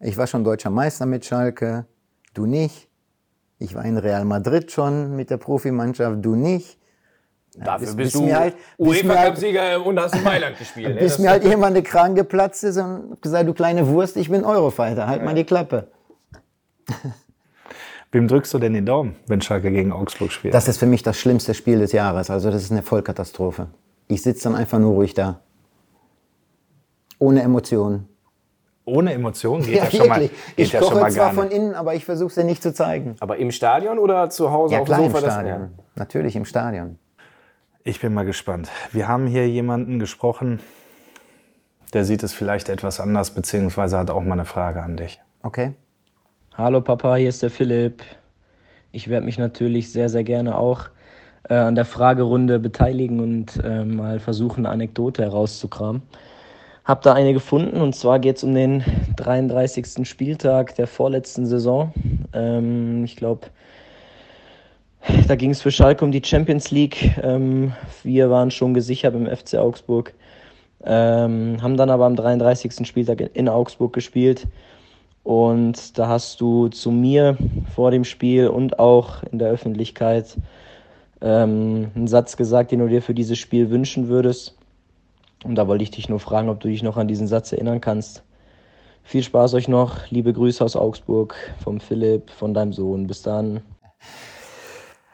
[0.00, 1.86] Ich war schon deutscher Meister mit Schalke,
[2.34, 2.88] du nicht.
[3.58, 6.78] Ich war in Real Madrid schon mit der Profimannschaft, du nicht.
[7.56, 10.94] Dafür bis, bist bis du halt, UEFA-Cup-Sieger halt, und hast in Mailand gespielt.
[10.94, 10.94] Ne?
[11.00, 14.44] Bis mir halt irgendwann der Kragen geplatzt ist und gesagt, du kleine Wurst, ich bin
[14.44, 15.24] Eurofighter, halt ja.
[15.24, 15.88] mal die Klappe.
[18.12, 20.54] Wem drückst du denn den Daumen, wenn Schalke gegen Augsburg spielt?
[20.54, 22.30] Das ist für mich das schlimmste Spiel des Jahres.
[22.30, 23.68] Also das ist eine Vollkatastrophe.
[24.08, 25.40] Ich sitze dann einfach nur ruhig da.
[27.18, 28.08] Ohne Emotionen.
[28.86, 31.94] Ohne Emotionen geht ja, ja schon mal geht Ich ja koche zwar von innen, aber
[31.94, 33.16] ich versuche es ja nicht zu zeigen.
[33.20, 35.18] Aber im Stadion oder zu Hause ja, auf klar, dem Sofa?
[35.18, 35.60] Im Stadion.
[35.60, 35.84] Das, ja.
[35.96, 36.98] Natürlich im Stadion.
[37.84, 38.70] Ich bin mal gespannt.
[38.92, 40.60] Wir haben hier jemanden gesprochen,
[41.92, 45.20] der sieht es vielleicht etwas anders, beziehungsweise hat auch mal eine Frage an dich.
[45.42, 45.74] Okay.
[46.54, 48.02] Hallo Papa, hier ist der Philipp.
[48.90, 50.88] Ich werde mich natürlich sehr, sehr gerne auch
[51.48, 56.02] äh, an der Fragerunde beteiligen und äh, mal versuchen, eine Anekdote herauszukramen.
[56.84, 58.82] Hab da eine gefunden und zwar geht es um den
[59.16, 60.08] 33.
[60.08, 61.92] Spieltag der vorletzten Saison.
[62.32, 63.48] Ähm, ich glaube,
[65.26, 67.16] da ging es für Schalke um die Champions League.
[67.22, 67.72] Ähm,
[68.02, 70.14] wir waren schon gesichert im FC Augsburg,
[70.84, 72.86] ähm, haben dann aber am 33.
[72.86, 74.46] Spieltag in Augsburg gespielt
[75.24, 77.36] und da hast du zu mir
[77.74, 80.38] vor dem Spiel und auch in der Öffentlichkeit
[81.20, 84.56] ähm, einen Satz gesagt, den du dir für dieses Spiel wünschen würdest.
[85.44, 87.80] Und da wollte ich dich nur fragen, ob du dich noch an diesen Satz erinnern
[87.80, 88.22] kannst.
[89.04, 90.10] Viel Spaß euch noch.
[90.10, 93.06] Liebe Grüße aus Augsburg, vom Philipp, von deinem Sohn.
[93.06, 93.62] Bis dann.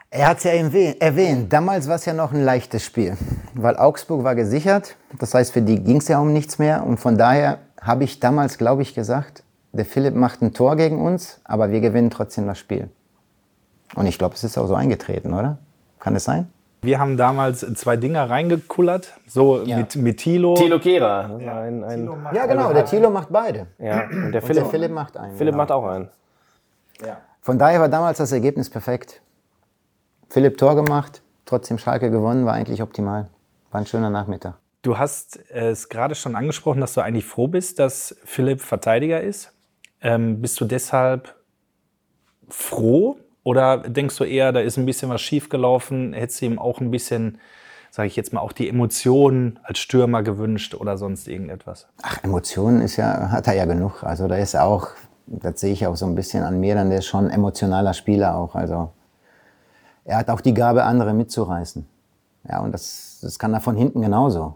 [0.09, 1.51] Er hat es ja erwähnt.
[1.51, 3.17] Damals war es ja noch ein leichtes Spiel,
[3.53, 4.95] weil Augsburg war gesichert.
[5.19, 6.85] Das heißt, für die ging es ja um nichts mehr.
[6.85, 9.43] Und von daher habe ich damals, glaube ich, gesagt,
[9.73, 12.89] der Philipp macht ein Tor gegen uns, aber wir gewinnen trotzdem das Spiel.
[13.95, 15.57] Und ich glaube, es ist auch so eingetreten, oder?
[16.05, 16.51] Kann es sein?
[16.83, 19.77] Wir haben damals zwei Dinger reingekullert, so ja.
[19.77, 20.53] mit, mit Tilo.
[20.53, 21.39] Tilo Kehrer.
[21.41, 23.65] Ja, ein, ein ja genau, der Tilo macht beide.
[23.79, 25.35] Ja, und der, und Philipp, der Philipp macht einen.
[25.35, 25.63] Philipp genau.
[25.63, 26.09] macht auch einen.
[27.03, 27.17] Ja.
[27.41, 29.23] Von daher war damals das Ergebnis perfekt.
[30.29, 33.29] Philipp Tor gemacht, trotzdem Schalke gewonnen, war eigentlich optimal.
[33.71, 34.59] War ein schöner Nachmittag.
[34.83, 39.53] Du hast es gerade schon angesprochen, dass du eigentlich froh bist, dass Philipp Verteidiger ist.
[40.01, 41.33] Ähm, bist du deshalb
[42.47, 46.13] froh oder denkst du eher, da ist ein bisschen was schiefgelaufen?
[46.13, 47.37] Hättest du ihm auch ein bisschen,
[47.91, 51.87] sage ich jetzt mal, auch die Emotionen als Stürmer gewünscht oder sonst irgendetwas?
[52.01, 54.03] Ach, Emotionen ist ja, hat er ja genug.
[54.03, 54.87] Also da ist auch,
[55.27, 57.93] das sehe ich auch so ein bisschen an mir, dann der ist schon ein emotionaler
[57.93, 58.55] Spieler auch.
[58.55, 58.91] Also
[60.05, 61.85] er hat auch die Gabe, andere mitzureißen.
[62.49, 64.55] Ja, und das, das kann er von hinten genauso.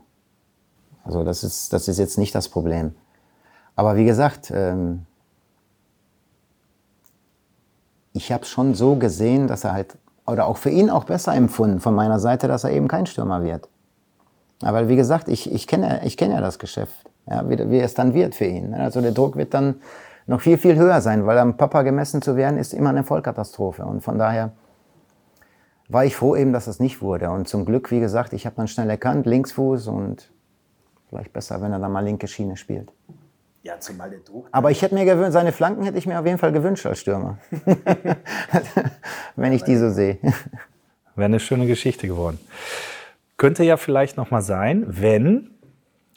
[1.04, 2.96] Also das ist, das ist jetzt nicht das Problem.
[3.76, 5.06] Aber wie gesagt, ähm,
[8.20, 9.98] ich habe schon so gesehen, dass er halt,
[10.28, 13.44] oder auch für ihn auch besser empfunden von meiner Seite, dass er eben kein Stürmer
[13.44, 13.70] wird.
[14.62, 17.94] Aber wie gesagt, ich, ich kenne ich kenn ja das Geschäft, ja, wie, wie es
[17.94, 18.74] dann wird für ihn.
[18.74, 19.76] Also der Druck wird dann
[20.28, 23.86] noch viel, viel höher sein, weil am Papa gemessen zu werden, ist immer eine Vollkatastrophe.
[23.86, 24.52] Und von daher
[25.88, 27.32] war ich froh eben, dass es nicht wurde.
[27.32, 30.30] Und zum Glück, wie gesagt, ich habe dann schnell erkannt, Linksfuß und
[31.08, 32.92] vielleicht besser, wenn er dann mal linke Schiene spielt.
[33.64, 34.48] Ja, zumal der Druck.
[34.52, 37.00] Aber ich hätte mir gewünscht, seine Flanken hätte ich mir auf jeden Fall gewünscht als
[37.00, 37.38] Stürmer.
[39.36, 40.18] Wenn ich die so sehe.
[41.16, 42.40] Wäre eine schöne Geschichte geworden.
[43.36, 45.52] Könnte ja vielleicht noch mal sein, wenn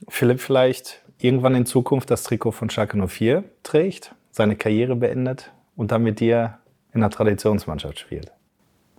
[0.09, 5.93] Philipp vielleicht irgendwann in Zukunft das Trikot von Schalke 04 trägt, seine Karriere beendet und
[5.93, 6.59] dann mit dir
[6.93, 8.33] in der Traditionsmannschaft spielt.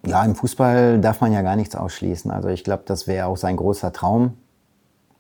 [0.06, 2.32] Ja, im Fußball darf man ja gar nichts ausschließen.
[2.32, 4.38] Also ich glaube, das wäre auch sein großer Traum,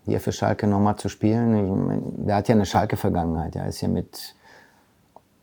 [0.05, 2.25] hier für Schalke nochmal zu spielen.
[2.25, 3.55] Der hat ja eine Schalke-Vergangenheit.
[3.55, 4.35] Er ist ja mit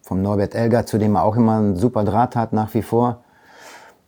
[0.03, 3.23] vom Norbert Elger, zu dem er auch immer einen super Draht hat, nach wie vor.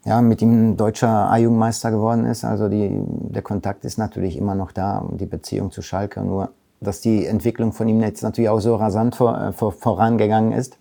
[0.04, 2.44] Ja, mit ihm deutscher A-Jugendmeister geworden ist.
[2.44, 6.20] Also die, der Kontakt ist natürlich immer noch da und die Beziehung zu Schalke.
[6.22, 6.50] Nur,
[6.80, 10.76] dass die Entwicklung von ihm jetzt natürlich auch so rasant vor, äh, vor, vorangegangen ist.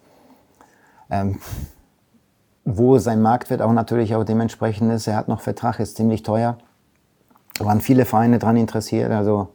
[1.11, 1.38] Ähm,
[2.65, 5.07] wo sein Marktwert auch natürlich auch dementsprechend ist.
[5.07, 6.57] Er hat noch Vertrag, ist ziemlich teuer.
[7.59, 9.11] Da waren viele Vereine daran interessiert.
[9.11, 9.49] Also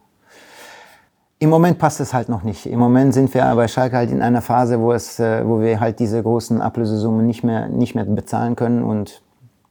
[1.38, 2.66] im Moment passt es halt noch nicht.
[2.66, 5.80] Im Moment sind wir bei Schalke halt in einer Phase, wo, es, äh, wo wir
[5.80, 8.82] halt diese großen Ablösesummen nicht mehr, nicht mehr bezahlen können.
[8.82, 9.22] Und,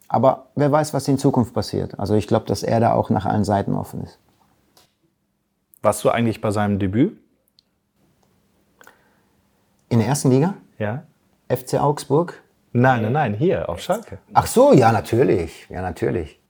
[0.07, 1.99] aber wer weiß, was in Zukunft passiert.
[1.99, 4.19] Also ich glaube, dass er da auch nach allen Seiten offen ist.
[5.81, 7.17] Warst du eigentlich bei seinem Debüt?
[9.89, 10.55] In der ersten Liga?
[10.77, 11.03] Ja.
[11.47, 12.41] FC Augsburg?
[12.73, 14.17] Nein, nein, nein, hier auf Schalke.
[14.33, 15.67] Ach so, ja, natürlich.
[15.69, 16.41] Ja, natürlich.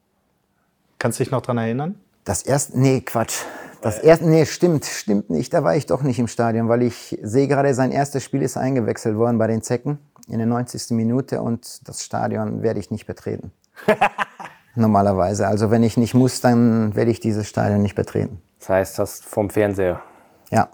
[0.98, 2.00] Kannst du dich noch dran erinnern?
[2.24, 3.44] Das erste, nee, Quatsch.
[3.86, 5.54] Das erste, nee, stimmt, stimmt nicht.
[5.54, 8.58] Da war ich doch nicht im Stadion, weil ich sehe gerade, sein erstes Spiel ist
[8.58, 10.90] eingewechselt worden bei den Zecken in der 90.
[10.98, 13.52] Minute und das Stadion werde ich nicht betreten.
[14.76, 15.46] Normalerweise.
[15.46, 18.42] Also wenn ich nicht muss, dann werde ich dieses Stadion nicht betreten.
[18.58, 20.02] Das heißt, das vom Fernseher.
[20.50, 20.70] Ja,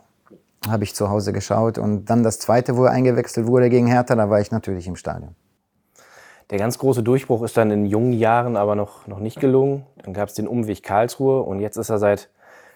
[0.70, 1.78] habe ich zu Hause geschaut.
[1.78, 4.96] Und dann das zweite, wo er eingewechselt wurde gegen Hertha, da war ich natürlich im
[4.96, 5.36] Stadion.
[6.50, 9.86] Der ganz große Durchbruch ist dann in jungen Jahren aber noch, noch nicht gelungen.
[10.02, 12.30] Dann gab es den Umweg Karlsruhe und jetzt ist er seit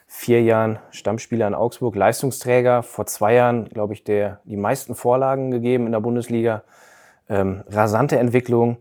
[0.07, 2.83] vier Jahren Stammspieler in Augsburg, Leistungsträger.
[2.83, 6.63] Vor zwei Jahren, glaube ich, der die meisten Vorlagen gegeben in der Bundesliga.
[7.27, 8.77] Ähm, rasante Entwicklung.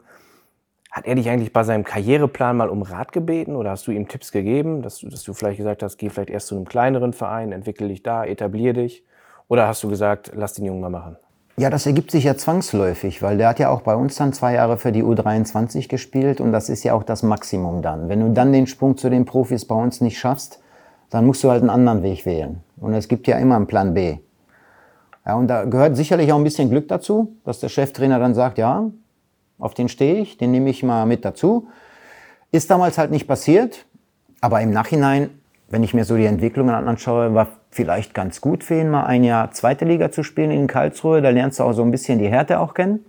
[0.91, 4.07] Hat er dich eigentlich bei seinem Karriereplan mal um Rat gebeten oder hast du ihm
[4.07, 7.51] Tipps gegeben, dass, dass du vielleicht gesagt hast, geh vielleicht erst zu einem kleineren Verein,
[7.51, 9.05] entwickel dich da, etablier dich?
[9.49, 11.17] Oder hast du gesagt, lass den Jungen mal machen?
[11.57, 14.55] Ja, das ergibt sich ja zwangsläufig, weil der hat ja auch bei uns dann zwei
[14.55, 18.09] Jahre für die U23 gespielt und das ist ja auch das Maximum dann.
[18.09, 20.61] Wenn du dann den Sprung zu den Profis bei uns nicht schaffst,
[21.15, 22.59] dann musst du halt einen anderen Weg wählen.
[22.77, 24.17] Und es gibt ja immer einen Plan B.
[25.25, 28.59] Ja, und da gehört sicherlich auch ein bisschen Glück dazu, dass der Cheftrainer dann sagt,
[28.59, 28.91] ja,
[29.61, 31.69] auf den stehe ich, den nehme ich mal mit dazu.
[32.51, 33.87] Ist damals halt nicht passiert,
[34.41, 35.31] aber im Nachhinein,
[35.69, 39.23] wenn ich mir so die Entwicklungen anschaue, war vielleicht ganz gut für ihn, mal ein
[39.23, 41.23] Jahr zweite Liga zu spielen in Karlsruhe.
[41.23, 43.05] Da lernst du auch so ein bisschen die Härte auch kennen.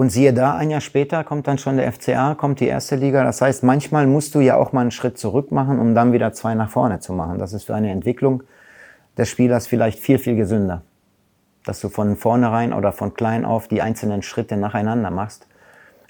[0.00, 3.22] Und siehe da, ein Jahr später kommt dann schon der FCA, kommt die erste Liga.
[3.22, 6.32] Das heißt, manchmal musst du ja auch mal einen Schritt zurück machen, um dann wieder
[6.32, 7.38] zwei nach vorne zu machen.
[7.38, 8.42] Das ist für eine Entwicklung
[9.18, 10.80] des Spielers vielleicht viel, viel gesünder.
[11.66, 15.46] Dass du von vornherein oder von klein auf die einzelnen Schritte nacheinander machst,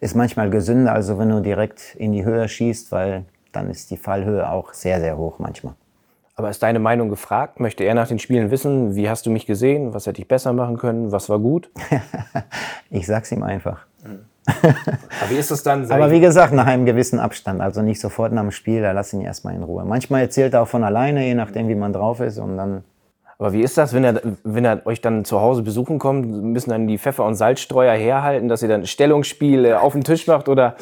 [0.01, 3.97] ist manchmal gesünder, als wenn du direkt in die Höhe schießt, weil dann ist die
[3.97, 5.74] Fallhöhe auch sehr, sehr hoch manchmal.
[6.41, 7.61] Aber ist deine Meinung gefragt?
[7.61, 9.93] Möchte er nach den Spielen wissen, wie hast du mich gesehen?
[9.93, 11.12] Was hätte ich besser machen können?
[11.12, 11.70] Was war gut?
[12.91, 13.84] ich sag's ihm einfach.
[14.47, 15.91] Aber wie ist das dann?
[15.91, 17.61] Aber wie gesagt, nach einem gewissen Abstand.
[17.61, 19.84] Also nicht sofort nach dem Spiel, da lass ihn erstmal in Ruhe.
[19.84, 22.38] Manchmal erzählt er auch von alleine, je nachdem, wie man drauf ist.
[22.38, 22.84] Und dann
[23.38, 26.26] aber wie ist das, wenn er, wenn er euch dann zu Hause besuchen kommt?
[26.26, 30.49] Müssen dann die Pfeffer- und Salzstreuer herhalten, dass ihr dann Stellungsspiel auf den Tisch macht?
[30.49, 30.76] Oder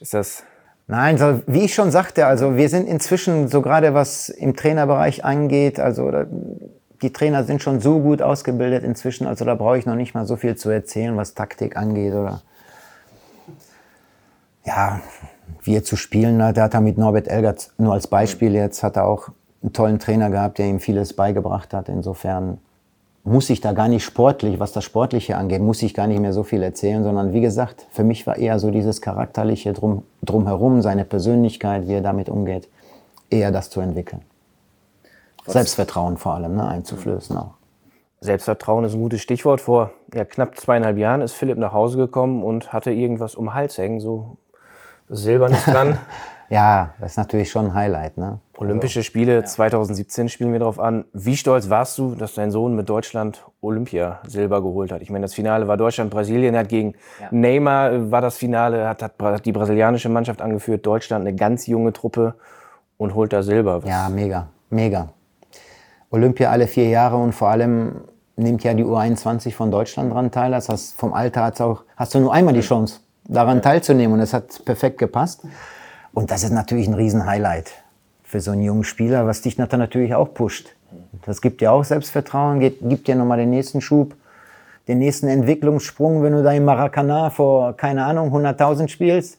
[0.00, 0.44] ist das.
[0.86, 5.24] Nein, so, wie ich schon sagte, also wir sind inzwischen so gerade was im Trainerbereich
[5.24, 6.10] angeht, also
[7.00, 10.26] die Trainer sind schon so gut ausgebildet inzwischen, also da brauche ich noch nicht mal
[10.26, 12.42] so viel zu erzählen, was Taktik angeht oder
[14.64, 15.00] ja,
[15.62, 16.56] wie er zu spielen hat.
[16.56, 19.28] Er hat er mit Norbert Elgert nur als Beispiel jetzt, hat er auch
[19.62, 21.88] einen tollen Trainer gehabt, der ihm vieles beigebracht hat.
[21.88, 22.58] Insofern
[23.24, 26.34] muss ich da gar nicht sportlich, was das Sportliche angeht, muss ich gar nicht mehr
[26.34, 30.82] so viel erzählen, sondern wie gesagt, für mich war eher so dieses Charakterliche drum, drumherum,
[30.82, 32.68] seine Persönlichkeit, wie er damit umgeht,
[33.30, 34.22] eher das zu entwickeln.
[35.46, 35.54] Was?
[35.54, 37.54] Selbstvertrauen vor allem, ne, einzuflößen auch.
[38.20, 39.60] Selbstvertrauen ist ein gutes Stichwort.
[39.60, 43.54] Vor ja, knapp zweieinhalb Jahren ist Philipp nach Hause gekommen und hatte irgendwas um den
[43.54, 44.36] Hals hängen, so
[45.08, 45.98] Silbernes dran.
[46.50, 48.18] Ja, das ist natürlich schon ein Highlight.
[48.18, 48.38] Ne?
[48.56, 49.44] Olympische Spiele ja.
[49.44, 51.04] 2017 spielen wir darauf an.
[51.12, 55.02] Wie stolz warst du, dass dein Sohn mit Deutschland Olympia Silber geholt hat?
[55.02, 57.28] Ich meine, das Finale war Deutschland-Brasilien, hat gegen ja.
[57.30, 61.92] Neymar äh, war das Finale, hat, hat die brasilianische Mannschaft angeführt, Deutschland eine ganz junge
[61.92, 62.34] Truppe
[62.96, 63.82] und holt da Silber.
[63.84, 65.08] Ja, mega, mega.
[66.10, 68.02] Olympia alle vier Jahre und vor allem
[68.36, 70.52] nimmt ja die U21 von Deutschland dran teil.
[70.52, 74.20] Das heißt, vom Alter hat's auch, hast du nur einmal die Chance, daran teilzunehmen und
[74.20, 75.44] es hat perfekt gepasst.
[76.14, 77.72] Und das ist natürlich ein Riesen-Highlight
[78.22, 80.74] für so einen jungen Spieler, was dich natürlich auch pusht.
[81.26, 84.14] Das gibt dir auch Selbstvertrauen, gibt dir nochmal den nächsten Schub,
[84.86, 89.38] den nächsten Entwicklungssprung, wenn du da im Maracanã vor, keine Ahnung, 100.000 spielst.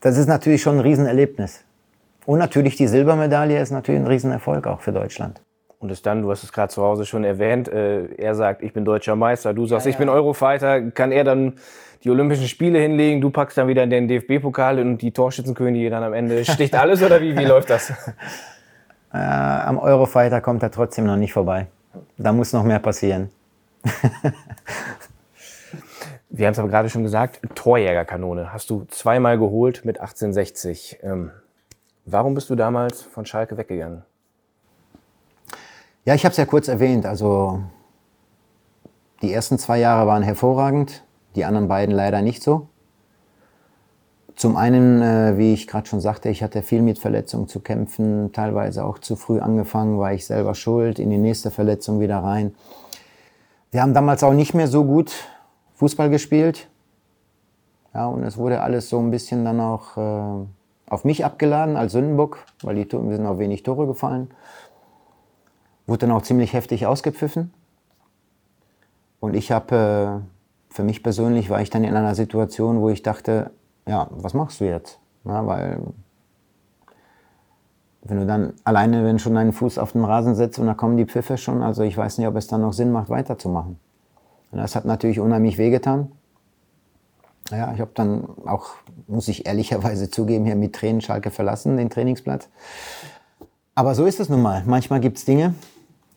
[0.00, 1.60] Das ist natürlich schon ein Riesenerlebnis.
[2.26, 5.40] Und natürlich die Silbermedaille ist natürlich ein Riesenerfolg auch für Deutschland.
[5.82, 8.72] Und es dann, du hast es gerade zu Hause schon erwähnt, äh, er sagt, ich
[8.72, 9.94] bin deutscher Meister, du sagst, ja, ja.
[9.94, 11.54] ich bin Eurofighter, kann er dann
[12.04, 16.12] die Olympischen Spiele hinlegen, du packst dann wieder den DFB-Pokal und die Torschützenkönige dann am
[16.14, 17.92] Ende sticht alles oder wie, wie läuft das?
[19.14, 21.66] Äh, am Eurofighter kommt er trotzdem noch nicht vorbei.
[22.16, 23.30] Da muss noch mehr passieren.
[26.30, 31.00] Wir haben es aber gerade schon gesagt, Torjägerkanone hast du zweimal geholt mit 1860.
[31.02, 31.30] Ähm,
[32.06, 34.02] warum bist du damals von Schalke weggegangen?
[36.04, 37.06] Ja, ich habe es ja kurz erwähnt.
[37.06, 37.60] Also
[39.22, 41.04] die ersten zwei Jahre waren hervorragend,
[41.36, 42.66] die anderen beiden leider nicht so.
[44.34, 48.32] Zum einen, äh, wie ich gerade schon sagte, ich hatte viel mit Verletzungen zu kämpfen,
[48.32, 52.54] teilweise auch zu früh angefangen, war ich selber schuld, in die nächste Verletzung wieder rein.
[53.70, 55.12] Wir haben damals auch nicht mehr so gut
[55.74, 56.68] Fußball gespielt.
[57.94, 60.46] Ja, und es wurde alles so ein bisschen dann auch äh,
[60.88, 64.30] auf mich abgeladen als Sündenbock, weil die, wir sind auch wenig Tore gefallen.
[65.86, 67.52] Wurde dann auch ziemlich heftig ausgepfiffen.
[69.20, 73.02] Und ich habe, äh, für mich persönlich war ich dann in einer Situation, wo ich
[73.02, 73.50] dachte,
[73.86, 74.98] ja, was machst du jetzt?
[75.24, 75.80] Ja, weil
[78.04, 80.96] wenn du dann alleine, wenn schon deinen Fuß auf den Rasen setzt und da kommen
[80.96, 83.78] die Pfiffe schon, also ich weiß nicht, ob es dann noch Sinn macht, weiterzumachen.
[84.50, 86.10] Und das hat natürlich unheimlich wehgetan.
[87.50, 88.70] Ja, ich habe dann auch,
[89.06, 92.48] muss ich ehrlicherweise zugeben, hier mit Tränen Schalke verlassen, den Trainingsplatz.
[93.74, 94.62] Aber so ist es nun mal.
[94.66, 95.54] Manchmal gibt es Dinge,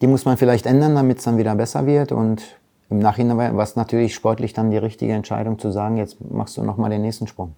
[0.01, 2.11] die muss man vielleicht ändern, damit es dann wieder besser wird.
[2.11, 2.43] Und
[2.89, 6.63] im Nachhinein war es natürlich sportlich dann die richtige Entscheidung zu sagen, jetzt machst du
[6.63, 7.55] nochmal den nächsten Sprung.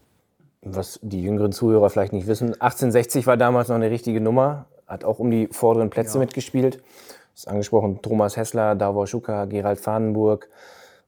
[0.62, 5.04] Was die jüngeren Zuhörer vielleicht nicht wissen, 1860 war damals noch eine richtige Nummer, hat
[5.04, 6.20] auch um die vorderen Plätze ja.
[6.20, 6.76] mitgespielt.
[7.34, 10.50] Das ist angesprochen, Thomas Hessler, Davor Schuka, Gerald Fahnenburg.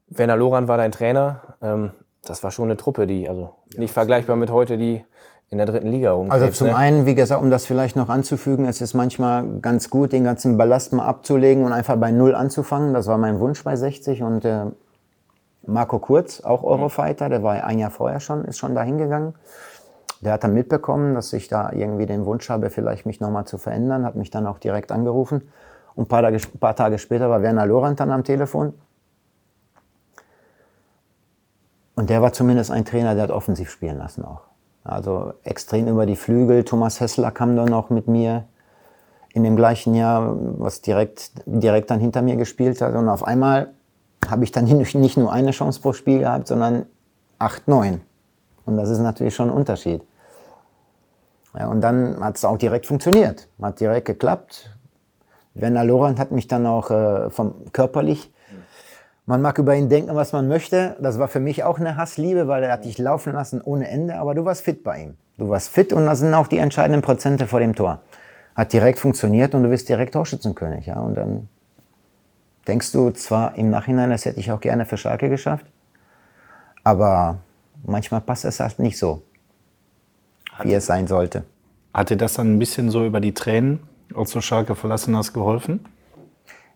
[0.08, 1.42] Werner Loran war dein Trainer.
[1.62, 1.92] Ähm,
[2.24, 5.04] das war schon eine Truppe, die, also nicht vergleichbar mit heute, die
[5.52, 6.44] in der dritten Liga rumkrebst.
[6.44, 6.76] Also zum ne?
[6.76, 10.58] einen, wie gesagt, um das vielleicht noch anzufügen, es ist manchmal ganz gut, den ganzen
[10.58, 12.94] Ballast mal abzulegen und einfach bei Null anzufangen.
[12.94, 14.66] Das war mein Wunsch bei 60 und äh,
[15.66, 19.34] Marco Kurz, auch Eurofighter, der war ein Jahr vorher schon, ist schon dahin gegangen.
[20.22, 23.58] Der hat dann mitbekommen, dass ich da irgendwie den Wunsch habe, vielleicht mich nochmal zu
[23.58, 25.50] verändern, hat mich dann auch direkt angerufen.
[25.96, 28.74] Und ein paar Tage, paar Tage später war Werner Lorand dann am Telefon.
[31.96, 34.49] Und der war zumindest ein Trainer, der hat offensiv spielen lassen auch.
[34.84, 36.64] Also extrem über die Flügel.
[36.64, 38.46] Thomas Hessler kam dann auch mit mir
[39.34, 42.96] in dem gleichen Jahr, was direkt, direkt dann hinter mir gespielt hat.
[42.96, 43.72] Und auf einmal
[44.28, 46.86] habe ich dann nicht nur eine Chance pro Spiel gehabt, sondern
[47.38, 48.02] acht, neun.
[48.66, 50.02] Und das ist natürlich schon ein Unterschied.
[51.58, 53.48] Ja, und dann hat es auch direkt funktioniert.
[53.62, 54.76] Hat direkt geklappt.
[55.56, 58.32] Werner Lorand hat mich dann auch äh, vom körperlich
[59.30, 60.98] man mag über ihn denken, was man möchte.
[61.00, 64.16] Das war für mich auch eine Hassliebe, weil er hat dich laufen lassen ohne Ende,
[64.16, 65.18] aber du warst fit bei ihm.
[65.38, 68.02] Du warst fit und das sind auch die entscheidenden Prozente vor dem Tor.
[68.56, 70.88] Hat direkt funktioniert und du bist direkt Torschützenkönig.
[70.88, 71.00] Ja?
[71.00, 71.48] Und dann
[72.68, 75.68] denkst du zwar im Nachhinein, das hätte ich auch gerne für Schalke geschafft,
[76.84, 77.38] aber
[77.84, 79.22] manchmal passt es halt nicht so,
[80.64, 81.44] wie es sein sollte.
[81.94, 83.82] Hat dir das dann ein bisschen so über die Tränen,
[84.16, 85.86] als du Schalke verlassen hast, geholfen?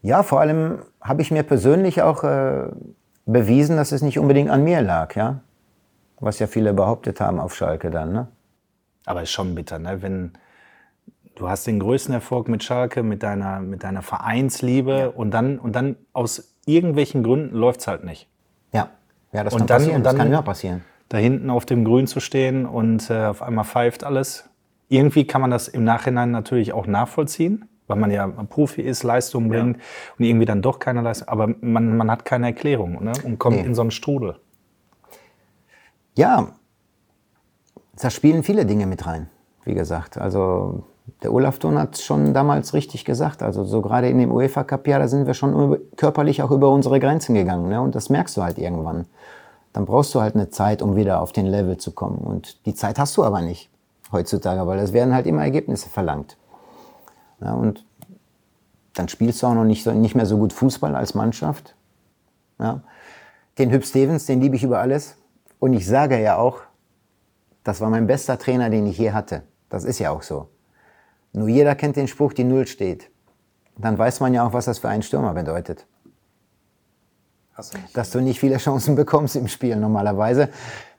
[0.04, 2.68] Ja, vor allem habe ich mir persönlich auch äh,
[3.26, 5.42] bewiesen, dass es nicht unbedingt an mir lag, ja.
[6.20, 8.28] Was ja viele behauptet haben auf Schalke dann, ne?
[9.06, 10.02] Aber ist schon bitter, ne?
[10.02, 10.32] Wenn
[11.36, 15.08] du hast den größten Erfolg mit Schalke, mit deiner, mit deiner Vereinsliebe ja.
[15.08, 18.30] und, dann, und dann aus irgendwelchen Gründen läuft es halt nicht.
[18.72, 18.90] Ja,
[19.34, 19.96] ja das und kann dann, passieren.
[19.98, 20.82] Und dann, das kann immer passieren.
[21.10, 24.50] Da hinten auf dem Grün zu stehen und äh, auf einmal pfeift alles.
[24.88, 29.50] Irgendwie kann man das im Nachhinein natürlich auch nachvollziehen weil man ja Profi ist, Leistung
[29.50, 29.84] bringt ja.
[30.18, 33.14] und irgendwie dann doch keine Leistung, aber man, man hat keine Erklärung ne?
[33.24, 33.64] und kommt nee.
[33.64, 34.36] in so einen Strudel.
[36.16, 36.50] Ja,
[38.00, 39.30] da spielen viele Dinge mit rein,
[39.66, 40.18] wie gesagt.
[40.18, 40.84] Also
[41.22, 43.44] der Olaf Thun hat es schon damals richtig gesagt.
[43.44, 46.70] Also so gerade in dem UEFA Cup Jahr, da sind wir schon körperlich auch über
[46.70, 47.68] unsere Grenzen gegangen.
[47.70, 47.82] Ne?
[47.82, 49.06] Und das merkst du halt irgendwann.
[49.74, 52.20] Dann brauchst du halt eine Zeit, um wieder auf den Level zu kommen.
[52.20, 53.70] Und die Zeit hast du aber nicht
[54.12, 56.38] heutzutage, weil es werden halt immer Ergebnisse verlangt.
[57.44, 57.86] Ja, und
[58.94, 61.76] dann spielst du auch noch nicht, so, nicht mehr so gut Fußball als Mannschaft.
[62.60, 62.82] Ja.
[63.58, 65.18] Den Hüb Stevens, den liebe ich über alles.
[65.60, 66.62] Und ich sage ja auch,
[67.64, 69.44] das war mein bester Trainer, den ich je hatte.
[69.70, 70.50] Das ist ja auch so.
[71.34, 73.10] Nur jeder kennt den Spruch, die Null steht.
[73.78, 75.88] Dann weiß man ja auch, was das für einen Stürmer bedeutet.
[77.56, 77.64] Du
[77.94, 80.50] Dass du nicht viele Chancen bekommst im Spiel normalerweise.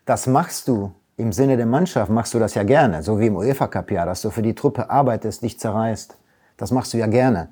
[0.04, 3.02] Das machst du im Sinne der Mannschaft, machst du das ja gerne.
[3.02, 6.16] So wie im UEFA Cup ja, dass du für die Truppe arbeitest, dich zerreißt.
[6.56, 7.48] Das machst du ja gerne.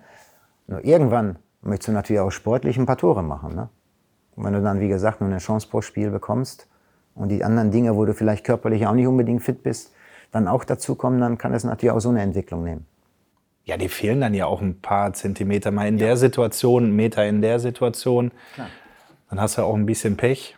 [0.66, 3.54] Nur irgendwann möchtest du natürlich auch sportlich ein paar Tore machen.
[3.54, 3.68] Ne?
[4.36, 6.68] Und wenn du dann, wie gesagt, nur eine Chance pro Spiel bekommst
[7.14, 9.92] und die anderen Dinge, wo du vielleicht körperlich auch nicht unbedingt fit bist,
[10.30, 12.86] dann auch dazu kommen, dann kann es natürlich auch so eine Entwicklung nehmen.
[13.64, 17.24] Ja, die fehlen dann ja auch ein paar Zentimeter mal in der Situation, einen Meter
[17.24, 18.32] in der Situation.
[19.28, 20.56] Dann hast du auch ein bisschen Pech.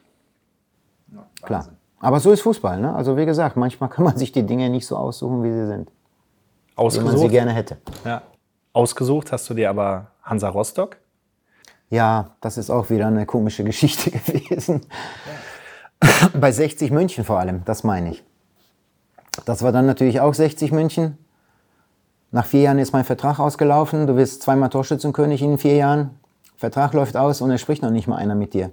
[1.42, 1.68] Klar.
[2.00, 2.80] Aber so ist Fußball.
[2.80, 2.94] Ne?
[2.94, 5.90] Also wie gesagt, manchmal kann man sich die Dinge nicht so aussuchen, wie sie sind.
[5.90, 7.76] Wie man sie Ausgesucht, gerne hätte.
[8.04, 8.22] ja.
[8.74, 10.96] Ausgesucht hast du dir aber Hansa Rostock.
[11.90, 14.80] Ja, das ist auch wieder eine komische Geschichte gewesen.
[16.34, 18.24] Bei 60 München vor allem, das meine ich.
[19.46, 21.18] Das war dann natürlich auch 60 München.
[22.32, 24.08] Nach vier Jahren ist mein Vertrag ausgelaufen.
[24.08, 26.18] Du bist zweimal Torschützenkönig in vier Jahren.
[26.56, 28.72] Vertrag läuft aus und es spricht noch nicht mal einer mit dir.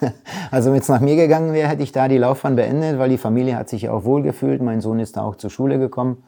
[0.50, 3.18] Also wenn es nach mir gegangen wäre, hätte ich da die Laufbahn beendet, weil die
[3.18, 4.62] Familie hat sich auch wohlgefühlt.
[4.62, 6.22] Mein Sohn ist da auch zur Schule gekommen.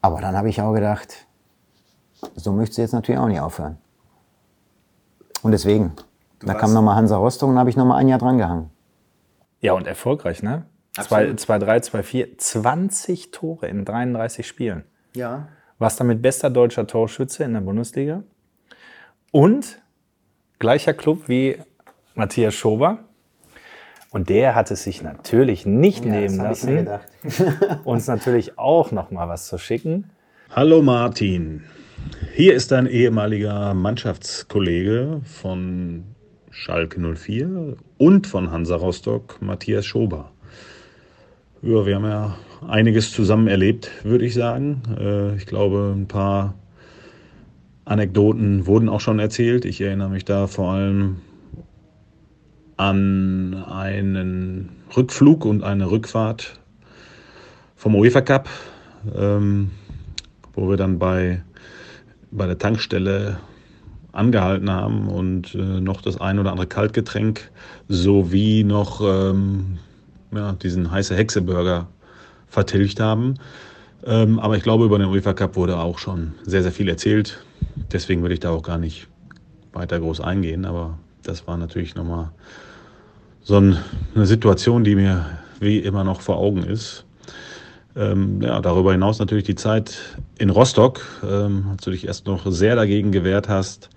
[0.00, 1.26] Aber dann habe ich auch gedacht,
[2.34, 3.78] so möchtest du jetzt natürlich auch nicht aufhören.
[5.42, 5.92] Und deswegen,
[6.40, 8.70] da kam nochmal Hansa Rostock und habe ich nochmal ein Jahr dran gehangen.
[9.60, 10.66] Ja, und erfolgreich, ne?
[10.96, 14.84] 2-3, 2-4, 20 Tore in 33 Spielen.
[15.14, 15.48] Ja.
[15.78, 18.22] Warst damit bester deutscher Torschütze in der Bundesliga.
[19.30, 19.82] Und
[20.58, 21.58] gleicher Club wie
[22.14, 23.00] Matthias Schober.
[24.10, 26.88] Und der hat es sich natürlich nicht nehmen lassen,
[27.84, 30.10] uns natürlich auch noch mal was zu schicken.
[30.54, 31.64] Hallo Martin,
[32.34, 36.04] hier ist dein ehemaliger Mannschaftskollege von
[36.50, 40.32] Schalke 04 und von Hansa Rostock, Matthias Schober.
[41.62, 42.36] Ja, wir haben ja
[42.66, 44.82] einiges zusammen erlebt, würde ich sagen.
[44.98, 46.54] Äh, Ich glaube, ein paar
[47.84, 49.64] Anekdoten wurden auch schon erzählt.
[49.64, 51.16] Ich erinnere mich da vor allem
[52.76, 56.60] an einen Rückflug und eine Rückfahrt
[57.76, 58.48] vom UEFA Cup,
[59.16, 59.70] ähm,
[60.54, 61.42] wo wir dann bei,
[62.30, 63.38] bei der Tankstelle
[64.12, 67.50] angehalten haben und äh, noch das ein oder andere Kaltgetränk
[67.88, 69.78] sowie noch ähm,
[70.32, 71.88] ja, diesen heiße Hexe Burger
[72.48, 73.34] vertilgt haben.
[74.04, 77.44] Ähm, aber ich glaube, über den UEFA Cup wurde auch schon sehr, sehr viel erzählt.
[77.92, 79.08] Deswegen würde ich da auch gar nicht
[79.72, 80.64] weiter groß eingehen.
[80.64, 82.30] Aber das war natürlich nochmal
[83.42, 83.78] so ein,
[84.14, 85.26] eine Situation, die mir
[85.60, 87.05] wie immer noch vor Augen ist.
[87.96, 89.98] Ähm, ja, darüber hinaus natürlich die Zeit
[90.38, 93.88] in Rostock, ähm, als du dich erst noch sehr dagegen gewehrt hast,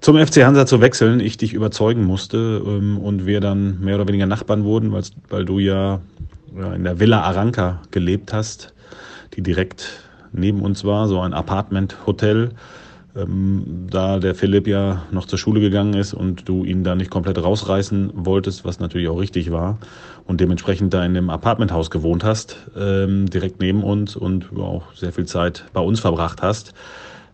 [0.00, 4.06] zum FC Hansa zu wechseln, ich dich überzeugen musste ähm, und wir dann mehr oder
[4.06, 6.00] weniger Nachbarn wurden, weil du ja,
[6.56, 8.74] ja in der Villa Aranca gelebt hast,
[9.34, 12.50] die direkt neben uns war, so ein Apartment-Hotel.
[13.16, 17.10] Ähm, da der Philipp ja noch zur Schule gegangen ist und du ihn da nicht
[17.10, 19.78] komplett rausreißen wolltest, was natürlich auch richtig war,
[20.26, 25.12] und dementsprechend da in dem Apartmenthaus gewohnt hast, ähm, direkt neben uns und auch sehr
[25.12, 26.74] viel Zeit bei uns verbracht hast,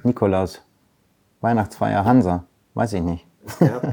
[0.03, 0.61] Nikolaus.
[1.41, 2.45] Weihnachtsfeier Hansa.
[2.73, 3.27] Weiß ich nicht.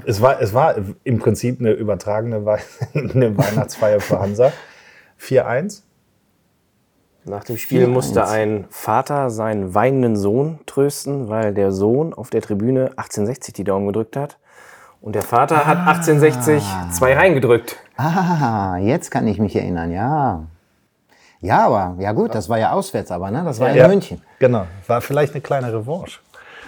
[0.05, 2.61] Es war, es war im Prinzip eine übertragene Wei
[2.95, 4.53] eine Weihnachtsfeier für Hansa.
[5.21, 5.83] 4-1.
[7.25, 7.89] Nach dem Spiel 4-1.
[7.89, 13.65] musste ein Vater seinen weinenden Sohn trösten, weil der Sohn auf der Tribüne 1860 die
[13.65, 14.39] Daumen gedrückt hat.
[15.01, 17.79] Und der Vater hat 1860 zwei reingedrückt.
[17.97, 20.45] Ah, jetzt kann ich mich erinnern, ja.
[21.45, 23.43] Ja, aber, ja gut, das war ja auswärts, aber, ne?
[23.45, 24.23] Das war in München.
[24.39, 24.67] Genau.
[24.87, 26.21] War vielleicht eine kleine Revanche.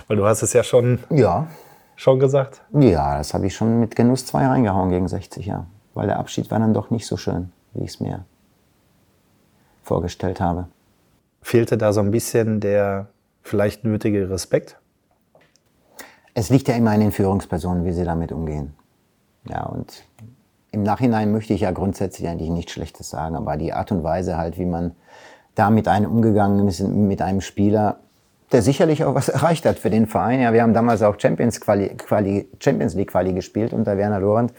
[0.06, 1.46] Weil du hast es ja schon, Ja,
[1.96, 2.60] schon gesagt.
[2.72, 5.64] ja, das habe ich schon mit Genuss zwei reingehauen gegen 60, ja.
[5.94, 8.26] Weil der Abschied war dann doch nicht so schön, wie ich es mir
[9.82, 10.66] vorgestellt habe.
[11.40, 13.06] Fehlte da so ein bisschen der
[13.42, 14.78] vielleicht nötige Respekt?
[16.34, 18.74] Es liegt ja immer an den Führungspersonen, wie sie damit umgehen.
[19.48, 20.04] Ja, und
[20.76, 24.36] im Nachhinein möchte ich ja grundsätzlich eigentlich nichts Schlechtes sagen, aber die Art und Weise
[24.36, 24.92] halt, wie man
[25.54, 27.98] da mit einem umgegangen ist, mit einem Spieler,
[28.52, 30.40] der sicherlich auch was erreicht hat für den Verein.
[30.40, 34.52] Ja, wir haben damals auch Champions, Quali, Quali, Champions League Quali gespielt unter Werner Lorand.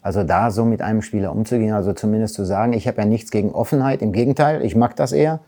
[0.00, 3.30] Also da so mit einem Spieler umzugehen, also zumindest zu sagen, ich habe ja nichts
[3.30, 5.40] gegen Offenheit, im Gegenteil, ich mag das eher.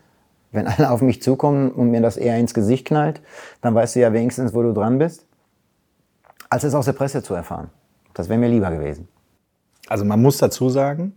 [0.51, 3.21] Wenn einer auf mich zukommt und mir das eher ins Gesicht knallt,
[3.61, 5.25] dann weißt du ja wenigstens, wo du dran bist
[6.51, 7.69] als es aus der Presse zu erfahren.
[8.13, 9.07] Das wäre mir lieber gewesen.
[9.91, 11.13] Also man muss dazu sagen,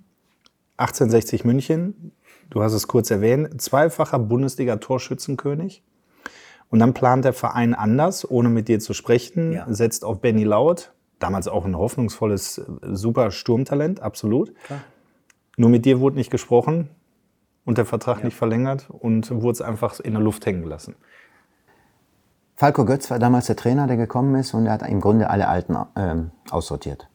[0.78, 2.12] 1860 München
[2.50, 5.82] du hast es kurz erwähnt, zweifacher Bundesliga-Torschützenkönig.
[6.70, 9.66] Und dann plant der Verein anders, ohne mit dir zu sprechen, Ja.
[9.68, 14.52] setzt auf Benny Laut, damals auch ein hoffnungsvolles, äh, super Sturmtalent, absolut.
[15.56, 16.90] Nur mit dir wurde nicht gesprochen
[17.64, 20.96] und der Vertrag nicht verlängert und wurde es einfach in der Luft hängen gelassen.
[22.56, 25.48] Falco Götz war damals der Trainer, der gekommen ist und er hat im Grunde alle
[25.48, 27.08] Alten ähm, aussortiert.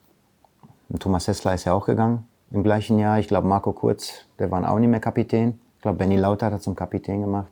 [0.90, 3.20] Und Thomas Hessler ist ja auch gegangen im gleichen Jahr.
[3.20, 5.60] Ich glaube, Marco Kurz, der war auch nicht mehr Kapitän.
[5.76, 7.52] Ich glaube, Benny Lauter hat er zum Kapitän gemacht.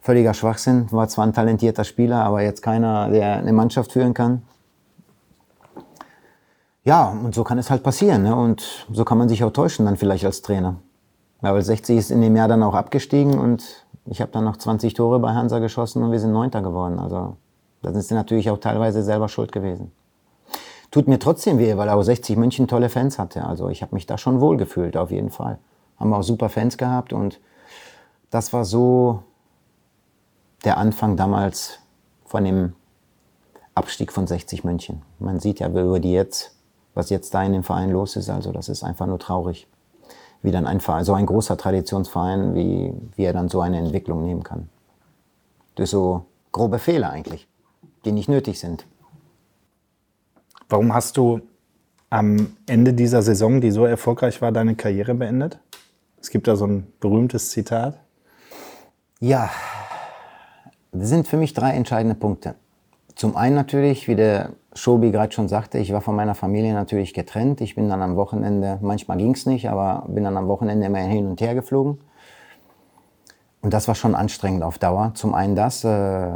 [0.00, 0.90] Völliger Schwachsinn.
[0.92, 4.42] War zwar ein talentierter Spieler, aber jetzt keiner, der eine Mannschaft führen kann.
[6.84, 8.22] Ja, und so kann es halt passieren.
[8.22, 8.36] Ne?
[8.36, 10.76] Und so kann man sich auch täuschen dann vielleicht als Trainer.
[11.42, 14.56] Ja, weil 60 ist in dem Jahr dann auch abgestiegen und ich habe dann noch
[14.56, 16.98] 20 Tore bei Hansa geschossen und wir sind Neunter geworden.
[17.00, 17.36] Also
[17.82, 19.90] da sind sie natürlich auch teilweise selber schuld gewesen.
[20.90, 23.44] Tut mir trotzdem weh, weil auch 60 München tolle Fans hatte.
[23.44, 25.58] Also ich habe mich da schon wohl gefühlt, auf jeden Fall.
[25.98, 27.40] Haben auch super Fans gehabt und
[28.30, 29.22] das war so
[30.64, 31.78] der Anfang damals
[32.24, 32.74] von dem
[33.74, 35.02] Abstieg von 60 München.
[35.18, 36.56] Man sieht ja über die jetzt,
[36.94, 38.30] was jetzt da in dem Verein los ist.
[38.30, 39.66] Also das ist einfach nur traurig,
[40.42, 44.24] wie dann ein Verein, so ein großer Traditionsverein, wie, wie er dann so eine Entwicklung
[44.24, 44.68] nehmen kann.
[45.74, 47.46] Durch so grobe Fehler eigentlich,
[48.04, 48.86] die nicht nötig sind.
[50.68, 51.40] Warum hast du
[52.10, 55.60] am Ende dieser Saison, die so erfolgreich war, deine Karriere beendet?
[56.20, 58.00] Es gibt da so ein berühmtes Zitat.
[59.20, 59.48] Ja,
[60.92, 62.56] das sind für mich drei entscheidende Punkte.
[63.14, 67.14] Zum einen natürlich, wie der Schobi gerade schon sagte, ich war von meiner Familie natürlich
[67.14, 67.60] getrennt.
[67.60, 70.98] Ich bin dann am Wochenende, manchmal ging es nicht, aber bin dann am Wochenende immer
[70.98, 71.98] hin und her geflogen.
[73.62, 75.12] Und das war schon anstrengend auf Dauer.
[75.14, 75.84] Zum einen das.
[75.84, 76.32] Äh,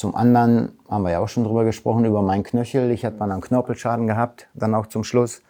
[0.00, 2.90] zum anderen haben wir ja auch schon drüber gesprochen, über meinen Knöchel.
[2.90, 5.42] Ich hatte mal einen Knorpelschaden gehabt, dann auch zum Schluss.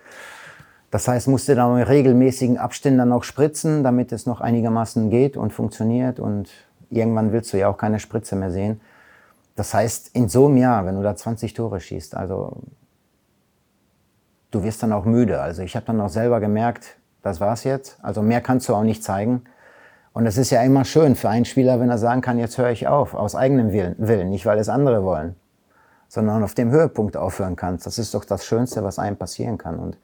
[0.91, 5.37] Das heißt, musste dann in regelmäßigen Abständen dann auch spritzen, damit es noch einigermaßen geht
[5.37, 6.19] und funktioniert.
[6.19, 6.51] Und
[6.91, 8.81] irgendwann willst du ja auch keine Spritze mehr sehen.
[9.55, 12.57] Das heißt, in so einem Jahr, wenn du da 20 Tore schießt, also
[14.51, 15.41] du wirst dann auch müde.
[15.41, 18.01] Also ich habe dann auch selber gemerkt, das war's jetzt.
[18.03, 19.43] Also mehr kannst du auch nicht zeigen.
[20.13, 22.71] Und es ist ja immer schön für einen Spieler, wenn er sagen kann, jetzt höre
[22.71, 25.37] ich auf, aus eigenem Willen, nicht weil es andere wollen,
[26.09, 27.87] sondern auf dem Höhepunkt aufhören kannst.
[27.87, 29.79] Das ist doch das Schönste, was einem passieren kann.
[29.79, 29.97] Und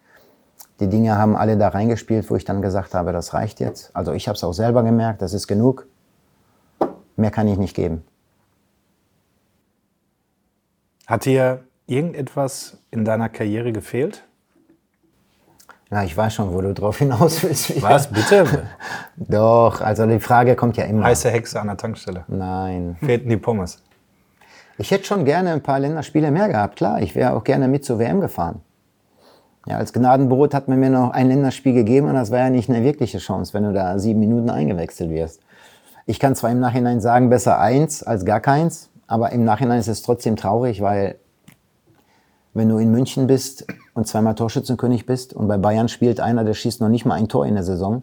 [0.79, 3.95] die Dinge haben alle da reingespielt, wo ich dann gesagt habe, das reicht jetzt.
[3.97, 5.87] Also ich habe es auch selber gemerkt, das ist genug.
[7.17, 8.05] Mehr kann ich nicht geben.
[11.07, 14.26] Hat dir irgendetwas in deiner Karriere gefehlt?
[15.91, 17.81] Ja, ich weiß schon, wo du drauf hinaus willst.
[17.83, 18.65] Was, bitte?
[19.17, 21.05] Doch, also die Frage kommt ja immer.
[21.05, 22.25] Heiße Hexe an der Tankstelle.
[22.29, 22.97] Nein.
[23.01, 23.83] Fehlten die Pommes.
[24.79, 27.01] Ich hätte schon gerne ein paar Länderspiele mehr gehabt, klar.
[27.01, 28.61] Ich wäre auch gerne mit zur WM gefahren.
[29.67, 32.69] Ja, als Gnadenbrot hat man mir noch ein Länderspiel gegeben und das war ja nicht
[32.69, 35.41] eine wirkliche Chance, wenn du da sieben Minuten eingewechselt wirst.
[36.05, 39.89] Ich kann zwar im Nachhinein sagen, besser eins als gar keins, aber im Nachhinein ist
[39.89, 41.17] es trotzdem traurig, weil
[42.57, 46.55] wenn du in München bist und zweimal Torschützenkönig bist und bei Bayern spielt einer, der
[46.55, 48.03] schießt noch nicht mal ein Tor in der Saison,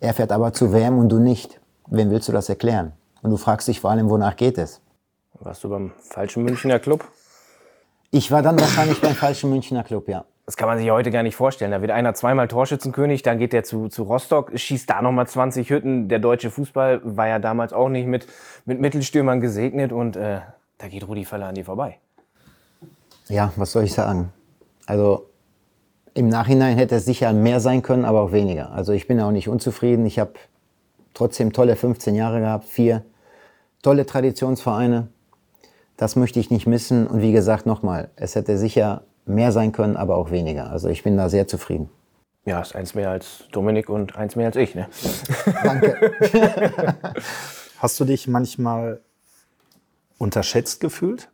[0.00, 1.60] er fährt aber zu WM und du nicht.
[1.86, 2.92] Wem willst du das erklären?
[3.22, 4.80] Und du fragst dich vor allem, wonach geht es?
[5.40, 7.04] Warst du beim falschen Münchner Club?
[8.10, 10.24] Ich war dann wahrscheinlich beim falschen Münchner Club, ja.
[10.46, 11.70] Das kann man sich ja heute gar nicht vorstellen.
[11.70, 15.70] Da wird einer zweimal Torschützenkönig, dann geht der zu, zu Rostock, schießt da nochmal 20
[15.70, 16.08] Hütten.
[16.08, 18.26] Der deutsche Fußball war ja damals auch nicht mit,
[18.64, 20.40] mit Mittelstürmern gesegnet und äh,
[20.78, 21.98] da geht Rudi Völler an dir vorbei.
[23.28, 24.32] Ja, was soll ich sagen?
[24.86, 25.30] Also
[26.14, 28.72] im Nachhinein hätte es sicher mehr sein können, aber auch weniger.
[28.72, 30.06] Also ich bin auch nicht unzufrieden.
[30.06, 30.34] Ich habe
[31.12, 33.04] trotzdem tolle 15 Jahre gehabt, vier
[33.82, 35.08] tolle Traditionsvereine.
[35.96, 37.06] Das möchte ich nicht missen.
[37.06, 40.70] Und wie gesagt, nochmal, es hätte sicher mehr sein können, aber auch weniger.
[40.70, 41.90] Also ich bin da sehr zufrieden.
[42.44, 44.88] Ja, ist eins mehr als Dominik und eins mehr als ich, ne?
[45.62, 46.14] Danke.
[47.78, 49.00] Hast du dich manchmal
[50.18, 51.28] unterschätzt gefühlt?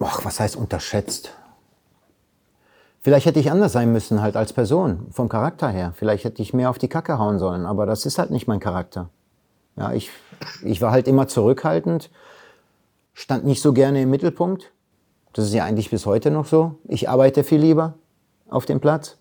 [0.00, 1.32] Ach, was heißt unterschätzt?
[3.00, 5.92] Vielleicht hätte ich anders sein müssen, halt als Person, vom Charakter her.
[5.96, 8.60] Vielleicht hätte ich mehr auf die Kacke hauen sollen, aber das ist halt nicht mein
[8.60, 9.08] Charakter.
[9.76, 10.10] Ja, ich,
[10.62, 12.10] ich war halt immer zurückhaltend,
[13.14, 14.72] stand nicht so gerne im Mittelpunkt.
[15.32, 16.76] Das ist ja eigentlich bis heute noch so.
[16.84, 17.94] Ich arbeite viel lieber
[18.48, 19.18] auf dem Platz.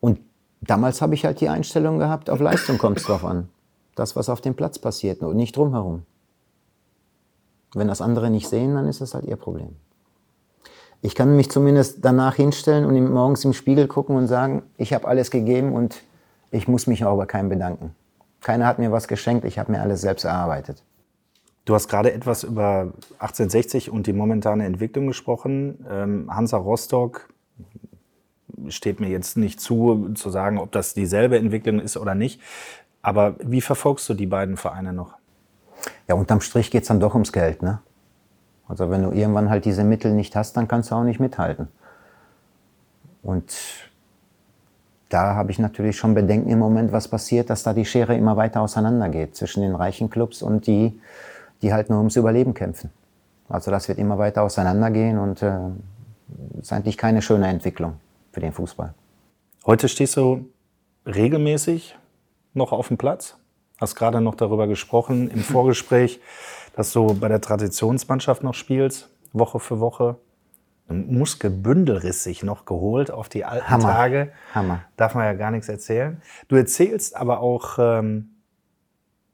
[0.00, 0.20] Und
[0.60, 3.48] damals habe ich halt die Einstellung gehabt, auf Leistung kommt es drauf an.
[3.94, 6.04] Das, was auf dem Platz passiert und nicht drumherum.
[7.76, 9.76] Wenn das andere nicht sehen, dann ist das halt ihr Problem.
[11.02, 15.06] Ich kann mich zumindest danach hinstellen und morgens im Spiegel gucken und sagen, ich habe
[15.06, 16.02] alles gegeben und
[16.50, 17.94] ich muss mich auch bei keinem bedanken.
[18.40, 20.82] Keiner hat mir was geschenkt, ich habe mir alles selbst erarbeitet.
[21.64, 25.84] Du hast gerade etwas über 1860 und die momentane Entwicklung gesprochen.
[25.90, 27.28] Ähm, Hansa Rostock
[28.68, 32.40] steht mir jetzt nicht zu, zu sagen, ob das dieselbe Entwicklung ist oder nicht.
[33.02, 35.14] Aber wie verfolgst du die beiden Vereine noch?
[36.08, 37.62] Ja, unterm Strich geht es dann doch ums Geld.
[37.62, 37.80] Ne?
[38.68, 41.68] Also wenn du irgendwann halt diese Mittel nicht hast, dann kannst du auch nicht mithalten.
[43.22, 43.54] Und
[45.08, 48.36] da habe ich natürlich schon Bedenken im Moment, was passiert, dass da die Schere immer
[48.36, 51.00] weiter auseinandergeht zwischen den reichen Clubs und die,
[51.62, 52.90] die halt nur ums Überleben kämpfen.
[53.48, 55.58] Also das wird immer weiter auseinandergehen und äh,
[56.60, 57.94] ist eigentlich keine schöne Entwicklung
[58.32, 58.94] für den Fußball.
[59.66, 60.46] Heute stehst du
[61.06, 61.96] regelmäßig
[62.54, 63.36] noch auf dem Platz?
[63.80, 66.20] Hast gerade noch darüber gesprochen im Vorgespräch,
[66.76, 70.16] dass du bei der Traditionsmannschaft noch spielst, Woche für Woche.
[70.88, 73.84] Ein Muskelbündelriss sich noch geholt auf die alten Hammer.
[73.84, 74.32] Tage.
[74.54, 74.82] Hammer.
[74.96, 76.20] Darf man ja gar nichts erzählen.
[76.48, 78.34] Du erzählst aber auch ähm,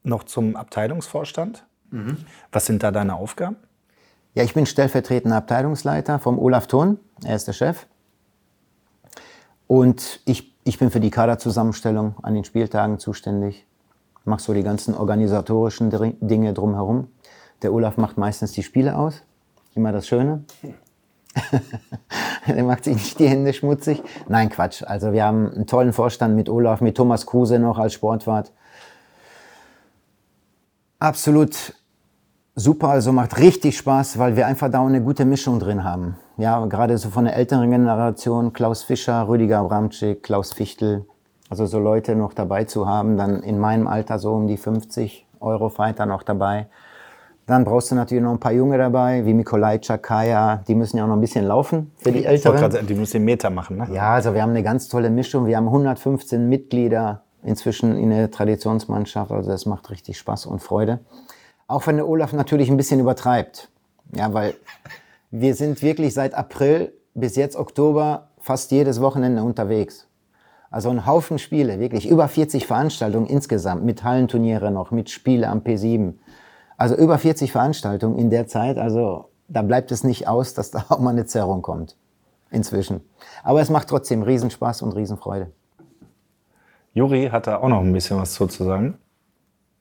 [0.03, 1.65] noch zum Abteilungsvorstand.
[2.53, 3.57] Was sind da deine Aufgaben?
[4.33, 6.99] Ja, ich bin stellvertretender Abteilungsleiter vom Olaf Thun.
[7.25, 7.85] Er ist der Chef.
[9.67, 13.67] Und ich, ich bin für die Kaderzusammenstellung an den Spieltagen zuständig.
[14.23, 15.89] Mache so die ganzen organisatorischen
[16.21, 17.07] Dinge drumherum.
[17.61, 19.21] Der Olaf macht meistens die Spiele aus.
[19.73, 20.43] Immer das Schöne.
[22.45, 24.03] er macht sich nicht die Hände schmutzig.
[24.27, 24.83] Nein, Quatsch.
[24.83, 28.51] Also wir haben einen tollen Vorstand mit Olaf, mit Thomas Kruse noch als Sportwart.
[30.99, 31.73] Absolut
[32.55, 36.17] super, also macht richtig Spaß, weil wir einfach da eine gute Mischung drin haben.
[36.37, 41.05] Ja, gerade so von der älteren Generation, Klaus Fischer, Rüdiger Abramczyk, Klaus Fichtel,
[41.51, 45.27] also so Leute noch dabei zu haben, dann in meinem Alter so um die 50
[45.41, 46.67] Euro-Fighter noch dabei.
[47.45, 51.03] Dann brauchst du natürlich noch ein paar Junge dabei, wie Mikolajczak, Kaya, die müssen ja
[51.03, 52.71] auch noch ein bisschen laufen für die Älteren.
[52.71, 53.89] sagen, die müssen Meter machen, ne?
[53.91, 55.45] Ja, also wir haben eine ganz tolle Mischung.
[55.45, 59.31] Wir haben 115 Mitglieder inzwischen in der Traditionsmannschaft.
[59.31, 60.99] Also das macht richtig Spaß und Freude.
[61.67, 63.67] Auch wenn der Olaf natürlich ein bisschen übertreibt.
[64.15, 64.53] Ja, weil
[65.31, 70.07] wir sind wirklich seit April bis jetzt Oktober fast jedes Wochenende unterwegs.
[70.71, 75.59] Also ein Haufen Spiele, wirklich über 40 Veranstaltungen insgesamt, mit Hallenturniere noch, mit Spiele am
[75.59, 76.13] P7.
[76.77, 78.77] Also über 40 Veranstaltungen in der Zeit.
[78.77, 81.97] Also da bleibt es nicht aus, dass da auch mal eine Zerrung kommt.
[82.51, 83.01] Inzwischen.
[83.43, 85.51] Aber es macht trotzdem Riesenspaß und Riesenfreude.
[86.93, 88.97] Juri hat da auch noch ein bisschen was zu sagen.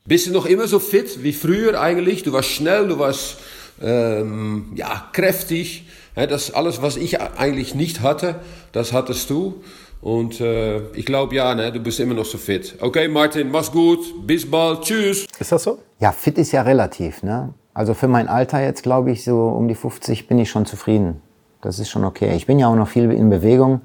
[0.07, 2.24] Bist du noch immer so fit wie früher eigentlich?
[2.24, 3.38] Du warst schnell, du warst
[3.80, 5.88] ähm, ja, kräftig.
[6.14, 8.41] Das alles, was ich eigentlich nicht hatte,
[8.72, 9.62] das hattest du.
[10.03, 12.76] Und äh, ich glaube, ja, ne, du bist immer noch so fit.
[12.80, 14.26] Okay, Martin, mach's gut.
[14.26, 14.82] Bis bald.
[14.82, 15.26] Tschüss.
[15.38, 15.78] Ist das so?
[15.98, 17.22] Ja, fit ist ja relativ.
[17.22, 17.53] Ne?
[17.74, 21.20] Also für mein Alter jetzt, glaube ich, so um die 50 bin ich schon zufrieden.
[21.61, 22.34] Das ist schon okay.
[22.34, 23.82] Ich bin ja auch noch viel in Bewegung.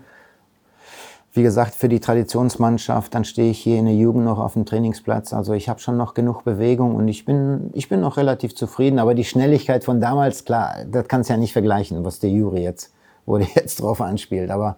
[1.34, 4.66] Wie gesagt, für die Traditionsmannschaft, dann stehe ich hier in der Jugend noch auf dem
[4.66, 5.34] Trainingsplatz.
[5.34, 9.00] Also ich habe schon noch genug Bewegung und ich bin, ich bin noch relativ zufrieden.
[9.00, 12.64] Aber die Schnelligkeit von damals, klar, das kannst du ja nicht vergleichen, was der Juri
[12.64, 12.94] jetzt,
[13.26, 14.50] wo der jetzt drauf anspielt.
[14.50, 14.78] Aber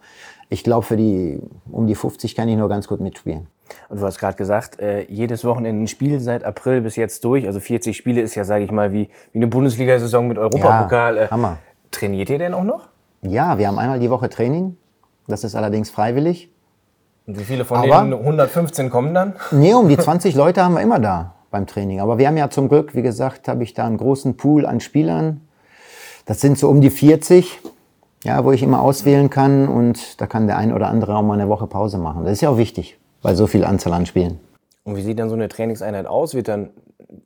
[0.50, 1.40] ich glaube, für die
[1.72, 3.48] um die 50 kann ich nur ganz gut mitspielen.
[3.90, 7.46] Und du hast gerade gesagt, äh, jedes Wochenende ein Spiel seit April bis jetzt durch.
[7.48, 11.18] Also 40 Spiele ist ja, sage ich mal, wie, wie eine Bundesliga-Saison mit Europapokal.
[11.18, 11.58] Ja, Hammer.
[11.92, 12.88] Trainiert ihr denn auch noch?
[13.22, 14.78] Ja, wir haben einmal die Woche Training.
[15.28, 16.50] Das ist allerdings freiwillig.
[17.26, 19.34] Und wie viele von Aber- denen 115 kommen dann?
[19.52, 22.00] Nee, um die 20 Leute haben wir immer da beim Training.
[22.00, 24.80] Aber wir haben ja zum Glück, wie gesagt, habe ich da einen großen Pool an
[24.80, 25.42] Spielern.
[26.26, 27.60] Das sind so um die 40,
[28.28, 29.68] ja, wo ich immer auswählen kann.
[29.68, 32.24] Und da kann der ein oder andere auch mal eine Woche Pause machen.
[32.24, 34.40] Das ist ja auch wichtig, bei so viel Anzahl an Spielen.
[34.84, 36.34] Und wie sieht dann so eine Trainingseinheit aus?
[36.34, 36.70] Wird dann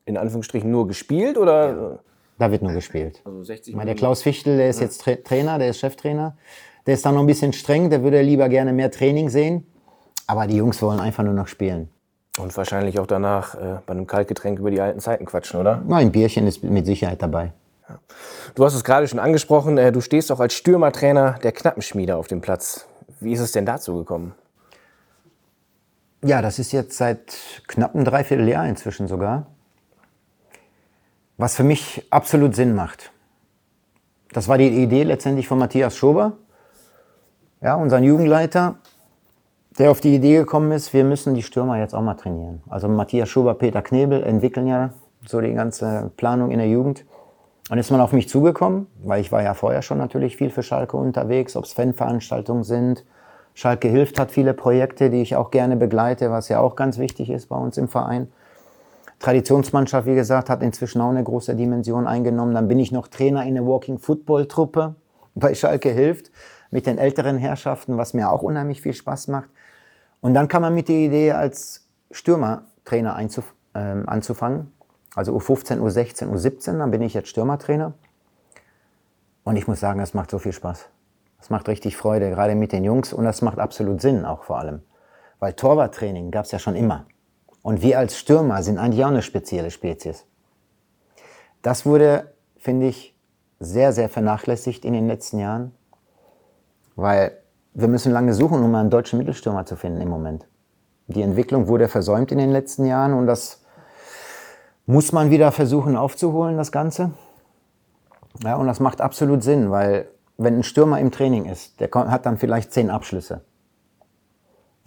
[0.06, 2.00] in Anführungsstrichen nur gespielt oder?
[2.38, 3.22] Da wird nur gespielt.
[3.26, 6.36] Also 60 Ich meine, der Klaus Fichtel, der ist jetzt Tra Trainer, der ist Cheftrainer.
[6.88, 9.66] Der ist da noch ein bisschen streng, der würde lieber gerne mehr Training sehen.
[10.28, 11.90] Aber die Jungs wollen einfach nur noch spielen.
[12.40, 15.82] Und wahrscheinlich auch danach äh, bei einem Kaltgetränk über die alten Zeiten quatschen, oder?
[15.86, 17.52] Na, ein Bierchen ist mit Sicherheit dabei.
[18.56, 22.28] Du hast es gerade schon angesprochen, äh, du stehst auch als Stürmertrainer der Knappenschmiede auf
[22.28, 22.86] dem Platz.
[23.20, 24.34] Wie ist es denn dazu gekommen?
[26.24, 27.36] Ja, das ist jetzt seit
[27.68, 29.48] knapp einem Dreivierteljahr inzwischen sogar.
[31.38, 33.12] Was für mich absolut Sinn macht.
[34.32, 36.34] Das war die Idee letztendlich von Matthias Schober,
[37.62, 38.76] ja, unseren Jugendleiter,
[39.78, 42.62] der auf die Idee gekommen ist, wir müssen die Stürmer jetzt auch mal trainieren.
[42.70, 44.92] Also Matthias Schober, Peter Knebel entwickeln ja
[45.26, 47.06] so die ganze Planung in der Jugend.
[47.72, 50.62] Und ist man auf mich zugekommen, weil ich war ja vorher schon natürlich viel für
[50.62, 53.06] Schalke unterwegs, ob es Fanveranstaltungen sind.
[53.54, 57.30] Schalke hilft hat viele Projekte, die ich auch gerne begleite, was ja auch ganz wichtig
[57.30, 58.30] ist bei uns im Verein.
[59.20, 62.54] Traditionsmannschaft, wie gesagt, hat inzwischen auch eine große Dimension eingenommen.
[62.54, 64.96] Dann bin ich noch Trainer in der Walking Football Truppe
[65.36, 66.30] bei Schalke hilft
[66.72, 69.48] mit den älteren Herrschaften, was mir auch unheimlich viel Spaß macht.
[70.20, 74.74] Und dann kam man mit der Idee, als Stürmertrainer einzuf ähm, anzufangen.
[75.16, 77.94] Also U15, U16, U17, dann bin ich jetzt Stürmertrainer.
[79.44, 80.88] Und ich muss sagen, es macht so viel Spaß.
[81.38, 83.12] Das macht richtig Freude, gerade mit den Jungs.
[83.14, 84.82] Und das macht absolut Sinn auch vor allem.
[85.40, 87.06] Weil Torwarttraining gab es ja schon immer.
[87.64, 90.26] Und wir als Stürmer sind eigentlich auch eine spezielle Spezies.
[91.62, 93.16] Das wurde, finde ich,
[93.60, 95.74] sehr, sehr vernachlässigt in den letzten Jahren.
[96.96, 97.38] Weil
[97.74, 100.48] wir müssen lange suchen, um einen deutschen Mittelstürmer zu finden im Moment.
[101.08, 103.61] Die Entwicklung wurde versäumt in den letzten Jahren und das
[104.86, 107.12] muss man wieder versuchen aufzuholen, das Ganze.
[108.44, 112.26] Ja, und das macht absolut Sinn, weil wenn ein Stürmer im Training ist, der hat
[112.26, 113.42] dann vielleicht zehn Abschlüsse.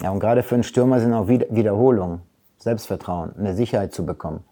[0.01, 2.21] Ja, und gerade für einen Stürmer sind auch Wiederholungen,
[2.57, 4.43] Selbstvertrauen, eine Sicherheit zu bekommen.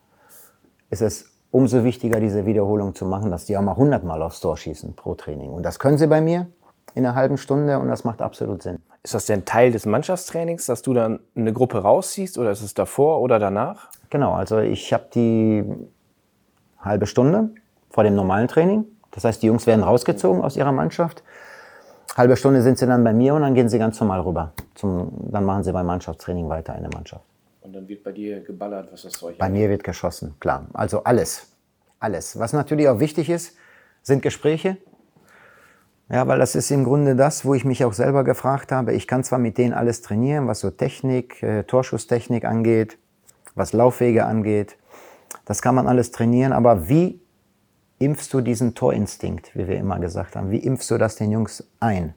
[0.90, 4.58] Ist es umso wichtiger, diese Wiederholung zu machen, dass die auch mal hundertmal aufs Tor
[4.58, 5.52] schießen pro Training.
[5.52, 6.48] Und das können sie bei mir
[6.96, 8.80] in einer halben Stunde und das macht absolut Sinn.
[9.04, 12.74] Ist das denn Teil des Mannschaftstrainings, dass du dann eine Gruppe rausziehst oder ist es
[12.74, 13.90] davor oder danach?
[14.10, 15.66] Genau, also ich habe die
[16.80, 17.50] halbe Stunde
[17.90, 18.86] vor dem normalen Training.
[19.12, 21.22] Das heißt, die Jungs werden rausgezogen aus ihrer Mannschaft.
[22.16, 24.54] Halbe Stunde sind sie dann bei mir und dann gehen sie ganz normal rüber.
[24.76, 27.26] Zum, dann machen sie beim Mannschaftstraining weiter in der Mannschaft.
[27.62, 30.68] Und dann wird bei dir geballert, was das Zeug Bei mir wird geschossen, klar.
[30.74, 31.52] Also alles.
[32.00, 32.38] Alles.
[32.40, 33.58] Was natürlich auch wichtig ist,
[34.02, 34.78] sind Gespräche.
[36.10, 38.94] Ja, weil das ist im Grunde das, wo ich mich auch selber gefragt habe.
[38.94, 42.98] Ich kann zwar mit denen alles trainieren, was so Technik, äh, Torschusstechnik angeht,
[43.56, 44.78] was Laufwege angeht.
[45.46, 47.22] Das kann man alles trainieren, aber wie
[48.00, 50.52] impfst du diesen Torinstinkt, wie wir immer gesagt haben?
[50.52, 52.14] Wie impfst du das den Jungs ein?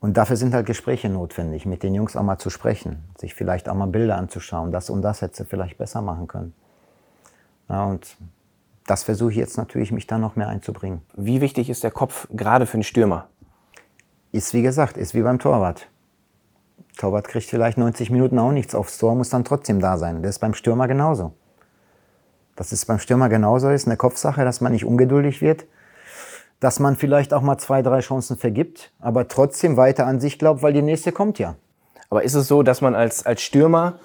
[0.00, 3.68] Und dafür sind halt Gespräche notwendig, mit den Jungs auch mal zu sprechen, sich vielleicht
[3.68, 4.72] auch mal Bilder anzuschauen.
[4.72, 6.54] Das und das hätte du vielleicht besser machen können.
[7.68, 8.16] Ja, und
[8.86, 11.02] das versuche ich jetzt natürlich, mich da noch mehr einzubringen.
[11.14, 13.28] Wie wichtig ist der Kopf gerade für einen Stürmer?
[14.32, 15.88] Ist wie gesagt, ist wie beim Torwart.
[16.96, 20.22] Torwart kriegt vielleicht 90 Minuten auch nichts aufs Tor, muss dann trotzdem da sein.
[20.22, 21.32] Das ist beim Stürmer genauso.
[22.56, 25.64] Das ist beim Stürmer genauso, ist eine Kopfsache, dass man nicht ungeduldig wird,
[26.60, 30.62] dass man vielleicht auch mal zwei, drei Chancen vergibt, aber trotzdem weiter an sich glaubt,
[30.62, 31.56] weil die nächste kommt ja.
[32.10, 33.98] Aber ist es so, dass man als, als Stürmer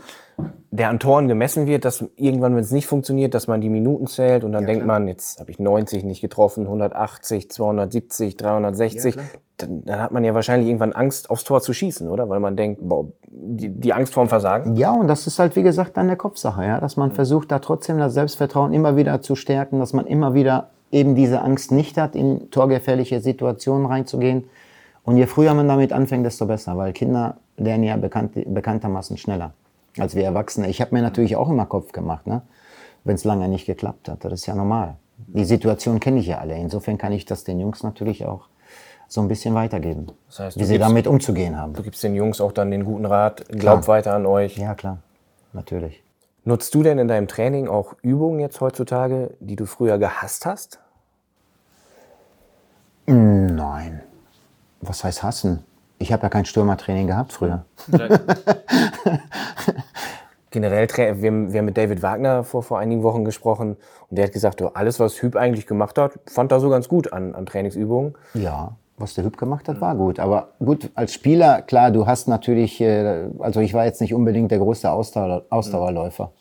[0.75, 4.07] der an Toren gemessen wird, dass irgendwann, wenn es nicht funktioniert, dass man die Minuten
[4.07, 4.99] zählt und dann ja, denkt klar.
[4.99, 9.15] man, jetzt habe ich 90 nicht getroffen, 180, 270, 360.
[9.15, 9.21] Ja,
[9.57, 12.27] dann, dann, hat man ja wahrscheinlich irgendwann Angst, aufs Tor zu schießen, oder?
[12.27, 14.75] Weil man denkt, boah, die, die Angst vorm Versagen.
[14.75, 17.15] Ja, und das ist halt, wie gesagt, dann eine Kopfsache, ja, dass man mhm.
[17.15, 21.41] versucht, da trotzdem das Selbstvertrauen immer wieder zu stärken, dass man immer wieder eben diese
[21.41, 24.45] Angst nicht hat, in torgefährliche Situationen reinzugehen.
[25.03, 29.53] Und je früher man damit anfängt, desto besser, weil Kinder lernen ja bekannt, bekanntermaßen schneller
[29.97, 30.69] als wir Erwachsene.
[30.69, 32.41] Ich habe mir natürlich auch immer Kopf gemacht, ne?
[33.03, 34.25] wenn es lange nicht geklappt hat.
[34.25, 34.95] Das ist ja normal.
[35.17, 36.55] Die Situation kenne ich ja alle.
[36.57, 38.49] Insofern kann ich das den Jungs natürlich auch
[39.07, 41.73] so ein bisschen weitergeben, das heißt, wie sie gibst, damit umzugehen haben.
[41.73, 43.87] Du gibst den Jungs auch dann den guten Rat, glaub klar.
[43.87, 44.57] weiter an euch.
[44.57, 44.97] Ja, klar,
[45.53, 46.03] natürlich.
[46.43, 50.79] Nutzt du denn in deinem Training auch Übungen jetzt heutzutage, die du früher gehasst hast?
[53.07, 54.01] Nein.
[54.81, 55.63] Was heißt hassen?
[55.97, 57.65] Ich habe ja kein Stürmertraining gehabt früher.
[60.51, 63.77] Generell, wir haben, wir haben mit David Wagner vor, vor einigen Wochen gesprochen
[64.09, 67.11] und der hat gesagt, alles, was Hüb eigentlich gemacht hat, fand er so ganz gut
[67.11, 68.15] an, an Trainingsübungen.
[68.33, 70.19] Ja, was der Hüb gemacht hat, war gut.
[70.19, 74.51] Aber gut, als Spieler, klar, du hast natürlich, äh, also ich war jetzt nicht unbedingt
[74.51, 76.31] der größte Ausdauer, Ausdauerläufer.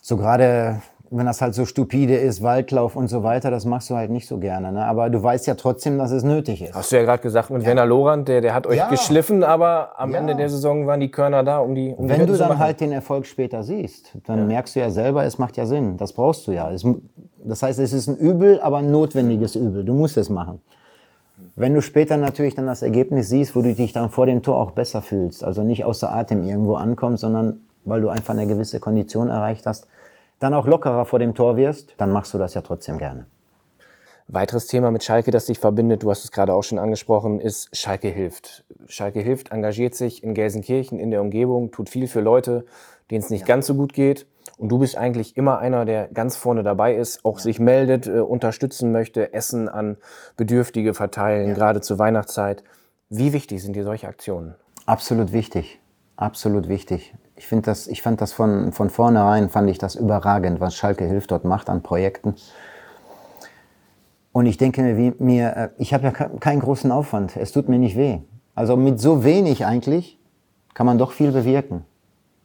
[0.00, 3.94] So gerade wenn das halt so stupide ist, Waldlauf und so weiter, das machst du
[3.94, 4.72] halt nicht so gerne.
[4.72, 4.84] Ne?
[4.84, 6.74] Aber du weißt ja trotzdem, dass es nötig ist.
[6.74, 7.68] Hast du ja gerade gesagt mit ja.
[7.68, 8.88] Werner Lorand, der, der hat euch ja.
[8.88, 10.18] geschliffen, aber am ja.
[10.18, 12.80] Ende der Saison waren die Körner da, um die um Wenn die du dann halt
[12.80, 15.96] den Erfolg später siehst, dann merkst du ja selber, es macht ja Sinn.
[15.96, 16.70] Das brauchst du ja.
[16.70, 16.84] Es,
[17.44, 19.84] das heißt, es ist ein Übel, aber ein notwendiges Übel.
[19.84, 20.60] Du musst es machen.
[21.54, 24.56] Wenn du später natürlich dann das Ergebnis siehst, wo du dich dann vor dem Tor
[24.56, 28.80] auch besser fühlst, also nicht außer Atem irgendwo ankommst, sondern weil du einfach eine gewisse
[28.80, 29.86] Kondition erreicht hast,
[30.38, 33.26] dann auch lockerer vor dem Tor wirst, dann machst du das ja trotzdem gerne.
[34.28, 37.74] Weiteres Thema mit Schalke, das dich verbindet, du hast es gerade auch schon angesprochen, ist
[37.76, 38.64] Schalke hilft.
[38.88, 42.66] Schalke hilft, engagiert sich in Gelsenkirchen, in der Umgebung, tut viel für Leute,
[43.10, 43.46] denen es nicht ja.
[43.46, 44.26] ganz so gut geht.
[44.58, 47.42] Und du bist eigentlich immer einer, der ganz vorne dabei ist, auch ja.
[47.42, 49.96] sich meldet, äh, unterstützen möchte, Essen an
[50.36, 51.54] Bedürftige verteilen, ja.
[51.54, 52.64] gerade zur Weihnachtszeit.
[53.08, 54.56] Wie wichtig sind dir solche Aktionen?
[54.86, 55.78] Absolut wichtig.
[56.16, 60.60] Absolut wichtig ich finde das, ich fand das von, von vornherein, fand ich das überragend,
[60.60, 62.34] was Schalke Hilft dort macht an Projekten.
[64.32, 67.36] Und ich denke mir, mir äh, ich habe ja keinen großen Aufwand.
[67.36, 68.18] Es tut mir nicht weh.
[68.54, 70.18] Also mit so wenig eigentlich
[70.74, 71.84] kann man doch viel bewirken.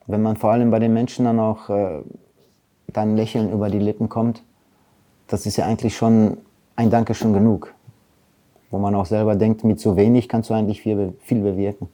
[0.07, 2.01] Wenn man vor allem bei den Menschen dann auch äh,
[2.87, 4.43] dann Lächeln über die Lippen kommt,
[5.27, 6.37] das ist ja eigentlich schon
[6.75, 7.73] ein Danke schon genug.
[8.69, 11.89] Wo man auch selber denkt, mit so wenig kannst du eigentlich viel, viel bewirken.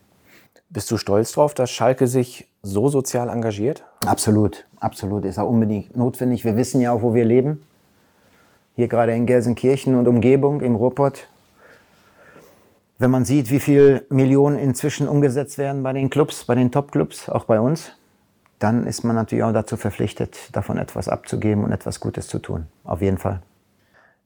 [0.69, 3.85] Bist du stolz drauf, dass Schalke sich so sozial engagiert?
[4.05, 5.23] Absolut, absolut.
[5.23, 6.43] Ist auch unbedingt notwendig.
[6.43, 7.63] Wir wissen ja auch, wo wir leben.
[8.75, 11.27] Hier gerade in Gelsenkirchen und Umgebung, im Ruhrpott.
[12.99, 17.29] wenn man sieht, wie viel Millionen inzwischen umgesetzt werden bei den Clubs, bei den Top-Clubs,
[17.29, 17.91] auch bei uns,
[18.59, 22.65] dann ist man natürlich auch dazu verpflichtet, davon etwas abzugeben und etwas Gutes zu tun.
[22.83, 23.41] Auf jeden Fall.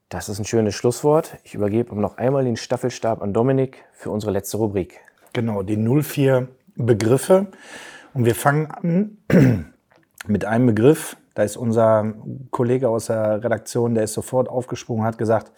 [0.09, 1.37] Das ist ein schönes Schlusswort.
[1.43, 4.99] Ich übergebe noch einmal den Staffelstab an Dominik für unsere letzte Rubrik.
[5.33, 7.47] Genau, die 04 Begriffe.
[8.13, 9.17] Und wir fangen an
[10.27, 11.17] mit einem Begriff.
[11.33, 12.13] Da ist unser
[12.49, 15.51] Kollege aus der Redaktion, der ist sofort aufgesprungen, hat gesagt,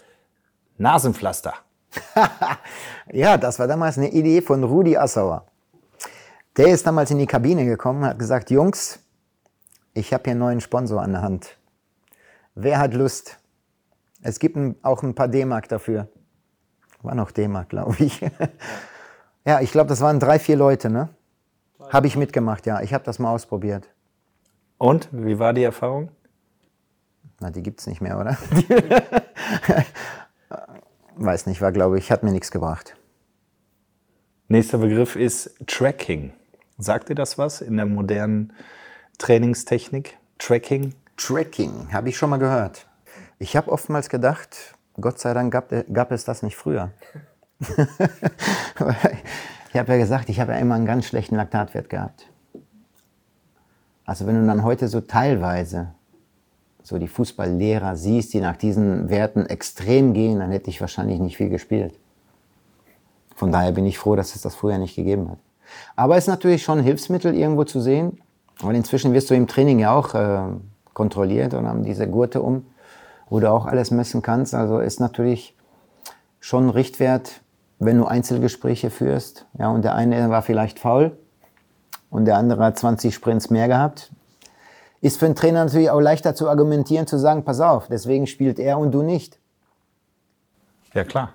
[0.78, 1.54] Nasenpflaster.
[3.12, 5.46] ja, das war damals eine Idee von Rudi Assauer.
[6.58, 9.00] Der ist damals in die Kabine gekommen hat gesagt, Jungs,
[9.96, 11.58] ich habe hier einen neuen Sponsor an der Hand.
[12.54, 13.40] Wer hat Lust?
[14.22, 16.08] Es gibt auch ein paar D-Mark dafür.
[17.02, 18.22] War noch D-Mark, glaube ich.
[19.46, 21.10] ja, ich glaube, das waren drei, vier Leute, ne?
[21.90, 22.82] Habe ich mitgemacht, ja.
[22.82, 23.90] Ich habe das mal ausprobiert.
[24.78, 26.10] Und, wie war die Erfahrung?
[27.40, 28.38] Na, die gibt es nicht mehr, oder?
[31.16, 32.96] Weiß nicht, war, glaube ich, hat mir nichts gebracht.
[34.48, 36.34] Nächster Begriff ist Tracking.
[36.78, 38.54] Sagt dir das was in der modernen
[39.18, 40.18] Trainingstechnik?
[40.38, 40.96] Tracking?
[41.18, 42.88] Tracking, habe ich schon mal gehört.
[43.40, 46.92] Ich habe oftmals gedacht, Gott sei Dank gab, gab es das nicht früher.
[49.74, 52.28] ich habe ja gesagt, ich habe ja immer einen ganz schlechten Laktatwert gehabt.
[54.06, 55.90] Also wenn du dann heute so teilweise
[56.84, 61.38] so die Fußballlehrer siehst, die nach diesen Werten extrem gehen, dann hätte ich wahrscheinlich nicht
[61.38, 61.98] viel gespielt.
[63.36, 65.38] Von daher bin ich froh, dass es das früher nicht gegeben hat.
[65.96, 68.20] Aber es ist natürlich schon ein Hilfsmittel irgendwo zu sehen.
[68.62, 70.42] weil inzwischen wirst du im Training ja auch äh,
[70.94, 72.66] kontrolliert und haben diese Gurte um,
[73.30, 74.54] wo du auch alles messen kannst.
[74.54, 75.56] Also ist natürlich
[76.40, 77.42] schon ein Richtwert,
[77.80, 79.46] wenn du Einzelgespräche führst.
[79.58, 81.18] Ja, und der eine war vielleicht faul
[82.10, 84.12] und der andere hat 20 Sprints mehr gehabt
[85.04, 88.58] ist für einen Trainer natürlich auch leichter zu argumentieren, zu sagen, pass auf, deswegen spielt
[88.58, 89.38] er und du nicht.
[90.94, 91.34] Ja, klar.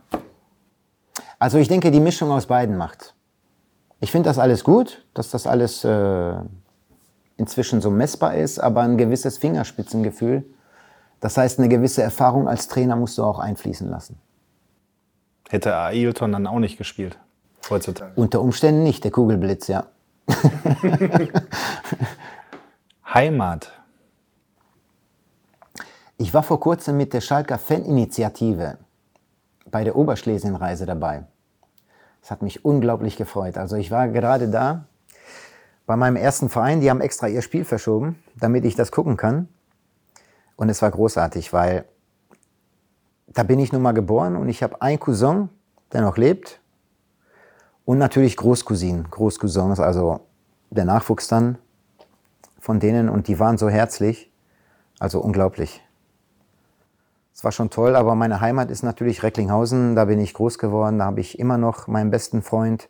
[1.39, 3.15] Also ich denke, die Mischung aus beiden macht.
[4.01, 6.35] Ich finde das alles gut, dass das alles äh,
[7.37, 10.47] inzwischen so messbar ist, aber ein gewisses Fingerspitzengefühl,
[11.21, 14.19] das heißt, eine gewisse Erfahrung als Trainer musst du auch einfließen lassen.
[15.49, 17.19] Hätte Ailton dann auch nicht gespielt,
[17.71, 18.13] heutzutage?
[18.17, 19.87] Unter Umständen nicht, der Kugelblitz, ja.
[23.15, 23.73] Heimat.
[26.19, 28.79] Ich war vor kurzem mit der Schalker Faninitiative
[29.71, 31.25] bei der Oberschlesienreise dabei.
[32.21, 33.57] Das hat mich unglaublich gefreut.
[33.57, 34.85] Also ich war gerade da
[35.87, 39.49] bei meinem ersten Verein, die haben extra ihr Spiel verschoben, damit ich das gucken kann.
[40.57, 41.87] Und es war großartig, weil
[43.35, 45.49] da bin ich nun mal geboren und ich habe einen Cousin,
[45.93, 46.61] der noch lebt.
[47.85, 50.21] Und natürlich Großcousinen, Großcousins, also
[50.71, 51.59] der Nachwuchs dann
[52.61, 54.31] von denen und die waren so herzlich.
[54.99, 55.81] Also unglaublich.
[57.33, 59.95] Es war schon toll, aber meine Heimat ist natürlich Recklinghausen.
[59.95, 60.99] Da bin ich groß geworden.
[60.99, 62.89] Da habe ich immer noch meinen besten Freund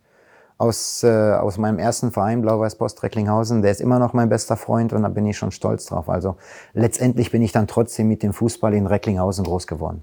[0.57, 3.61] aus, äh, aus meinem ersten Verein, Blau-Weiß Post Recklinghausen.
[3.61, 6.09] Der ist immer noch mein bester Freund und da bin ich schon stolz drauf.
[6.09, 6.37] Also
[6.73, 10.03] letztendlich bin ich dann trotzdem mit dem Fußball in Recklinghausen groß geworden.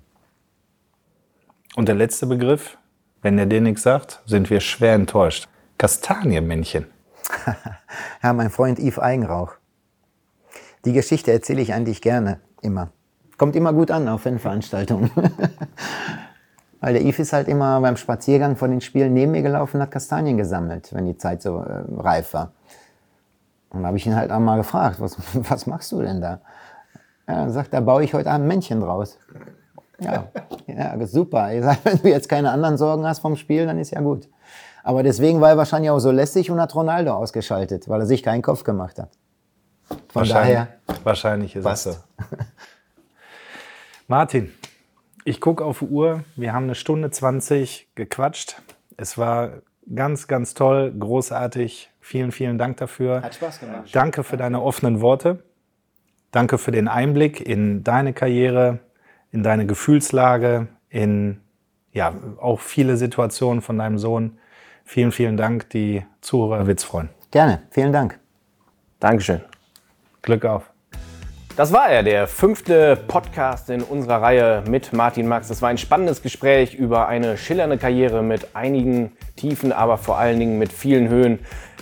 [1.76, 2.77] Und der letzte Begriff,
[3.22, 5.49] wenn der dir nichts sagt, sind wir schwer enttäuscht.
[5.77, 6.85] Kastanienmännchen.
[8.23, 9.53] ja, mein Freund Yves Eigenrauch.
[10.85, 12.91] Die Geschichte erzähle ich eigentlich gerne, immer.
[13.38, 15.11] Kommt immer gut an auf Fanveranstaltungen.
[16.80, 19.84] Weil der Yves ist halt immer beim Spaziergang von den Spielen neben mir gelaufen und
[19.84, 22.53] hat Kastanien gesammelt, wenn die Zeit so äh, reif war.
[23.72, 26.39] Und da habe ich ihn halt einmal gefragt, was, was machst du denn da?
[27.26, 29.18] Dann sagt er, baue ich heute Abend ein Männchen draus.
[29.99, 30.27] Ja,
[30.67, 31.53] ja super.
[31.53, 34.30] Ich sag, wenn du jetzt keine anderen Sorgen hast vom Spiel, dann ist ja gut.
[34.84, 38.22] Aber deswegen war er wahrscheinlich auch so lässig und hat Ronaldo ausgeschaltet, weil er sich
[38.22, 39.09] keinen Kopf gemacht hat.
[39.88, 40.67] Von wahrscheinlich, daher.
[41.03, 41.88] Wahrscheinlich ist passt.
[41.88, 42.01] es so.
[44.07, 44.51] Martin,
[45.23, 46.23] ich gucke auf die Uhr.
[46.35, 48.61] Wir haben eine Stunde 20 gequatscht.
[48.97, 49.63] Es war
[49.93, 51.89] ganz, ganz toll, großartig.
[51.99, 53.23] Vielen, vielen Dank dafür.
[53.23, 53.89] Hat Spaß gemacht.
[53.91, 55.43] Danke für deine offenen Worte.
[56.30, 58.80] Danke für den Einblick in deine Karriere,
[59.36, 61.41] in deine Gefühlslage, in
[61.91, 64.38] ja, auch viele Situationen von deinem Sohn.
[64.86, 65.70] Vielen, vielen Dank.
[65.72, 67.10] Die Zuhörer wird's freuen.
[67.32, 67.64] Gerne.
[67.70, 68.18] Vielen Dank.
[68.99, 69.41] Dankeschön.
[70.22, 70.72] Glück auf.
[71.57, 75.48] Das war er, der fünfte Podcast in unserer Reihe mit Martin Max.
[75.48, 80.40] Das war ein spannendes Gespräch über eine schillernde Karriere mit einigen Tiefen, aber vor allen
[80.40, 81.40] Dingen mit vielen Höhen.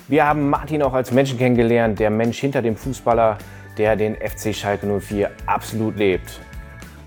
[0.08, 3.38] Wir haben Martin auch als Menschen kennengelernt, der Mensch hinter dem Fußballer,
[3.78, 6.40] der den FC Schalke 04 absolut lebt.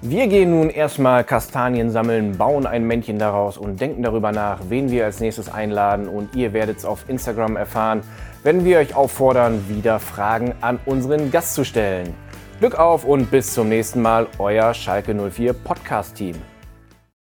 [0.02, 4.90] Wir gehen nun erstmal Kastanien sammeln, bauen ein Männchen daraus und denken darüber nach, wen
[4.90, 6.06] wir als nächstes einladen.
[6.06, 8.02] Und ihr werdet es auf Instagram erfahren,
[8.42, 12.14] wenn wir euch auffordern, wieder Fragen an unseren Gast zu stellen.
[12.60, 16.36] Glück auf und bis zum nächsten Mal, euer Schalke 04 Podcast-Team.